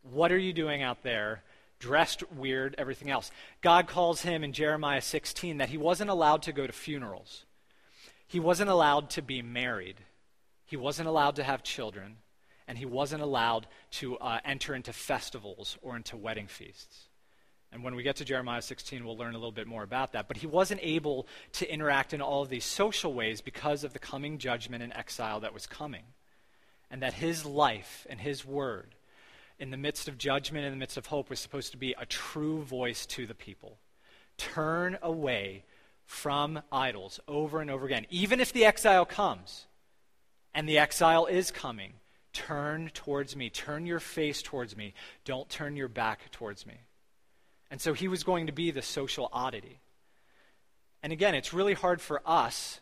What 0.04 0.32
are 0.32 0.38
you 0.38 0.54
doing 0.54 0.82
out 0.82 1.04
there? 1.04 1.44
Dressed 1.80 2.30
weird, 2.32 2.76
everything 2.78 3.10
else. 3.10 3.32
God 3.62 3.88
calls 3.88 4.22
him 4.22 4.44
in 4.44 4.54
Jeremiah 4.54 5.02
16 5.02 5.58
that 5.58 5.70
he 5.70 5.78
wasn't 5.78 6.10
allowed 6.10 6.44
to 6.44 6.52
go 6.52 6.68
to 6.68 6.74
funerals. 6.74 7.46
He 8.28 8.40
wasn't 8.40 8.70
allowed 8.70 9.10
to 9.12 9.22
be 9.22 9.42
married. 9.42 9.96
He 10.66 10.78
wasn't 10.78 11.08
allowed 11.08 11.38
to 11.38 11.44
have 11.44 11.64
children 11.64 12.18
and 12.69 12.77
he 12.77 12.86
wasn't 12.86 13.23
allowed 13.23 13.65
to 13.89 14.15
uh, 14.19 14.39
enter 14.45 14.75
into 14.75 14.93
festivals 14.93 15.75
or 15.82 15.95
into 15.95 16.15
wedding 16.15 16.45
feasts. 16.45 17.08
And 17.71 17.84
when 17.84 17.95
we 17.95 18.03
get 18.03 18.17
to 18.17 18.25
Jeremiah 18.25 18.62
16, 18.62 19.03
we'll 19.03 19.17
learn 19.17 19.34
a 19.34 19.39
little 19.39 19.51
bit 19.51 19.65
more 19.65 19.82
about 19.82 20.13
that. 20.13 20.27
But 20.27 20.38
he 20.38 20.45
wasn't 20.45 20.79
able 20.84 21.25
to 21.53 21.71
interact 21.71 22.13
in 22.13 22.21
all 22.21 22.43
of 22.43 22.49
these 22.49 22.63
social 22.63 23.12
ways 23.12 23.41
because 23.41 23.84
of 23.84 23.93
the 23.93 23.99
coming 23.99 24.38
judgment 24.38 24.84
and 24.84 24.93
exile 24.93 25.39
that 25.39 25.53
was 25.53 25.65
coming. 25.65 26.03
And 26.91 27.01
that 27.01 27.13
his 27.13 27.43
life 27.43 28.05
and 28.08 28.19
his 28.19 28.45
word, 28.45 28.93
in 29.58 29.71
the 29.71 29.77
midst 29.77 30.08
of 30.08 30.19
judgment, 30.19 30.63
in 30.63 30.71
the 30.71 30.77
midst 30.77 30.97
of 30.97 31.08
hope, 31.08 31.32
was 31.32 31.39
supposed 31.39 31.71
to 31.71 31.77
be 31.77 31.95
a 31.97 32.05
true 32.05 32.62
voice 32.62 33.08
to 33.08 33.25
the 33.25 33.34
people. 33.34 33.79
Turn 34.38 34.95
away 35.01 35.63
from 36.05 36.62
idols 36.71 37.19
over 37.27 37.62
and 37.62 37.71
over 37.71 37.88
again. 37.88 38.05
Even 38.12 38.39
if 38.39 38.53
the 38.53 38.65
exile 38.65 39.05
comes, 39.05 39.65
and 40.53 40.69
the 40.69 40.77
exile 40.77 41.25
is 41.25 41.49
coming, 41.49 41.93
Turn 42.34 42.89
towards 42.94 43.36
me. 43.36 43.50
Turn 43.50 43.86
your 43.86 44.00
face 44.00 44.42
towards 44.42 44.78
me. 44.78 44.94
Don't 45.26 45.50
turn 45.50 45.76
your 45.76 45.88
back 45.88 46.32
towards 46.32 46.65
me. 46.65 46.76
And 47.72 47.80
so 47.80 47.94
he 47.94 48.08
was 48.08 48.24
going 48.24 48.48
to 48.48 48.54
be 48.54 48.72
the 48.72 48.82
social 48.82 49.30
oddity. 49.32 49.80
And 51.02 51.13
again, 51.13 51.36
it's 51.36 51.54
really 51.54 51.74
hard 51.74 52.02
for 52.02 52.22
us 52.26 52.82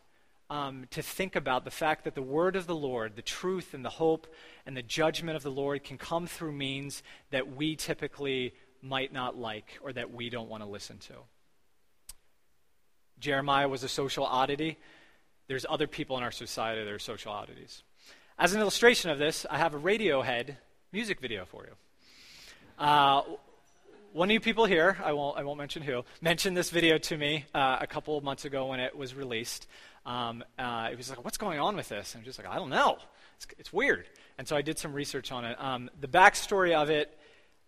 um, 0.50 0.86
to 0.92 1.02
think 1.02 1.36
about 1.36 1.66
the 1.66 1.72
fact 1.72 2.06
that 2.06 2.16
the 2.16 2.22
word 2.22 2.56
of 2.56 2.68
the 2.68 2.76
Lord, 2.76 3.16
the 3.16 3.22
truth 3.22 3.74
and 3.74 3.84
the 3.84 3.90
hope 3.90 4.28
and 4.66 4.76
the 4.78 4.82
judgment 4.82 5.36
of 5.36 5.44
the 5.44 5.52
Lord 5.52 5.84
can 5.84 5.98
come 5.98 6.26
through 6.26 6.54
means 6.54 7.04
that 7.32 7.56
we 7.56 7.76
typically 7.76 8.54
might 8.82 9.12
not 9.12 9.38
like 9.38 9.78
or 9.84 9.92
that 9.94 10.14
we 10.14 10.30
don't 10.30 10.50
want 10.50 10.64
to 10.64 10.70
listen 10.70 10.98
to. 11.00 11.14
Jeremiah 13.20 13.68
was 13.68 13.84
a 13.84 13.90
social 13.90 14.26
oddity. 14.26 14.78
There's 15.48 15.66
other 15.70 15.88
people 15.88 16.18
in 16.18 16.24
our 16.24 16.32
society 16.32 16.84
that 16.84 16.92
are 16.92 17.00
social 17.00 17.32
oddities. 17.32 17.84
As 18.40 18.54
an 18.54 18.62
illustration 18.62 19.10
of 19.10 19.18
this, 19.18 19.48
I 19.50 19.58
have 19.58 19.74
a 19.74 19.80
Radiohead 19.80 20.58
music 20.94 21.20
video 21.20 21.46
for 21.46 21.66
you. 21.66 21.74
Uh, 22.78 23.24
one 24.14 24.30
of 24.30 24.32
you 24.32 24.40
people 24.40 24.66
here, 24.66 24.96
I 25.04 25.14
won't, 25.14 25.40
I 25.40 25.44
won't 25.44 25.58
mention 25.58 25.82
who, 25.82 26.06
mentioned 26.22 26.56
this 26.56 26.70
video 26.70 27.00
to 27.00 27.18
me 27.18 27.46
uh, 27.56 27.78
a 27.82 27.88
couple 27.88 28.16
of 28.16 28.24
months 28.24 28.46
ago 28.46 28.68
when 28.68 28.80
it 28.80 28.96
was 28.96 29.16
released. 29.16 29.66
Um, 30.06 30.44
uh, 30.60 30.90
it 30.92 30.98
was 30.98 31.10
like, 31.10 31.26
what's 31.26 31.40
going 31.40 31.60
on 31.60 31.76
with 31.76 31.90
this? 31.90 32.14
And 32.14 32.22
I'm 32.22 32.26
just 32.26 32.38
like, 32.38 32.48
I 32.48 32.58
don't 32.58 32.70
know. 32.70 33.00
It's, 33.38 33.48
it's 33.58 33.74
weird. 33.74 34.06
And 34.38 34.48
so 34.48 34.56
I 34.56 34.62
did 34.62 34.78
some 34.78 34.94
research 34.94 35.32
on 35.32 35.44
it. 35.44 35.60
Um, 35.60 35.90
the 36.00 36.08
backstory 36.08 36.76
of 36.76 36.92
it, 36.92 37.18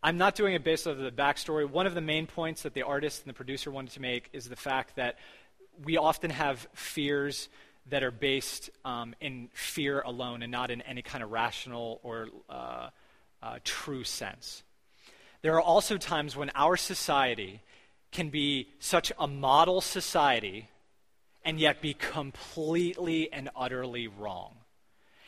I'm 0.03 0.19
not 0.19 0.35
doing 0.35 0.53
it 0.53 0.63
based 0.63 0.85
on 0.85 1.01
the 1.01 1.09
backstory. 1.09 1.67
One 1.67 1.87
of 1.87 1.95
the 1.95 2.01
main 2.01 2.27
points 2.27 2.61
that 2.61 2.75
the 2.75 2.83
artist 2.83 3.23
and 3.23 3.29
the 3.31 3.35
producer 3.35 3.71
wanted 3.71 3.93
to 3.93 4.01
make 4.01 4.29
is 4.33 4.47
the 4.47 4.55
fact 4.55 4.97
that 4.97 5.17
we 5.83 5.97
often 5.97 6.29
have 6.29 6.67
fears 6.73 7.49
that 7.89 8.03
are 8.03 8.11
based 8.11 8.69
um, 8.85 9.15
in 9.19 9.49
fear 9.53 10.01
alone 10.01 10.43
and 10.43 10.51
not 10.51 10.71
in 10.71 10.81
any 10.81 11.01
kind 11.01 11.23
of 11.23 11.31
rational 11.31 11.99
or 12.03 12.29
uh, 12.49 12.89
uh, 13.41 13.59
true 13.63 14.03
sense. 14.03 14.63
There 15.41 15.55
are 15.55 15.61
also 15.61 15.97
times 15.97 16.35
when 16.35 16.51
our 16.55 16.75
society 16.77 17.61
can 18.11 18.29
be 18.29 18.69
such 18.79 19.11
a 19.17 19.27
model 19.27 19.81
society 19.81 20.69
and 21.45 21.59
yet 21.59 21.81
be 21.81 21.93
completely 21.93 23.31
and 23.31 23.49
utterly 23.55 24.07
wrong. 24.07 24.55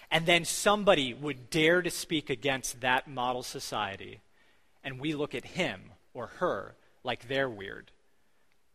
And 0.09 0.25
then 0.25 0.43
somebody 0.43 1.13
would 1.13 1.49
dare 1.49 1.81
to 1.81 1.89
speak 1.89 2.29
against 2.29 2.81
that 2.81 3.07
model 3.07 3.43
society, 3.43 4.19
and 4.83 4.99
we 4.99 5.13
look 5.15 5.33
at 5.33 5.45
him 5.45 5.91
or 6.13 6.27
her 6.27 6.75
like 7.03 7.29
they're 7.29 7.49
weird. 7.49 7.91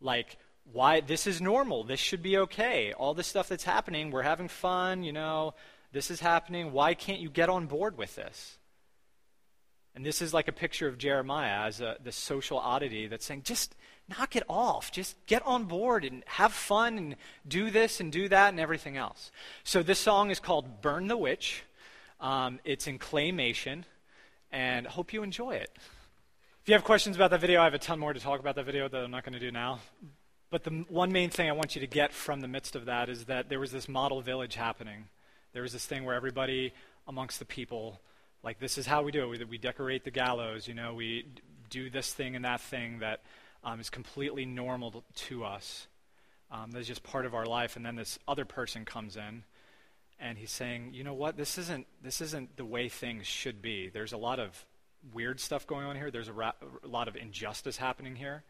Like, 0.01 0.37
why 0.71 1.01
this 1.01 1.27
is 1.27 1.41
normal. 1.41 1.83
This 1.83 1.99
should 1.99 2.21
be 2.21 2.37
okay. 2.37 2.93
All 2.93 3.13
this 3.13 3.27
stuff 3.27 3.47
that's 3.49 3.63
happening, 3.63 4.11
we're 4.11 4.23
having 4.23 4.47
fun, 4.47 5.03
you 5.03 5.13
know, 5.13 5.53
this 5.91 6.11
is 6.11 6.19
happening. 6.19 6.71
Why 6.71 6.93
can't 6.93 7.19
you 7.19 7.29
get 7.29 7.49
on 7.49 7.65
board 7.65 7.97
with 7.97 8.15
this? 8.15 8.57
And 9.95 10.05
this 10.05 10.21
is 10.21 10.33
like 10.33 10.47
a 10.47 10.51
picture 10.51 10.87
of 10.87 10.97
Jeremiah 10.97 11.65
as 11.65 11.81
a, 11.81 11.97
the 12.03 12.11
social 12.11 12.59
oddity 12.59 13.07
that's 13.07 13.25
saying, 13.25 13.43
just 13.43 13.75
knock 14.07 14.35
it 14.35 14.43
off. 14.47 14.91
Just 14.91 15.15
get 15.25 15.41
on 15.45 15.65
board 15.65 16.05
and 16.05 16.23
have 16.27 16.53
fun 16.53 16.97
and 16.97 17.15
do 17.47 17.71
this 17.71 17.99
and 17.99 18.11
do 18.11 18.29
that 18.29 18.49
and 18.49 18.59
everything 18.59 18.95
else. 18.95 19.31
So 19.63 19.81
this 19.81 19.99
song 19.99 20.29
is 20.29 20.39
called 20.39 20.81
Burn 20.81 21.07
the 21.07 21.17
Witch. 21.17 21.63
Um, 22.19 22.59
it's 22.63 22.87
in 22.87 22.99
claymation, 22.99 23.83
and 24.51 24.87
hope 24.87 25.13
you 25.13 25.23
enjoy 25.23 25.51
it. 25.51 25.69
If 25.75 26.67
you 26.67 26.73
have 26.73 26.83
questions 26.83 27.15
about 27.15 27.31
that 27.31 27.41
video, 27.41 27.61
I 27.61 27.65
have 27.65 27.73
a 27.73 27.79
ton 27.79 27.99
more 27.99 28.13
to 28.13 28.19
talk 28.19 28.39
about 28.39 28.55
that 28.55 28.65
video 28.65 28.89
that 28.89 29.03
I'm 29.03 29.11
not 29.11 29.23
going 29.23 29.33
to 29.33 29.39
do 29.39 29.51
now. 29.51 29.79
But 30.49 30.63
the 30.63 30.85
one 30.87 31.11
main 31.11 31.29
thing 31.29 31.49
I 31.49 31.53
want 31.53 31.75
you 31.75 31.81
to 31.81 31.87
get 31.87 32.13
from 32.13 32.39
the 32.39 32.47
midst 32.47 32.75
of 32.75 32.85
that 32.85 33.09
is 33.09 33.25
that 33.25 33.49
there 33.49 33.59
was 33.59 33.71
this 33.71 33.89
model 33.89 34.21
village 34.21 34.55
happening. 34.55 35.09
There 35.53 35.61
was 35.61 35.73
this 35.73 35.85
thing 35.85 36.05
where 36.05 36.15
everybody 36.15 36.73
amongst 37.07 37.39
the 37.39 37.45
people, 37.45 38.01
like, 38.43 38.59
this 38.59 38.77
is 38.77 38.85
how 38.85 39.01
we 39.03 39.11
do 39.11 39.23
it. 39.23 39.39
We, 39.39 39.45
we 39.45 39.57
decorate 39.57 40.03
the 40.03 40.11
gallows, 40.11 40.67
you 40.67 40.73
know, 40.73 40.93
we 40.93 41.25
do 41.69 41.89
this 41.89 42.13
thing 42.13 42.35
and 42.35 42.45
that 42.45 42.61
thing 42.61 42.99
that 42.99 43.23
um, 43.63 43.79
is 43.79 43.89
completely 43.89 44.45
normal 44.45 45.03
to 45.15 45.43
us. 45.43 45.87
Um, 46.49 46.71
that's 46.71 46.87
just 46.87 47.03
part 47.03 47.25
of 47.25 47.35
our 47.35 47.45
life. 47.45 47.75
And 47.75 47.85
then 47.85 47.97
this 47.97 48.17
other 48.25 48.45
person 48.45 48.85
comes 48.85 49.17
in 49.17 49.43
and 50.19 50.37
he's 50.37 50.51
saying, 50.51 50.93
you 50.93 51.03
know 51.03 51.13
what, 51.13 51.35
this 51.35 51.57
isn't, 51.57 51.87
this 52.01 52.21
isn't 52.21 52.55
the 52.55 52.65
way 52.65 52.87
things 52.87 53.27
should 53.27 53.61
be. 53.61 53.89
There's 53.89 54.13
a 54.13 54.17
lot 54.17 54.39
of 54.39 54.65
weird 55.13 55.39
stuff 55.39 55.67
going 55.67 55.85
on 55.85 55.95
here, 55.95 56.09
there's 56.09 56.29
a, 56.29 56.33
ra- 56.33 56.53
a 56.83 56.87
lot 56.87 57.07
of 57.07 57.15
injustice 57.15 57.77
happening 57.77 58.15
here. 58.15 58.43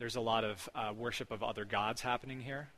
There's 0.00 0.16
a 0.16 0.20
lot 0.22 0.44
of 0.44 0.66
uh, 0.74 0.94
worship 0.96 1.30
of 1.30 1.42
other 1.42 1.66
gods 1.66 2.00
happening 2.00 2.40
here. 2.40 2.70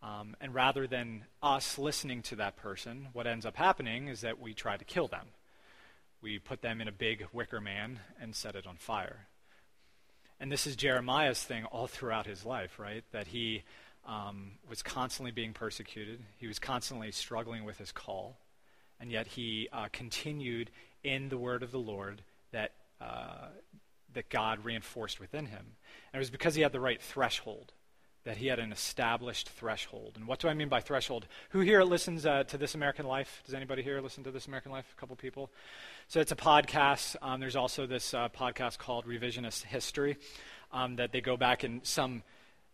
Um, 0.00 0.36
and 0.40 0.54
rather 0.54 0.86
than 0.86 1.24
us 1.42 1.76
listening 1.76 2.22
to 2.22 2.36
that 2.36 2.56
person, 2.56 3.08
what 3.12 3.26
ends 3.26 3.44
up 3.44 3.56
happening 3.56 4.06
is 4.06 4.20
that 4.20 4.38
we 4.38 4.54
try 4.54 4.76
to 4.76 4.84
kill 4.84 5.08
them. 5.08 5.26
We 6.22 6.38
put 6.38 6.62
them 6.62 6.80
in 6.80 6.86
a 6.86 6.92
big 6.92 7.26
wicker 7.32 7.60
man 7.60 7.98
and 8.20 8.32
set 8.32 8.54
it 8.54 8.64
on 8.64 8.76
fire. 8.76 9.26
And 10.38 10.52
this 10.52 10.68
is 10.68 10.76
Jeremiah's 10.76 11.42
thing 11.42 11.64
all 11.64 11.88
throughout 11.88 12.26
his 12.26 12.44
life, 12.44 12.78
right? 12.78 13.02
That 13.10 13.26
he 13.26 13.64
um, 14.06 14.52
was 14.70 14.84
constantly 14.84 15.32
being 15.32 15.52
persecuted, 15.52 16.20
he 16.38 16.46
was 16.46 16.60
constantly 16.60 17.10
struggling 17.10 17.64
with 17.64 17.78
his 17.78 17.90
call, 17.90 18.38
and 19.00 19.10
yet 19.10 19.26
he 19.26 19.68
uh, 19.72 19.88
continued 19.90 20.70
in 21.02 21.28
the 21.28 21.38
word 21.38 21.64
of 21.64 21.72
the 21.72 21.80
Lord 21.80 22.22
that 22.52 22.70
uh, 23.00 23.48
that 24.16 24.30
God 24.30 24.64
reinforced 24.64 25.20
within 25.20 25.44
him. 25.44 25.76
And 26.10 26.14
it 26.14 26.18
was 26.18 26.30
because 26.30 26.54
he 26.54 26.62
had 26.62 26.72
the 26.72 26.80
right 26.80 27.00
threshold, 27.00 27.74
that 28.24 28.38
he 28.38 28.46
had 28.46 28.58
an 28.58 28.72
established 28.72 29.50
threshold. 29.50 30.14
And 30.16 30.26
what 30.26 30.38
do 30.38 30.48
I 30.48 30.54
mean 30.54 30.70
by 30.70 30.80
threshold? 30.80 31.26
Who 31.50 31.60
here 31.60 31.82
listens 31.84 32.24
uh, 32.24 32.44
to 32.44 32.56
This 32.56 32.74
American 32.74 33.06
Life? 33.06 33.42
Does 33.44 33.52
anybody 33.52 33.82
here 33.82 34.00
listen 34.00 34.24
to 34.24 34.30
This 34.30 34.46
American 34.46 34.72
Life? 34.72 34.86
A 34.96 34.98
couple 34.98 35.16
people. 35.16 35.50
So 36.08 36.20
it's 36.20 36.32
a 36.32 36.36
podcast. 36.36 37.16
Um, 37.20 37.40
there's 37.40 37.56
also 37.56 37.86
this 37.86 38.14
uh, 38.14 38.30
podcast 38.30 38.78
called 38.78 39.04
Revisionist 39.04 39.64
History 39.64 40.16
um, 40.72 40.96
that 40.96 41.12
they 41.12 41.20
go 41.20 41.36
back 41.36 41.62
in 41.62 41.82
some 41.84 42.22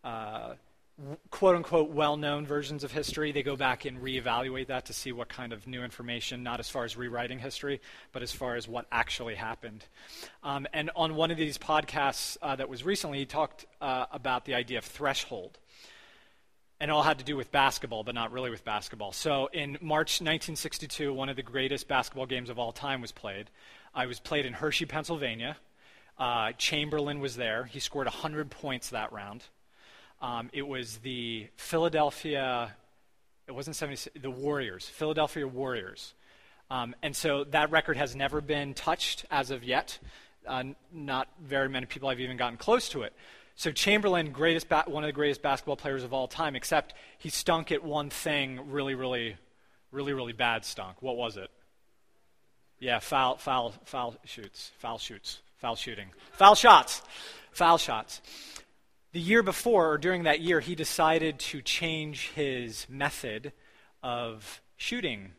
uh, 0.04 0.54
quote 1.30 1.56
unquote 1.56 1.90
well 1.90 2.16
known 2.16 2.46
versions 2.46 2.84
of 2.84 2.92
history, 2.92 3.32
they 3.32 3.42
go 3.42 3.56
back 3.56 3.84
and 3.84 4.00
reevaluate 4.00 4.68
that 4.68 4.86
to 4.86 4.92
see 4.92 5.12
what 5.12 5.28
kind 5.28 5.52
of 5.52 5.66
new 5.66 5.82
information, 5.82 6.42
not 6.42 6.60
as 6.60 6.68
far 6.68 6.84
as 6.84 6.96
rewriting 6.96 7.38
history, 7.38 7.80
but 8.12 8.22
as 8.22 8.32
far 8.32 8.56
as 8.56 8.68
what 8.68 8.86
actually 8.92 9.34
happened. 9.34 9.84
Um, 10.42 10.66
and 10.72 10.90
on 10.94 11.14
one 11.14 11.30
of 11.30 11.36
these 11.36 11.58
podcasts 11.58 12.36
uh, 12.42 12.56
that 12.56 12.68
was 12.68 12.84
recently, 12.84 13.18
he 13.18 13.26
talked 13.26 13.66
uh, 13.80 14.06
about 14.12 14.44
the 14.44 14.54
idea 14.54 14.78
of 14.78 14.84
threshold. 14.84 15.58
And 16.80 16.90
all 16.90 17.04
had 17.04 17.20
to 17.20 17.24
do 17.24 17.36
with 17.36 17.52
basketball, 17.52 18.02
but 18.02 18.16
not 18.16 18.32
really 18.32 18.50
with 18.50 18.64
basketball. 18.64 19.12
So 19.12 19.48
in 19.52 19.78
March 19.80 20.20
1962, 20.20 21.14
one 21.14 21.28
of 21.28 21.36
the 21.36 21.42
greatest 21.44 21.86
basketball 21.86 22.26
games 22.26 22.50
of 22.50 22.58
all 22.58 22.72
time 22.72 23.00
was 23.00 23.12
played. 23.12 23.50
I 23.94 24.06
was 24.06 24.18
played 24.18 24.46
in 24.46 24.52
Hershey, 24.52 24.86
Pennsylvania. 24.86 25.58
Uh, 26.18 26.50
Chamberlain 26.58 27.20
was 27.20 27.36
there. 27.36 27.66
He 27.66 27.78
scored 27.78 28.06
100 28.06 28.50
points 28.50 28.90
that 28.90 29.12
round. 29.12 29.44
Um, 30.22 30.50
it 30.52 30.62
was 30.62 30.98
the 30.98 31.48
Philadelphia, 31.56 32.72
it 33.48 33.52
wasn't 33.52 33.74
70, 33.74 34.20
the 34.20 34.30
Warriors, 34.30 34.88
Philadelphia 34.88 35.48
Warriors. 35.48 36.14
Um, 36.70 36.94
and 37.02 37.14
so 37.14 37.42
that 37.50 37.72
record 37.72 37.96
has 37.96 38.14
never 38.14 38.40
been 38.40 38.72
touched 38.72 39.24
as 39.32 39.50
of 39.50 39.64
yet. 39.64 39.98
Uh, 40.46 40.62
not 40.92 41.28
very 41.42 41.68
many 41.68 41.86
people 41.86 42.08
have 42.08 42.20
even 42.20 42.36
gotten 42.36 42.56
close 42.56 42.88
to 42.90 43.02
it. 43.02 43.12
So 43.56 43.72
Chamberlain, 43.72 44.30
greatest 44.30 44.68
ba- 44.68 44.84
one 44.86 45.02
of 45.02 45.08
the 45.08 45.12
greatest 45.12 45.42
basketball 45.42 45.76
players 45.76 46.04
of 46.04 46.12
all 46.12 46.28
time, 46.28 46.54
except 46.54 46.94
he 47.18 47.28
stunk 47.28 47.72
at 47.72 47.82
one 47.82 48.08
thing 48.08 48.70
really, 48.70 48.94
really, 48.94 49.36
really, 49.90 50.12
really 50.12 50.32
bad 50.32 50.64
stunk. 50.64 51.02
What 51.02 51.16
was 51.16 51.36
it? 51.36 51.50
Yeah, 52.78 53.00
foul, 53.00 53.38
foul, 53.38 53.74
foul 53.84 54.16
shoots, 54.24 54.70
foul 54.78 54.98
shoots, 54.98 55.40
foul 55.58 55.74
shooting, 55.76 56.08
foul 56.32 56.54
shots, 56.54 57.02
foul 57.52 57.76
shots 57.76 58.20
the 59.12 59.20
year 59.20 59.42
before, 59.42 59.90
or 59.92 59.98
during 59.98 60.22
that 60.24 60.40
year, 60.40 60.60
he 60.60 60.74
decided 60.74 61.38
to 61.38 61.60
change 61.60 62.30
his 62.30 62.86
method 62.88 63.52
of 64.02 64.62
shooting 64.76 65.32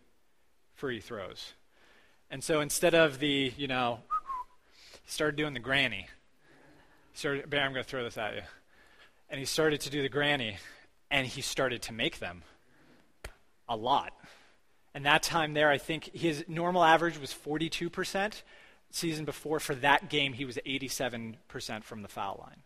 free 0.75 0.99
throws. 0.99 1.53
And 2.29 2.43
so 2.43 2.61
instead 2.61 2.93
of 2.93 3.19
the, 3.19 3.51
you 3.57 3.67
know, 3.67 3.99
he 5.03 5.11
started 5.11 5.35
doing 5.35 5.53
the 5.53 5.59
granny. 5.59 6.07
He 7.11 7.17
started, 7.17 7.49
Bear, 7.49 7.63
I'm 7.63 7.73
going 7.73 7.83
to 7.83 7.89
throw 7.89 8.03
this 8.03 8.17
at 8.17 8.35
you. 8.35 8.41
And 9.29 9.39
he 9.39 9.45
started 9.45 9.81
to 9.81 9.89
do 9.89 10.01
the 10.01 10.09
granny, 10.09 10.57
and 11.09 11.25
he 11.25 11.41
started 11.41 11.81
to 11.83 11.93
make 11.93 12.19
them 12.19 12.43
a 13.67 13.75
lot. 13.75 14.13
And 14.93 15.05
that 15.05 15.23
time 15.23 15.53
there, 15.53 15.69
I 15.69 15.79
think 15.79 16.11
his 16.13 16.45
normal 16.47 16.83
average 16.83 17.19
was 17.19 17.33
42%. 17.33 18.43
Season 18.91 19.25
before, 19.25 19.59
for 19.59 19.73
that 19.75 20.09
game, 20.09 20.33
he 20.33 20.45
was 20.45 20.59
87% 20.67 21.83
from 21.83 22.03
the 22.03 22.07
foul 22.07 22.39
line. 22.45 22.61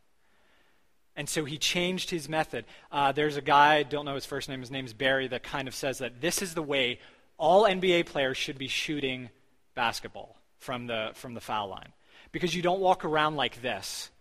And 1.18 1.28
so 1.28 1.45
he 1.45 1.57
changed 1.57 2.11
his 2.11 2.30
method. 2.30 2.65
Uh, 2.91 3.11
there's 3.11 3.38
a 3.38 3.41
guy, 3.41 3.78
I 3.78 3.84
don't 3.84 4.05
know 4.05 4.13
his 4.13 4.26
first 4.26 4.47
name, 4.47 4.59
his 4.59 4.70
name 4.70 4.86
is 4.86 4.93
Barry, 4.93 5.28
that 5.30 5.41
kind 5.41 5.68
of 5.68 5.74
says 5.74 5.97
that 5.97 6.22
this 6.22 6.43
is 6.43 6.53
the 6.53 6.61
way 6.61 6.99
all 7.39 7.63
NBA 7.63 8.05
players 8.05 8.38
should 8.38 8.59
be 8.59 8.68
shooting 8.68 9.30
basketball 9.74 10.38
from 10.59 10.86
the, 10.86 11.09
from 11.15 11.34
the 11.34 11.41
foul 11.41 11.70
line. 11.70 11.91
Because 12.32 12.55
you 12.55 12.61
don't 12.61 12.80
walk 12.80 13.03
around 13.03 13.36
like 13.36 13.63
this. 13.63 14.11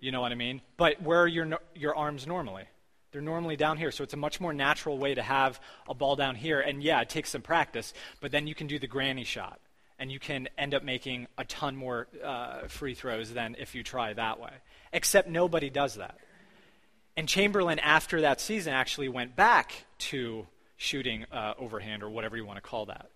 You 0.00 0.10
know 0.10 0.22
what 0.22 0.32
I 0.32 0.34
mean? 0.34 0.62
But 0.78 1.02
where 1.02 1.20
are 1.20 1.28
your, 1.28 1.58
your 1.74 1.94
arms 1.94 2.26
normally? 2.26 2.64
They're 3.12 3.20
normally 3.20 3.56
down 3.56 3.76
here, 3.76 3.90
so 3.90 4.02
it's 4.02 4.14
a 4.14 4.16
much 4.16 4.40
more 4.40 4.54
natural 4.54 4.96
way 4.96 5.14
to 5.14 5.22
have 5.22 5.60
a 5.86 5.92
ball 5.92 6.16
down 6.16 6.34
here. 6.34 6.60
And 6.60 6.82
yeah, 6.82 7.02
it 7.02 7.10
takes 7.10 7.28
some 7.28 7.42
practice, 7.42 7.92
but 8.22 8.32
then 8.32 8.46
you 8.46 8.54
can 8.54 8.68
do 8.68 8.78
the 8.78 8.86
granny 8.86 9.24
shot, 9.24 9.60
and 9.98 10.10
you 10.10 10.18
can 10.18 10.48
end 10.56 10.72
up 10.72 10.82
making 10.82 11.26
a 11.36 11.44
ton 11.44 11.76
more 11.76 12.08
uh, 12.24 12.68
free 12.68 12.94
throws 12.94 13.30
than 13.34 13.54
if 13.58 13.74
you 13.74 13.82
try 13.82 14.14
that 14.14 14.40
way 14.40 14.52
except 14.92 15.28
nobody 15.28 15.70
does 15.70 15.94
that. 15.94 16.16
And 17.16 17.28
Chamberlain, 17.28 17.78
after 17.78 18.22
that 18.22 18.40
season, 18.40 18.72
actually 18.72 19.08
went 19.08 19.36
back 19.36 19.84
to 19.98 20.46
shooting 20.76 21.26
uh, 21.30 21.54
overhand 21.58 22.02
or 22.02 22.10
whatever 22.10 22.36
you 22.36 22.44
want 22.44 22.56
to 22.56 22.68
call 22.68 22.86
that. 22.86 23.10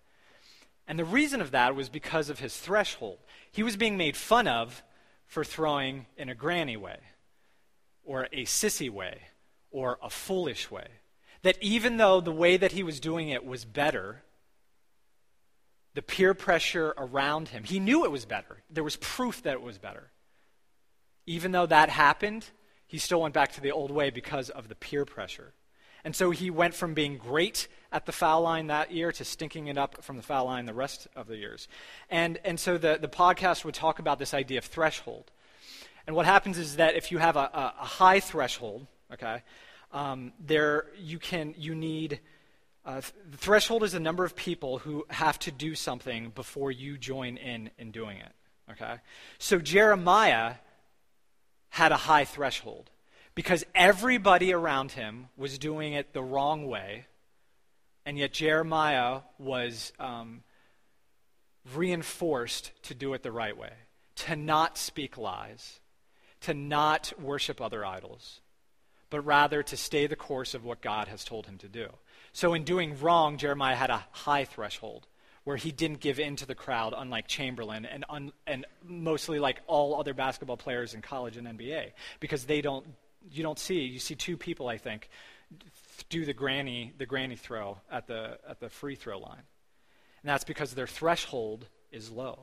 And 0.87 0.97
the 0.97 1.05
reason 1.05 1.41
of 1.41 1.51
that 1.51 1.75
was 1.75 1.89
because 1.89 2.29
of 2.29 2.39
his 2.39 2.55
threshold. 2.55 3.17
He 3.51 3.63
was 3.63 3.75
being 3.75 3.97
made 3.97 4.15
fun 4.15 4.47
of 4.47 4.83
for 5.25 5.43
throwing 5.43 6.05
in 6.15 6.29
a 6.29 6.35
granny 6.35 6.77
way, 6.77 6.99
or 8.05 8.29
a 8.31 8.45
sissy 8.45 8.89
way, 8.89 9.19
or 9.69 9.99
a 10.01 10.09
foolish 10.09 10.71
way. 10.71 10.87
That 11.41 11.57
even 11.61 11.97
though 11.97 12.21
the 12.21 12.31
way 12.31 12.55
that 12.55 12.71
he 12.71 12.83
was 12.83 12.99
doing 13.01 13.29
it 13.29 13.45
was 13.45 13.65
better, 13.65 14.23
the 15.93 16.01
peer 16.01 16.33
pressure 16.33 16.93
around 16.97 17.49
him, 17.49 17.65
he 17.65 17.79
knew 17.79 18.05
it 18.05 18.11
was 18.11 18.25
better. 18.25 18.63
There 18.69 18.83
was 18.83 18.95
proof 18.95 19.43
that 19.43 19.53
it 19.53 19.61
was 19.61 19.77
better. 19.77 20.11
Even 21.25 21.51
though 21.51 21.65
that 21.65 21.89
happened, 21.89 22.45
he 22.87 22.97
still 22.97 23.21
went 23.21 23.33
back 23.33 23.51
to 23.53 23.61
the 23.61 23.71
old 23.71 23.91
way 23.91 24.09
because 24.09 24.49
of 24.49 24.69
the 24.69 24.75
peer 24.75 25.05
pressure. 25.05 25.53
And 26.03 26.15
so 26.15 26.31
he 26.31 26.49
went 26.49 26.73
from 26.73 26.93
being 26.93 27.17
great 27.17 27.67
at 27.91 28.05
the 28.05 28.11
foul 28.11 28.41
line 28.41 28.67
that 28.67 28.91
year 28.91 29.11
to 29.11 29.25
stinking 29.25 29.67
it 29.67 29.77
up 29.77 30.03
from 30.03 30.15
the 30.15 30.23
foul 30.23 30.45
line 30.45 30.65
the 30.65 30.73
rest 30.73 31.07
of 31.15 31.27
the 31.27 31.35
years. 31.35 31.67
And, 32.09 32.39
and 32.45 32.59
so 32.59 32.77
the, 32.77 32.97
the 32.99 33.07
podcast 33.09 33.65
would 33.65 33.75
talk 33.75 33.99
about 33.99 34.19
this 34.19 34.33
idea 34.33 34.59
of 34.59 34.65
threshold. 34.65 35.31
And 36.05 36.15
what 36.15 36.25
happens 36.25 36.57
is 36.57 36.77
that 36.77 36.95
if 36.95 37.11
you 37.11 37.17
have 37.17 37.35
a, 37.35 37.49
a, 37.53 37.73
a 37.81 37.85
high 37.85 38.21
threshold, 38.21 38.87
okay, 39.11 39.43
um, 39.91 40.31
there 40.39 40.85
you 40.97 41.19
can 41.19 41.53
you 41.57 41.75
need 41.75 42.19
uh, 42.85 43.01
the 43.29 43.37
threshold 43.37 43.83
is 43.83 43.91
the 43.91 43.99
number 43.99 44.23
of 44.23 44.35
people 44.35 44.79
who 44.79 45.05
have 45.09 45.37
to 45.39 45.51
do 45.51 45.75
something 45.75 46.31
before 46.33 46.71
you 46.71 46.97
join 46.97 47.35
in 47.35 47.69
in 47.77 47.91
doing 47.91 48.17
it. 48.17 48.31
Okay, 48.71 48.95
so 49.37 49.59
Jeremiah 49.59 50.55
had 51.69 51.91
a 51.91 51.97
high 51.97 52.25
threshold 52.25 52.89
because 53.35 53.63
everybody 53.75 54.51
around 54.51 54.93
him 54.93 55.27
was 55.37 55.59
doing 55.59 55.93
it 55.93 56.13
the 56.13 56.23
wrong 56.23 56.67
way, 56.67 57.05
and 58.05 58.17
yet 58.17 58.33
Jeremiah 58.33 59.21
was 59.37 59.93
um, 59.99 60.41
reinforced 61.75 62.71
to 62.83 62.95
do 62.95 63.13
it 63.13 63.21
the 63.21 63.31
right 63.31 63.55
way, 63.55 63.73
to 64.15 64.35
not 64.35 64.77
speak 64.77 65.17
lies, 65.17 65.79
to 66.41 66.53
not 66.53 67.13
worship 67.19 67.61
other 67.61 67.85
idols, 67.85 68.41
but 69.09 69.21
rather 69.21 69.61
to 69.63 69.77
stay 69.77 70.07
the 70.07 70.15
course 70.15 70.53
of 70.53 70.65
what 70.65 70.81
God 70.81 71.07
has 71.07 71.23
told 71.23 71.45
him 71.45 71.57
to 71.59 71.67
do. 71.67 71.89
So, 72.33 72.53
in 72.53 72.63
doing 72.63 72.99
wrong, 72.99 73.37
Jeremiah 73.37 73.75
had 73.75 73.89
a 73.89 74.05
high 74.11 74.45
threshold 74.45 75.07
where 75.47 75.55
he 75.55 75.71
didn't 75.71 76.01
give 76.01 76.19
in 76.19 76.35
to 76.35 76.45
the 76.45 76.53
crowd, 76.53 76.93
unlike 76.97 77.25
Chamberlain 77.25 77.85
and, 77.85 78.03
un, 78.09 78.33
and 78.45 78.65
mostly 78.83 79.39
like 79.39 79.61
all 79.65 79.97
other 79.97 80.13
basketball 80.13 80.57
players 80.57 80.93
in 80.93 81.01
college 81.01 81.37
and 81.37 81.47
NBA, 81.47 81.93
because 82.19 82.43
they 82.43 82.59
don't, 82.59 82.85
you 83.31 83.43
don't 83.43 83.57
see, 83.57 83.79
you 83.79 83.97
see 83.97 84.13
two 84.13 84.35
people, 84.35 84.67
I 84.67 84.77
think, 84.77 85.07
do 86.09 86.25
the 86.25 86.33
granny, 86.33 86.91
the 86.97 87.05
granny 87.05 87.37
throw 87.37 87.77
at 87.89 88.07
the, 88.07 88.37
at 88.45 88.59
the 88.59 88.67
free 88.67 88.95
throw 88.95 89.19
line. 89.19 89.43
And 90.21 90.29
that's 90.29 90.43
because 90.43 90.73
their 90.73 90.85
threshold 90.85 91.69
is 91.93 92.11
low. 92.11 92.39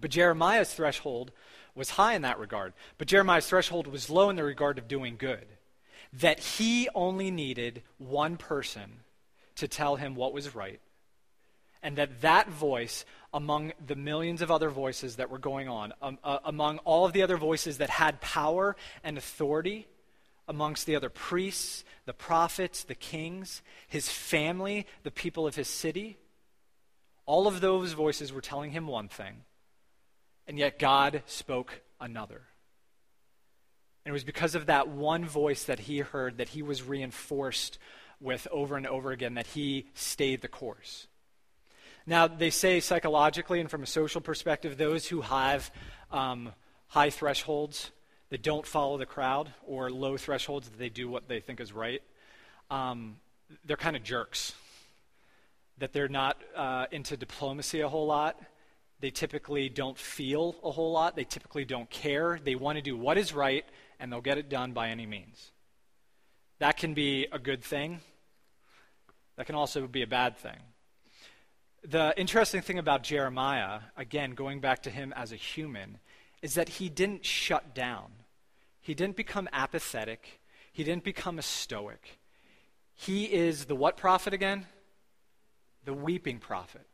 But 0.00 0.10
Jeremiah's 0.10 0.74
threshold 0.74 1.30
was 1.76 1.90
high 1.90 2.14
in 2.14 2.22
that 2.22 2.40
regard. 2.40 2.72
But 2.98 3.06
Jeremiah's 3.06 3.46
threshold 3.46 3.86
was 3.86 4.10
low 4.10 4.28
in 4.28 4.34
the 4.34 4.42
regard 4.42 4.76
of 4.76 4.88
doing 4.88 5.14
good. 5.16 5.46
That 6.14 6.40
he 6.40 6.88
only 6.96 7.30
needed 7.30 7.84
one 7.98 8.38
person 8.38 9.04
to 9.54 9.68
tell 9.68 9.94
him 9.94 10.16
what 10.16 10.32
was 10.32 10.52
right 10.52 10.80
and 11.82 11.96
that 11.96 12.20
that 12.20 12.48
voice 12.48 13.04
among 13.34 13.72
the 13.84 13.96
millions 13.96 14.42
of 14.42 14.50
other 14.50 14.68
voices 14.68 15.16
that 15.16 15.30
were 15.30 15.38
going 15.38 15.68
on 15.68 15.92
um, 16.02 16.18
uh, 16.22 16.38
among 16.44 16.78
all 16.78 17.04
of 17.06 17.12
the 17.12 17.22
other 17.22 17.36
voices 17.36 17.78
that 17.78 17.90
had 17.90 18.20
power 18.20 18.76
and 19.02 19.16
authority 19.16 19.86
amongst 20.48 20.86
the 20.86 20.96
other 20.96 21.08
priests 21.08 21.84
the 22.04 22.12
prophets 22.12 22.84
the 22.84 22.94
kings 22.94 23.62
his 23.88 24.08
family 24.08 24.86
the 25.02 25.10
people 25.10 25.46
of 25.46 25.54
his 25.54 25.68
city 25.68 26.18
all 27.26 27.46
of 27.46 27.60
those 27.60 27.92
voices 27.92 28.32
were 28.32 28.40
telling 28.40 28.72
him 28.72 28.86
one 28.86 29.08
thing 29.08 29.44
and 30.46 30.58
yet 30.58 30.78
god 30.78 31.22
spoke 31.26 31.82
another. 32.02 32.42
And 34.04 34.10
it 34.10 34.12
was 34.12 34.24
because 34.24 34.54
of 34.54 34.66
that 34.66 34.88
one 34.88 35.24
voice 35.24 35.64
that 35.64 35.78
he 35.78 36.00
heard 36.00 36.38
that 36.38 36.50
he 36.50 36.62
was 36.62 36.82
reinforced 36.82 37.78
with 38.20 38.48
over 38.50 38.76
and 38.76 38.86
over 38.86 39.12
again 39.12 39.34
that 39.34 39.46
he 39.46 39.86
stayed 39.94 40.42
the 40.42 40.48
course 40.48 41.06
now, 42.06 42.26
they 42.26 42.50
say 42.50 42.80
psychologically 42.80 43.60
and 43.60 43.70
from 43.70 43.82
a 43.82 43.86
social 43.86 44.20
perspective, 44.20 44.76
those 44.76 45.06
who 45.06 45.20
have 45.20 45.70
um, 46.10 46.52
high 46.88 47.10
thresholds 47.10 47.90
that 48.30 48.42
don't 48.42 48.66
follow 48.66 48.98
the 48.98 49.06
crowd 49.06 49.52
or 49.66 49.90
low 49.90 50.16
thresholds 50.16 50.68
that 50.68 50.78
they 50.78 50.88
do 50.88 51.08
what 51.08 51.28
they 51.28 51.40
think 51.40 51.60
is 51.60 51.72
right, 51.72 52.02
um, 52.70 53.16
they're 53.64 53.76
kind 53.76 53.96
of 53.96 54.02
jerks. 54.02 54.54
That 55.78 55.92
they're 55.92 56.08
not 56.08 56.40
uh, 56.56 56.86
into 56.90 57.16
diplomacy 57.16 57.80
a 57.80 57.88
whole 57.88 58.06
lot. 58.06 58.40
They 59.00 59.10
typically 59.10 59.68
don't 59.68 59.98
feel 59.98 60.56
a 60.62 60.70
whole 60.70 60.92
lot. 60.92 61.16
They 61.16 61.24
typically 61.24 61.64
don't 61.64 61.90
care. 61.90 62.38
They 62.42 62.54
want 62.54 62.76
to 62.76 62.82
do 62.82 62.96
what 62.96 63.18
is 63.18 63.32
right, 63.32 63.64
and 63.98 64.12
they'll 64.12 64.20
get 64.20 64.38
it 64.38 64.48
done 64.48 64.72
by 64.72 64.88
any 64.88 65.06
means. 65.06 65.50
That 66.58 66.76
can 66.76 66.94
be 66.94 67.26
a 67.32 67.38
good 67.38 67.64
thing, 67.64 68.00
that 69.36 69.46
can 69.46 69.54
also 69.54 69.86
be 69.86 70.02
a 70.02 70.06
bad 70.06 70.36
thing. 70.36 70.58
The 71.84 72.14
interesting 72.16 72.62
thing 72.62 72.78
about 72.78 73.02
Jeremiah, 73.02 73.80
again, 73.96 74.32
going 74.32 74.60
back 74.60 74.82
to 74.84 74.90
him 74.90 75.12
as 75.16 75.32
a 75.32 75.36
human, 75.36 75.98
is 76.40 76.54
that 76.54 76.68
he 76.68 76.88
didn't 76.88 77.24
shut 77.24 77.74
down. 77.74 78.12
He 78.80 78.94
didn't 78.94 79.16
become 79.16 79.48
apathetic. 79.52 80.40
He 80.72 80.84
didn't 80.84 81.02
become 81.02 81.38
a 81.38 81.42
stoic. 81.42 82.18
He 82.94 83.24
is 83.24 83.64
the 83.64 83.74
what 83.74 83.96
prophet 83.96 84.32
again? 84.32 84.66
The 85.84 85.92
weeping 85.92 86.38
prophet. 86.38 86.86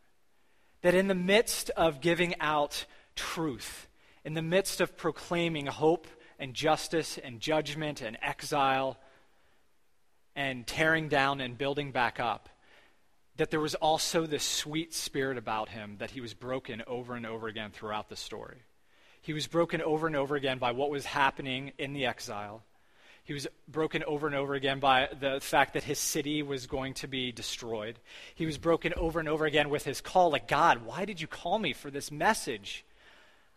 That 0.80 0.94
in 0.94 1.08
the 1.08 1.14
midst 1.14 1.68
of 1.70 2.00
giving 2.00 2.34
out 2.40 2.86
truth, 3.14 3.88
in 4.24 4.32
the 4.32 4.42
midst 4.42 4.80
of 4.80 4.96
proclaiming 4.96 5.66
hope 5.66 6.06
and 6.38 6.54
justice 6.54 7.18
and 7.18 7.40
judgment 7.40 8.00
and 8.00 8.16
exile 8.22 8.98
and 10.34 10.66
tearing 10.66 11.08
down 11.08 11.42
and 11.42 11.58
building 11.58 11.92
back 11.92 12.20
up, 12.20 12.48
that 13.38 13.50
there 13.50 13.60
was 13.60 13.76
also 13.76 14.26
this 14.26 14.44
sweet 14.44 14.92
spirit 14.92 15.38
about 15.38 15.70
him 15.70 15.96
that 15.98 16.10
he 16.10 16.20
was 16.20 16.34
broken 16.34 16.82
over 16.86 17.14
and 17.14 17.24
over 17.24 17.48
again 17.48 17.70
throughout 17.70 18.08
the 18.08 18.16
story. 18.16 18.58
He 19.22 19.32
was 19.32 19.46
broken 19.46 19.80
over 19.80 20.06
and 20.06 20.16
over 20.16 20.36
again 20.36 20.58
by 20.58 20.72
what 20.72 20.90
was 20.90 21.06
happening 21.06 21.72
in 21.78 21.92
the 21.92 22.06
exile. 22.06 22.62
He 23.22 23.34
was 23.34 23.46
broken 23.68 24.02
over 24.04 24.26
and 24.26 24.34
over 24.34 24.54
again 24.54 24.80
by 24.80 25.08
the 25.20 25.38
fact 25.40 25.74
that 25.74 25.84
his 25.84 25.98
city 25.98 26.42
was 26.42 26.66
going 26.66 26.94
to 26.94 27.06
be 27.06 27.30
destroyed. 27.30 27.98
He 28.34 28.46
was 28.46 28.58
broken 28.58 28.92
over 28.94 29.20
and 29.20 29.28
over 29.28 29.44
again 29.44 29.70
with 29.70 29.84
his 29.84 30.00
call, 30.00 30.30
like, 30.30 30.48
God, 30.48 30.84
why 30.84 31.04
did 31.04 31.20
you 31.20 31.26
call 31.26 31.58
me 31.58 31.72
for 31.72 31.90
this 31.90 32.10
message? 32.10 32.84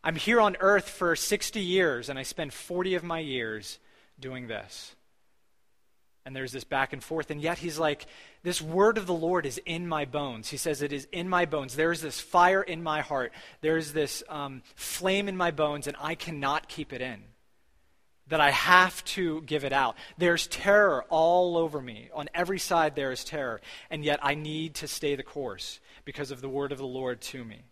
I'm 0.04 0.16
here 0.16 0.42
on 0.42 0.58
earth 0.60 0.90
for 0.90 1.16
60 1.16 1.60
years, 1.60 2.10
and 2.10 2.20
I 2.20 2.24
spend 2.24 2.54
40 2.54 2.96
of 2.96 3.04
my 3.04 3.20
years 3.20 3.80
doing 4.20 4.48
this. 4.48 4.96
And 6.26 6.36
there's 6.36 6.52
this 6.52 6.64
back 6.64 6.94
and 6.94 7.04
forth. 7.04 7.32
And 7.32 7.42
yet 7.42 7.58
he's 7.58 7.80
like, 7.80 8.06
This 8.44 8.62
word 8.62 8.98
of 8.98 9.08
the 9.08 9.14
Lord 9.14 9.46
is 9.46 9.60
in 9.66 9.88
my 9.88 10.06
bones. 10.06 10.50
He 10.50 10.58
says, 10.58 10.82
It 10.82 10.94
is 10.94 11.08
in 11.12 11.28
my 11.28 11.46
bones. 11.46 11.76
There 11.76 11.92
is 11.92 12.02
this 12.02 12.20
fire 12.20 12.62
in 12.62 12.84
my 12.84 13.02
heart. 13.02 13.32
There 13.62 13.78
is 13.78 13.94
this 13.94 14.24
um, 14.30 14.62
flame 14.76 15.28
in 15.28 15.36
my 15.36 15.52
bones, 15.52 15.88
and 15.88 15.98
I 16.00 16.16
cannot 16.16 16.68
keep 16.68 16.94
it 16.94 17.02
in. 17.02 17.24
That 18.28 18.40
I 18.40 18.52
have 18.52 19.04
to 19.06 19.42
give 19.42 19.66
it 19.66 19.74
out. 19.74 19.96
There's 20.18 20.48
terror 20.48 21.06
all 21.10 21.58
over 21.58 21.82
me. 21.82 22.10
On 22.14 22.30
every 22.34 22.60
side, 22.60 22.96
there 22.96 23.12
is 23.12 23.24
terror. 23.24 23.60
And 23.90 24.06
yet 24.06 24.20
I 24.22 24.36
need 24.36 24.76
to 24.76 24.88
stay 24.88 25.16
the 25.16 25.24
course 25.24 25.80
because 26.06 26.32
of 26.32 26.40
the 26.40 26.50
word 26.50 26.72
of 26.72 26.78
the 26.78 26.86
Lord 26.86 27.20
to 27.22 27.44
me. 27.44 27.64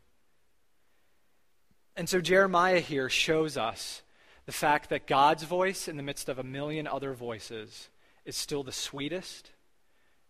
And 1.96 2.10
so 2.10 2.20
Jeremiah 2.20 2.80
here 2.80 3.10
shows 3.10 3.58
us 3.58 4.02
the 4.46 4.52
fact 4.54 4.90
that 4.90 5.06
God's 5.06 5.44
voice, 5.44 5.88
in 5.88 5.98
the 5.98 6.04
midst 6.04 6.30
of 6.30 6.40
a 6.40 6.44
million 6.44 6.88
other 6.88 7.14
voices, 7.14 7.90
is 8.30 8.38
still 8.38 8.64
the 8.64 8.72
sweetest, 8.72 9.52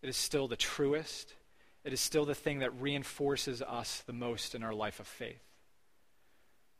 it 0.02 0.10
is 0.10 0.18
still 0.18 0.47
the 0.47 0.56
truest, 0.56 1.36
it 1.84 1.93
is 1.93 2.00
still 2.00 2.26
the 2.26 2.34
thing 2.34 2.60
that 2.60 2.82
reinforces 2.82 3.62
us 3.62 4.04
the 4.08 4.14
most 4.14 4.56
in 4.56 4.64
our 4.64 4.74
life 4.74 5.00
of 5.00 5.08
faith. 5.08 5.43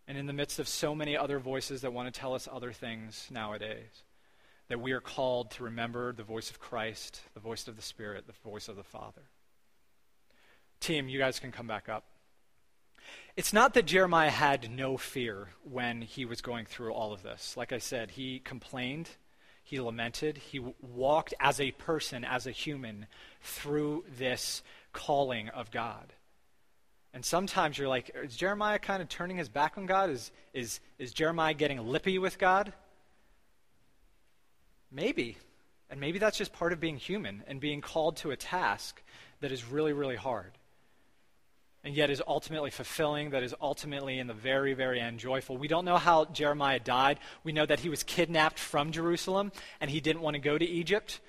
And 0.08 0.18
in 0.18 0.26
the 0.26 0.34
midst 0.34 0.60
of 0.60 0.68
so 0.68 0.96
many 0.96 1.16
other 1.16 1.38
voices 1.38 1.82
that 1.82 1.94
want 1.94 2.12
to 2.12 2.20
tell 2.20 2.34
us 2.34 2.48
other 2.52 2.72
things 2.72 3.28
nowadays, 3.30 4.04
that 4.70 4.82
we 4.82 4.92
are 4.92 5.02
called 5.02 5.52
to 5.52 5.64
remember 5.64 6.14
the 6.14 6.24
voice 6.24 6.50
of 6.50 6.60
Christ, 6.60 7.22
the 7.34 7.40
voice 7.40 7.68
of 7.68 7.76
the 7.76 7.82
Spirit, 7.82 8.26
the 8.26 8.50
voice 8.50 8.68
of 8.68 8.76
the 8.76 8.84
Father. 8.84 9.24
Team, 10.80 11.10
you 11.10 11.20
guys 11.20 11.40
can 11.40 11.52
come 11.52 11.68
back 11.68 11.90
up. 11.90 12.06
It's 13.36 13.54
not 13.54 13.74
that 13.74 13.86
Jeremiah 13.86 14.30
had 14.30 14.72
no 14.72 14.98
fear 14.98 15.50
when 15.64 16.02
he 16.02 16.26
was 16.26 16.42
going 16.42 16.66
through 16.66 16.94
all 16.94 17.14
of 17.14 17.24
this. 17.24 17.58
Like 17.58 17.74
I 17.74 17.78
said, 17.80 18.12
he 18.12 18.40
complained 18.40 19.10
he 19.70 19.80
lamented. 19.80 20.38
He 20.38 20.60
walked 20.82 21.36
as 21.40 21.62
a 21.62 21.70
person, 21.70 22.26
as 22.26 22.48
a 22.48 22.52
human, 22.52 23.06
through 23.44 24.04
this 24.18 24.64
calling 24.94 25.50
of 25.50 25.70
God. 25.70 26.12
And 27.14 27.24
sometimes 27.24 27.78
you're 27.78 27.88
like, 27.88 28.10
is 28.16 28.36
Jeremiah 28.36 28.80
kind 28.80 29.00
of 29.04 29.10
turning 29.10 29.38
his 29.38 29.48
back 29.48 29.78
on 29.78 29.86
God? 29.86 30.10
Is, 30.10 30.32
is, 30.56 30.80
is 30.98 31.14
Jeremiah 31.14 31.54
getting 31.54 31.78
lippy 31.88 32.18
with 32.18 32.40
God? 32.40 32.74
Maybe. 34.92 35.38
And 35.92 36.00
maybe 36.00 36.18
that's 36.18 36.40
just 36.40 36.52
part 36.52 36.74
of 36.74 36.80
being 36.80 36.98
human 36.98 37.44
and 37.46 37.60
being 37.60 37.82
called 37.82 38.18
to 38.18 38.32
a 38.32 38.36
task 38.36 39.04
that 39.40 39.52
is 39.52 39.64
really, 39.64 39.94
really 39.94 40.16
hard 40.16 40.54
and 41.84 41.96
yet 41.96 42.10
is 42.10 42.22
ultimately 42.28 42.72
fulfilling, 42.72 43.30
that 43.30 43.44
is 43.44 43.56
ultimately 43.62 44.20
in 44.20 44.28
the 44.28 44.34
very, 44.34 44.74
very 44.74 45.00
end 45.00 45.20
joyful. 45.20 45.58
We 45.58 45.68
don't 45.68 45.86
know 45.86 45.98
how 45.98 46.26
Jeremiah 46.26 46.80
died. 46.80 47.20
We 47.44 47.52
know 47.52 47.66
that 47.66 47.80
he 47.80 47.90
was 47.90 48.04
kidnapped 48.04 48.60
from 48.60 48.92
Jerusalem 48.92 49.52
and 49.80 49.90
he 49.90 50.02
didn't 50.02 50.22
want 50.22 50.36
to 50.36 50.40
go 50.40 50.58
to 50.58 50.66
Egypt, 50.66 51.22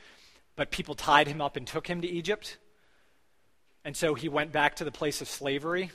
but 0.56 0.70
people 0.70 0.94
tied 0.94 1.28
him 1.28 1.40
up 1.40 1.56
and 1.56 1.66
took 1.66 1.86
him 1.86 2.00
to 2.00 2.08
Egypt. 2.08 2.58
And 3.84 3.96
so 3.96 4.14
he 4.14 4.28
went 4.28 4.52
back 4.52 4.76
to 4.76 4.84
the 4.84 4.90
place 4.90 5.20
of 5.20 5.28
slavery 5.28 5.90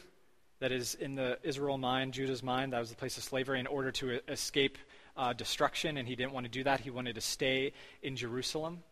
that 0.60 0.72
is 0.72 0.96
in 0.96 1.16
the 1.16 1.38
Israel 1.44 1.78
mind, 1.78 2.14
Judah's 2.14 2.42
mind. 2.42 2.74
That 2.74 2.80
was 2.80 2.90
the 2.90 2.96
place 2.96 3.18
of 3.18 3.24
slavery 3.24 3.60
in 3.60 3.68
order 3.68 3.92
to 3.92 4.20
escape 4.32 4.78
uh, 5.18 5.34
destruction, 5.34 5.98
and 5.98 6.08
he 6.08 6.16
didn't 6.16 6.32
want 6.32 6.46
to 6.46 6.52
do 6.52 6.64
that. 6.64 6.80
He 6.80 6.90
wanted 6.90 7.16
to 7.16 7.22
stay 7.22 7.74
in 8.02 8.16
Jerusalem. 8.16 8.84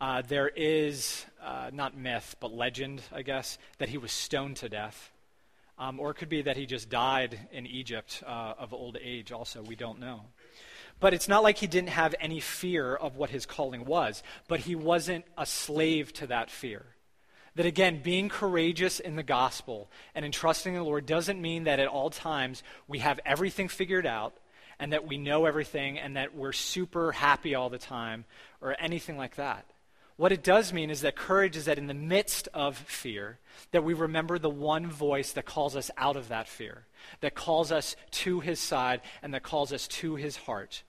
Uh, 0.00 0.22
there 0.22 0.48
is, 0.48 1.26
uh, 1.42 1.70
not 1.72 1.96
myth, 1.96 2.36
but 2.40 2.54
legend, 2.54 3.02
I 3.12 3.20
guess, 3.20 3.58
that 3.78 3.90
he 3.90 3.98
was 3.98 4.12
stoned 4.12 4.56
to 4.58 4.68
death. 4.68 5.10
Um, 5.78 6.00
or 6.00 6.10
it 6.10 6.14
could 6.14 6.28
be 6.28 6.42
that 6.42 6.56
he 6.56 6.66
just 6.66 6.88
died 6.88 7.38
in 7.52 7.66
Egypt 7.66 8.22
uh, 8.26 8.54
of 8.58 8.72
old 8.72 8.96
age, 9.02 9.30
also. 9.30 9.62
We 9.62 9.76
don't 9.76 10.00
know. 10.00 10.22
But 11.00 11.14
it's 11.14 11.28
not 11.28 11.42
like 11.42 11.58
he 11.58 11.66
didn't 11.66 11.90
have 11.90 12.14
any 12.20 12.40
fear 12.40 12.94
of 12.94 13.16
what 13.16 13.30
his 13.30 13.46
calling 13.46 13.84
was, 13.84 14.22
but 14.48 14.60
he 14.60 14.74
wasn't 14.74 15.24
a 15.36 15.46
slave 15.46 16.12
to 16.14 16.26
that 16.28 16.50
fear. 16.50 16.84
That 17.56 17.66
again, 17.66 18.00
being 18.02 18.28
courageous 18.28 19.00
in 19.00 19.16
the 19.16 19.22
gospel 19.22 19.90
and 20.14 20.24
in 20.24 20.32
trusting 20.32 20.74
the 20.74 20.82
Lord 20.82 21.04
doesn't 21.04 21.40
mean 21.40 21.64
that 21.64 21.80
at 21.80 21.88
all 21.88 22.10
times 22.10 22.62
we 22.86 23.00
have 23.00 23.18
everything 23.26 23.68
figured 23.68 24.06
out 24.06 24.34
and 24.78 24.92
that 24.92 25.06
we 25.06 25.18
know 25.18 25.46
everything 25.46 25.98
and 25.98 26.16
that 26.16 26.34
we're 26.34 26.52
super 26.52 27.12
happy 27.12 27.54
all 27.54 27.68
the 27.68 27.78
time 27.78 28.24
or 28.60 28.76
anything 28.78 29.16
like 29.16 29.36
that. 29.36 29.66
What 30.20 30.32
it 30.32 30.42
does 30.42 30.70
mean 30.74 30.90
is 30.90 31.00
that 31.00 31.16
courage 31.16 31.56
is 31.56 31.64
that 31.64 31.78
in 31.78 31.86
the 31.86 31.94
midst 31.94 32.46
of 32.52 32.76
fear, 32.76 33.38
that 33.70 33.84
we 33.84 33.94
remember 33.94 34.38
the 34.38 34.50
one 34.50 34.86
voice 34.86 35.32
that 35.32 35.46
calls 35.46 35.74
us 35.74 35.90
out 35.96 36.14
of 36.14 36.28
that 36.28 36.46
fear, 36.46 36.84
that 37.22 37.34
calls 37.34 37.72
us 37.72 37.96
to 38.10 38.40
his 38.40 38.60
side, 38.60 39.00
and 39.22 39.32
that 39.32 39.42
calls 39.42 39.72
us 39.72 39.88
to 39.88 40.16
his 40.16 40.36
heart, 40.36 40.82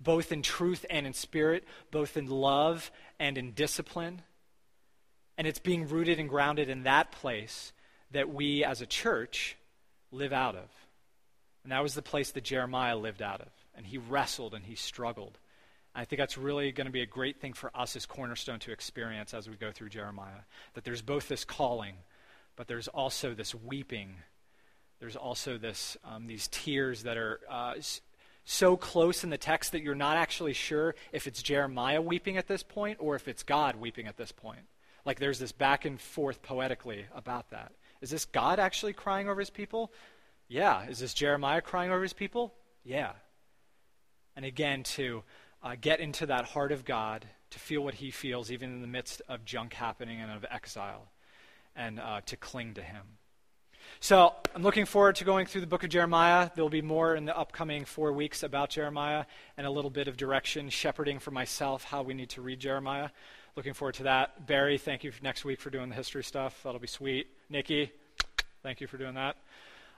both 0.00 0.32
in 0.32 0.42
truth 0.42 0.84
and 0.90 1.06
in 1.06 1.12
spirit, 1.12 1.62
both 1.92 2.16
in 2.16 2.26
love 2.26 2.90
and 3.20 3.38
in 3.38 3.52
discipline. 3.52 4.22
And 5.38 5.46
it's 5.46 5.60
being 5.60 5.86
rooted 5.86 6.18
and 6.18 6.28
grounded 6.28 6.68
in 6.68 6.82
that 6.82 7.12
place 7.12 7.72
that 8.10 8.34
we 8.34 8.64
as 8.64 8.80
a 8.80 8.86
church 8.86 9.56
live 10.10 10.32
out 10.32 10.56
of. 10.56 10.68
And 11.62 11.70
that 11.70 11.84
was 11.84 11.94
the 11.94 12.02
place 12.02 12.32
that 12.32 12.42
Jeremiah 12.42 12.96
lived 12.96 13.22
out 13.22 13.42
of. 13.42 13.52
And 13.76 13.86
he 13.86 13.98
wrestled 13.98 14.54
and 14.54 14.64
he 14.64 14.74
struggled. 14.74 15.38
I 15.94 16.04
think 16.04 16.18
that's 16.18 16.38
really 16.38 16.72
going 16.72 16.86
to 16.86 16.92
be 16.92 17.02
a 17.02 17.06
great 17.06 17.40
thing 17.40 17.52
for 17.52 17.70
us 17.76 17.96
as 17.96 18.06
Cornerstone 18.06 18.58
to 18.60 18.72
experience 18.72 19.34
as 19.34 19.48
we 19.48 19.56
go 19.56 19.70
through 19.72 19.90
Jeremiah. 19.90 20.42
That 20.74 20.84
there's 20.84 21.02
both 21.02 21.28
this 21.28 21.44
calling, 21.44 21.96
but 22.56 22.66
there's 22.66 22.88
also 22.88 23.34
this 23.34 23.54
weeping. 23.54 24.14
There's 25.00 25.16
also 25.16 25.58
this, 25.58 25.96
um, 26.04 26.26
these 26.26 26.48
tears 26.48 27.02
that 27.02 27.18
are 27.18 27.40
uh, 27.50 27.74
so 28.44 28.76
close 28.76 29.22
in 29.22 29.30
the 29.30 29.38
text 29.38 29.72
that 29.72 29.82
you're 29.82 29.94
not 29.94 30.16
actually 30.16 30.54
sure 30.54 30.94
if 31.12 31.26
it's 31.26 31.42
Jeremiah 31.42 32.00
weeping 32.00 32.36
at 32.36 32.48
this 32.48 32.62
point 32.62 32.98
or 33.00 33.14
if 33.14 33.28
it's 33.28 33.42
God 33.42 33.76
weeping 33.76 34.06
at 34.06 34.16
this 34.16 34.32
point. 34.32 34.66
Like 35.04 35.18
there's 35.18 35.38
this 35.38 35.52
back 35.52 35.84
and 35.84 36.00
forth 36.00 36.42
poetically 36.42 37.06
about 37.14 37.50
that. 37.50 37.72
Is 38.00 38.10
this 38.10 38.24
God 38.24 38.58
actually 38.58 38.94
crying 38.94 39.28
over 39.28 39.40
his 39.40 39.50
people? 39.50 39.92
Yeah. 40.48 40.86
Is 40.86 40.98
this 40.98 41.14
Jeremiah 41.14 41.60
crying 41.60 41.90
over 41.90 42.02
his 42.02 42.12
people? 42.12 42.54
Yeah. 42.84 43.12
And 44.34 44.44
again, 44.44 44.82
to 44.84 45.22
uh, 45.62 45.76
get 45.80 46.00
into 46.00 46.26
that 46.26 46.46
heart 46.46 46.72
of 46.72 46.84
God, 46.84 47.26
to 47.50 47.58
feel 47.58 47.82
what 47.82 47.94
He 47.94 48.10
feels, 48.10 48.50
even 48.50 48.72
in 48.72 48.80
the 48.80 48.86
midst 48.86 49.22
of 49.28 49.44
junk 49.44 49.74
happening 49.74 50.20
and 50.20 50.30
of 50.30 50.44
exile, 50.50 51.10
and 51.76 52.00
uh, 52.00 52.20
to 52.26 52.36
cling 52.36 52.74
to 52.74 52.82
Him. 52.82 53.02
So 54.00 54.34
I'm 54.54 54.62
looking 54.62 54.86
forward 54.86 55.16
to 55.16 55.24
going 55.24 55.46
through 55.46 55.60
the 55.60 55.66
book 55.66 55.84
of 55.84 55.90
Jeremiah. 55.90 56.50
There'll 56.54 56.70
be 56.70 56.82
more 56.82 57.14
in 57.14 57.24
the 57.24 57.36
upcoming 57.36 57.84
four 57.84 58.12
weeks 58.12 58.42
about 58.42 58.70
Jeremiah 58.70 59.24
and 59.56 59.66
a 59.66 59.70
little 59.70 59.90
bit 59.90 60.08
of 60.08 60.16
direction, 60.16 60.70
shepherding 60.70 61.18
for 61.18 61.30
myself, 61.30 61.84
how 61.84 62.02
we 62.02 62.14
need 62.14 62.30
to 62.30 62.42
read 62.42 62.60
Jeremiah. 62.60 63.10
Looking 63.54 63.74
forward 63.74 63.94
to 63.96 64.04
that. 64.04 64.46
Barry, 64.46 64.78
thank 64.78 65.04
you 65.04 65.12
next 65.22 65.44
week 65.44 65.60
for 65.60 65.70
doing 65.70 65.88
the 65.88 65.94
history 65.94 66.24
stuff. 66.24 66.60
That'll 66.64 66.80
be 66.80 66.86
sweet. 66.86 67.26
Nikki, 67.50 67.92
thank 68.62 68.80
you 68.80 68.86
for 68.86 68.96
doing 68.96 69.14
that. 69.14 69.36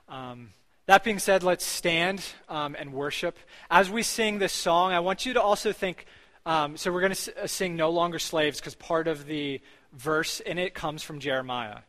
Um, 0.09 0.49
that 0.87 1.03
being 1.03 1.19
said, 1.19 1.43
let's 1.43 1.65
stand 1.65 2.23
um, 2.47 2.75
and 2.77 2.93
worship. 2.93 3.37
As 3.69 3.89
we 3.89 4.03
sing 4.03 4.39
this 4.39 4.53
song, 4.53 4.91
I 4.93 4.99
want 4.99 5.25
you 5.25 5.33
to 5.33 5.41
also 5.41 5.71
think 5.71 6.05
um, 6.47 6.77
so, 6.77 6.91
we're 6.91 7.01
going 7.01 7.11
to 7.11 7.17
s- 7.17 7.29
uh, 7.43 7.47
sing 7.47 7.75
No 7.75 7.89
Longer 7.89 8.19
Slaves 8.19 8.59
because 8.59 8.75
part 8.75 9.07
of 9.07 9.25
the 9.25 9.61
verse 9.93 10.39
in 10.41 10.59
it 10.59 10.75
comes 10.75 11.01
from 11.01 11.19
Jeremiah. 11.19 11.79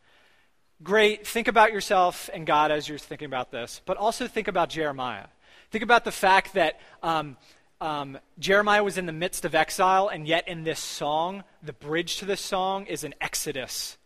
Great. 0.83 1.27
Think 1.27 1.47
about 1.47 1.73
yourself 1.73 2.31
and 2.33 2.47
God 2.47 2.71
as 2.71 2.89
you're 2.89 2.97
thinking 2.97 3.27
about 3.27 3.51
this, 3.51 3.83
but 3.85 3.99
also 3.99 4.27
think 4.27 4.49
about 4.49 4.71
Jeremiah. 4.71 5.27
Think 5.71 5.85
about 5.85 6.05
the 6.05 6.13
fact 6.13 6.55
that 6.55 6.81
um, 7.03 7.37
um, 7.83 8.19
Jeremiah 8.39 8.83
was 8.83 8.97
in 8.97 9.05
the 9.05 9.13
midst 9.13 9.45
of 9.45 9.55
exile, 9.55 10.09
and 10.09 10.27
yet 10.27 10.49
in 10.49 10.65
this 10.65 10.81
song, 10.81 11.45
the 11.63 11.75
bridge 11.75 12.17
to 12.19 12.25
this 12.25 12.41
song 12.41 12.87
is 12.87 13.05
an 13.05 13.15
Exodus 13.21 13.99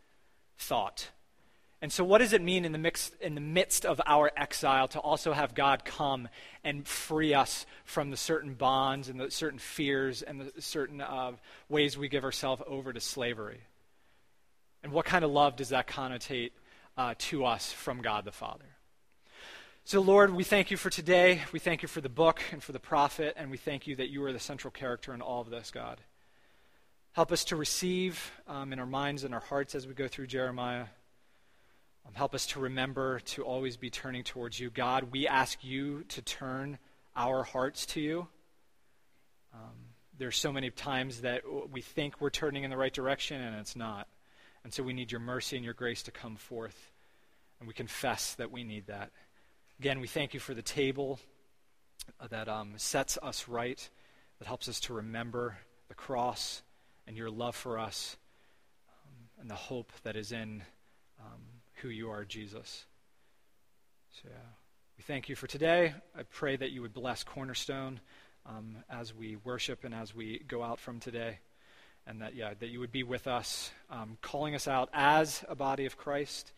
thought. 0.58 1.10
And 1.82 1.90
so, 1.90 2.04
what 2.04 2.18
does 2.18 2.34
it 2.34 2.42
mean 2.42 2.66
in 2.66 2.72
the, 2.72 2.78
mix, 2.78 3.10
in 3.22 3.34
the 3.34 3.40
midst 3.40 3.86
of 3.86 4.00
our 4.04 4.30
exile 4.36 4.86
to 4.88 4.98
also 4.98 5.32
have 5.32 5.54
God 5.54 5.84
come 5.84 6.28
and 6.62 6.86
free 6.86 7.32
us 7.32 7.64
from 7.84 8.10
the 8.10 8.18
certain 8.18 8.52
bonds 8.52 9.08
and 9.08 9.18
the 9.18 9.30
certain 9.30 9.58
fears 9.58 10.20
and 10.20 10.40
the 10.40 10.60
certain 10.60 11.00
uh, 11.00 11.32
ways 11.70 11.96
we 11.96 12.08
give 12.08 12.22
ourselves 12.22 12.62
over 12.66 12.92
to 12.92 13.00
slavery? 13.00 13.62
And 14.82 14.92
what 14.92 15.06
kind 15.06 15.24
of 15.24 15.30
love 15.30 15.56
does 15.56 15.70
that 15.70 15.86
connotate 15.86 16.50
uh, 16.98 17.14
to 17.16 17.46
us 17.46 17.72
from 17.72 18.02
God 18.02 18.26
the 18.26 18.32
Father? 18.32 18.64
So, 19.84 20.02
Lord, 20.02 20.34
we 20.34 20.44
thank 20.44 20.70
you 20.70 20.76
for 20.76 20.90
today. 20.90 21.40
We 21.50 21.58
thank 21.58 21.80
you 21.80 21.88
for 21.88 22.02
the 22.02 22.10
book 22.10 22.42
and 22.52 22.62
for 22.62 22.72
the 22.72 22.78
prophet, 22.78 23.34
and 23.38 23.50
we 23.50 23.56
thank 23.56 23.86
you 23.86 23.96
that 23.96 24.10
you 24.10 24.22
are 24.24 24.32
the 24.32 24.38
central 24.38 24.70
character 24.70 25.14
in 25.14 25.22
all 25.22 25.40
of 25.40 25.48
this, 25.48 25.70
God. 25.70 25.98
Help 27.12 27.32
us 27.32 27.44
to 27.46 27.56
receive 27.56 28.30
um, 28.46 28.72
in 28.74 28.78
our 28.78 28.86
minds 28.86 29.24
and 29.24 29.32
our 29.32 29.40
hearts 29.40 29.74
as 29.74 29.86
we 29.86 29.94
go 29.94 30.06
through 30.06 30.26
Jeremiah. 30.26 30.84
Um, 32.06 32.14
help 32.14 32.34
us 32.34 32.46
to 32.48 32.60
remember 32.60 33.20
to 33.20 33.42
always 33.42 33.76
be 33.76 33.90
turning 33.90 34.24
towards 34.24 34.58
you. 34.58 34.70
God, 34.70 35.12
we 35.12 35.28
ask 35.28 35.62
you 35.62 36.04
to 36.08 36.22
turn 36.22 36.78
our 37.16 37.42
hearts 37.42 37.86
to 37.86 38.00
you. 38.00 38.28
Um, 39.54 39.90
there's 40.18 40.36
so 40.36 40.52
many 40.52 40.70
times 40.70 41.22
that 41.22 41.42
we 41.70 41.80
think 41.80 42.20
we're 42.20 42.30
turning 42.30 42.64
in 42.64 42.70
the 42.70 42.76
right 42.76 42.92
direction, 42.92 43.40
and 43.40 43.56
it's 43.56 43.76
not. 43.76 44.06
And 44.64 44.72
so 44.72 44.82
we 44.82 44.92
need 44.92 45.10
your 45.10 45.20
mercy 45.20 45.56
and 45.56 45.64
your 45.64 45.74
grace 45.74 46.02
to 46.04 46.10
come 46.10 46.36
forth. 46.36 46.90
And 47.58 47.66
we 47.66 47.74
confess 47.74 48.34
that 48.34 48.50
we 48.50 48.64
need 48.64 48.86
that. 48.86 49.10
Again, 49.78 50.00
we 50.00 50.06
thank 50.06 50.34
you 50.34 50.40
for 50.40 50.54
the 50.54 50.62
table 50.62 51.18
that 52.30 52.48
um, 52.48 52.74
sets 52.76 53.18
us 53.22 53.48
right, 53.48 53.88
that 54.38 54.46
helps 54.46 54.68
us 54.68 54.80
to 54.80 54.94
remember 54.94 55.58
the 55.88 55.94
cross 55.94 56.62
and 57.06 57.16
your 57.16 57.30
love 57.30 57.56
for 57.56 57.78
us, 57.78 58.16
um, 58.88 59.40
and 59.40 59.50
the 59.50 59.54
hope 59.54 59.92
that 60.02 60.16
is 60.16 60.32
in 60.32 60.62
um, 61.18 61.40
who 61.80 61.88
you 61.88 62.10
are, 62.10 62.24
Jesus. 62.24 62.84
So, 64.10 64.28
yeah, 64.28 64.36
we 64.96 65.02
thank 65.02 65.28
you 65.28 65.36
for 65.36 65.46
today. 65.46 65.94
I 66.16 66.22
pray 66.24 66.56
that 66.56 66.70
you 66.70 66.82
would 66.82 66.94
bless 66.94 67.24
Cornerstone 67.24 68.00
um, 68.46 68.76
as 68.88 69.14
we 69.14 69.36
worship 69.44 69.84
and 69.84 69.94
as 69.94 70.14
we 70.14 70.42
go 70.48 70.62
out 70.62 70.78
from 70.78 71.00
today 71.00 71.38
and 72.06 72.20
that 72.22 72.34
yeah 72.34 72.52
that 72.58 72.68
you 72.68 72.80
would 72.80 72.92
be 72.92 73.02
with 73.02 73.26
us 73.26 73.70
um, 73.90 74.16
calling 74.22 74.54
us 74.54 74.66
out 74.66 74.88
as 74.92 75.44
a 75.48 75.54
body 75.54 75.86
of 75.86 75.96
christ 75.96 76.52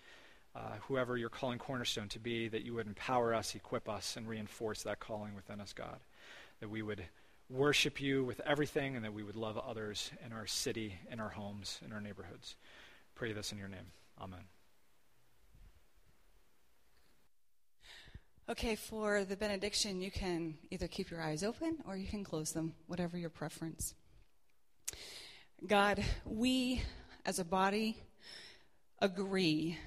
uh, 0.54 0.76
whoever 0.82 1.16
you're 1.16 1.28
calling 1.28 1.58
cornerstone 1.58 2.08
to 2.08 2.18
be 2.18 2.48
that 2.48 2.62
you 2.62 2.74
would 2.74 2.86
empower 2.86 3.34
us 3.34 3.54
equip 3.54 3.88
us 3.88 4.16
and 4.16 4.28
reinforce 4.28 4.82
that 4.82 5.00
calling 5.00 5.34
within 5.34 5.60
us 5.60 5.72
god. 5.72 5.98
That 6.60 6.68
we 6.68 6.82
would 6.82 7.02
worship 7.50 8.00
you 8.00 8.22
with 8.22 8.40
everything 8.46 8.94
and 8.94 9.04
that 9.04 9.12
we 9.12 9.22
would 9.22 9.36
love 9.36 9.58
others 9.58 10.10
in 10.24 10.32
our 10.32 10.46
city 10.46 10.94
in 11.10 11.20
our 11.20 11.30
homes 11.30 11.80
in 11.84 11.92
our 11.92 12.00
neighborhoods. 12.00 12.54
Pray 13.14 13.32
this 13.32 13.52
in 13.52 13.58
your 13.58 13.68
name. 13.68 13.92
Amen 14.20 14.61
Okay, 18.48 18.74
for 18.74 19.24
the 19.24 19.36
benediction, 19.36 20.00
you 20.00 20.10
can 20.10 20.54
either 20.72 20.88
keep 20.88 21.10
your 21.10 21.22
eyes 21.22 21.44
open 21.44 21.78
or 21.86 21.96
you 21.96 22.08
can 22.08 22.24
close 22.24 22.50
them, 22.50 22.74
whatever 22.88 23.16
your 23.16 23.30
preference. 23.30 23.94
God, 25.64 26.02
we 26.26 26.82
as 27.24 27.38
a 27.38 27.44
body 27.44 27.96
agree 28.98 29.78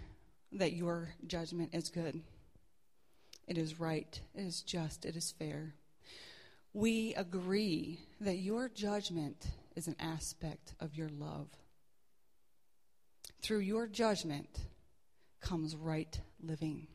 that 0.54 0.72
your 0.72 1.10
judgment 1.28 1.72
is 1.74 1.90
good. 1.90 2.22
It 3.46 3.58
is 3.58 3.78
right, 3.78 4.20
it 4.34 4.42
is 4.42 4.62
just, 4.62 5.04
it 5.04 5.18
is 5.18 5.34
fair. 5.38 5.76
We 6.74 7.14
agree 7.16 8.00
that 8.22 8.38
your 8.38 8.70
judgment 8.70 9.48
is 9.76 9.88
an 9.88 9.98
aspect 10.00 10.76
of 10.80 10.96
your 10.96 11.10
love. 11.10 11.50
Through 13.42 13.60
your 13.60 13.86
judgment 13.86 14.62
comes 15.42 15.76
right 15.76 16.20
living. 16.42 16.88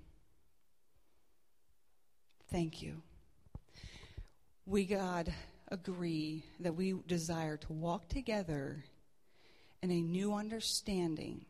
Thank 2.50 2.82
you. 2.82 3.02
We, 4.66 4.84
God, 4.84 5.32
agree 5.68 6.44
that 6.58 6.74
we 6.74 6.94
desire 7.06 7.56
to 7.56 7.72
walk 7.72 8.08
together 8.08 8.84
in 9.82 9.90
a 9.92 10.00
new 10.00 10.34
understanding 10.34 11.44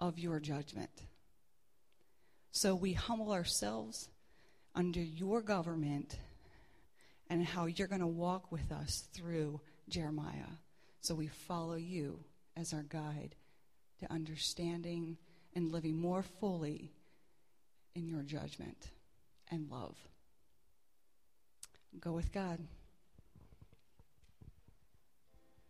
of 0.00 0.18
your 0.18 0.40
judgment. 0.40 0.90
So 2.50 2.74
we 2.74 2.92
humble 2.92 3.32
ourselves 3.32 4.08
under 4.74 5.00
your 5.00 5.42
government 5.42 6.18
and 7.30 7.44
how 7.44 7.66
you're 7.66 7.86
going 7.86 8.00
to 8.00 8.06
walk 8.06 8.50
with 8.50 8.72
us 8.72 9.04
through 9.14 9.60
Jeremiah. 9.88 10.58
So 11.00 11.14
we 11.14 11.28
follow 11.28 11.76
you 11.76 12.18
as 12.56 12.72
our 12.72 12.82
guide 12.82 13.36
to 14.00 14.12
understanding 14.12 15.18
and 15.54 15.70
living 15.70 15.96
more 15.96 16.24
fully 16.40 16.90
in 17.94 18.08
your 18.08 18.22
judgment 18.22 18.90
and 19.50 19.70
love. 19.70 19.96
Go 22.00 22.12
with 22.12 22.32
God. 22.32 22.58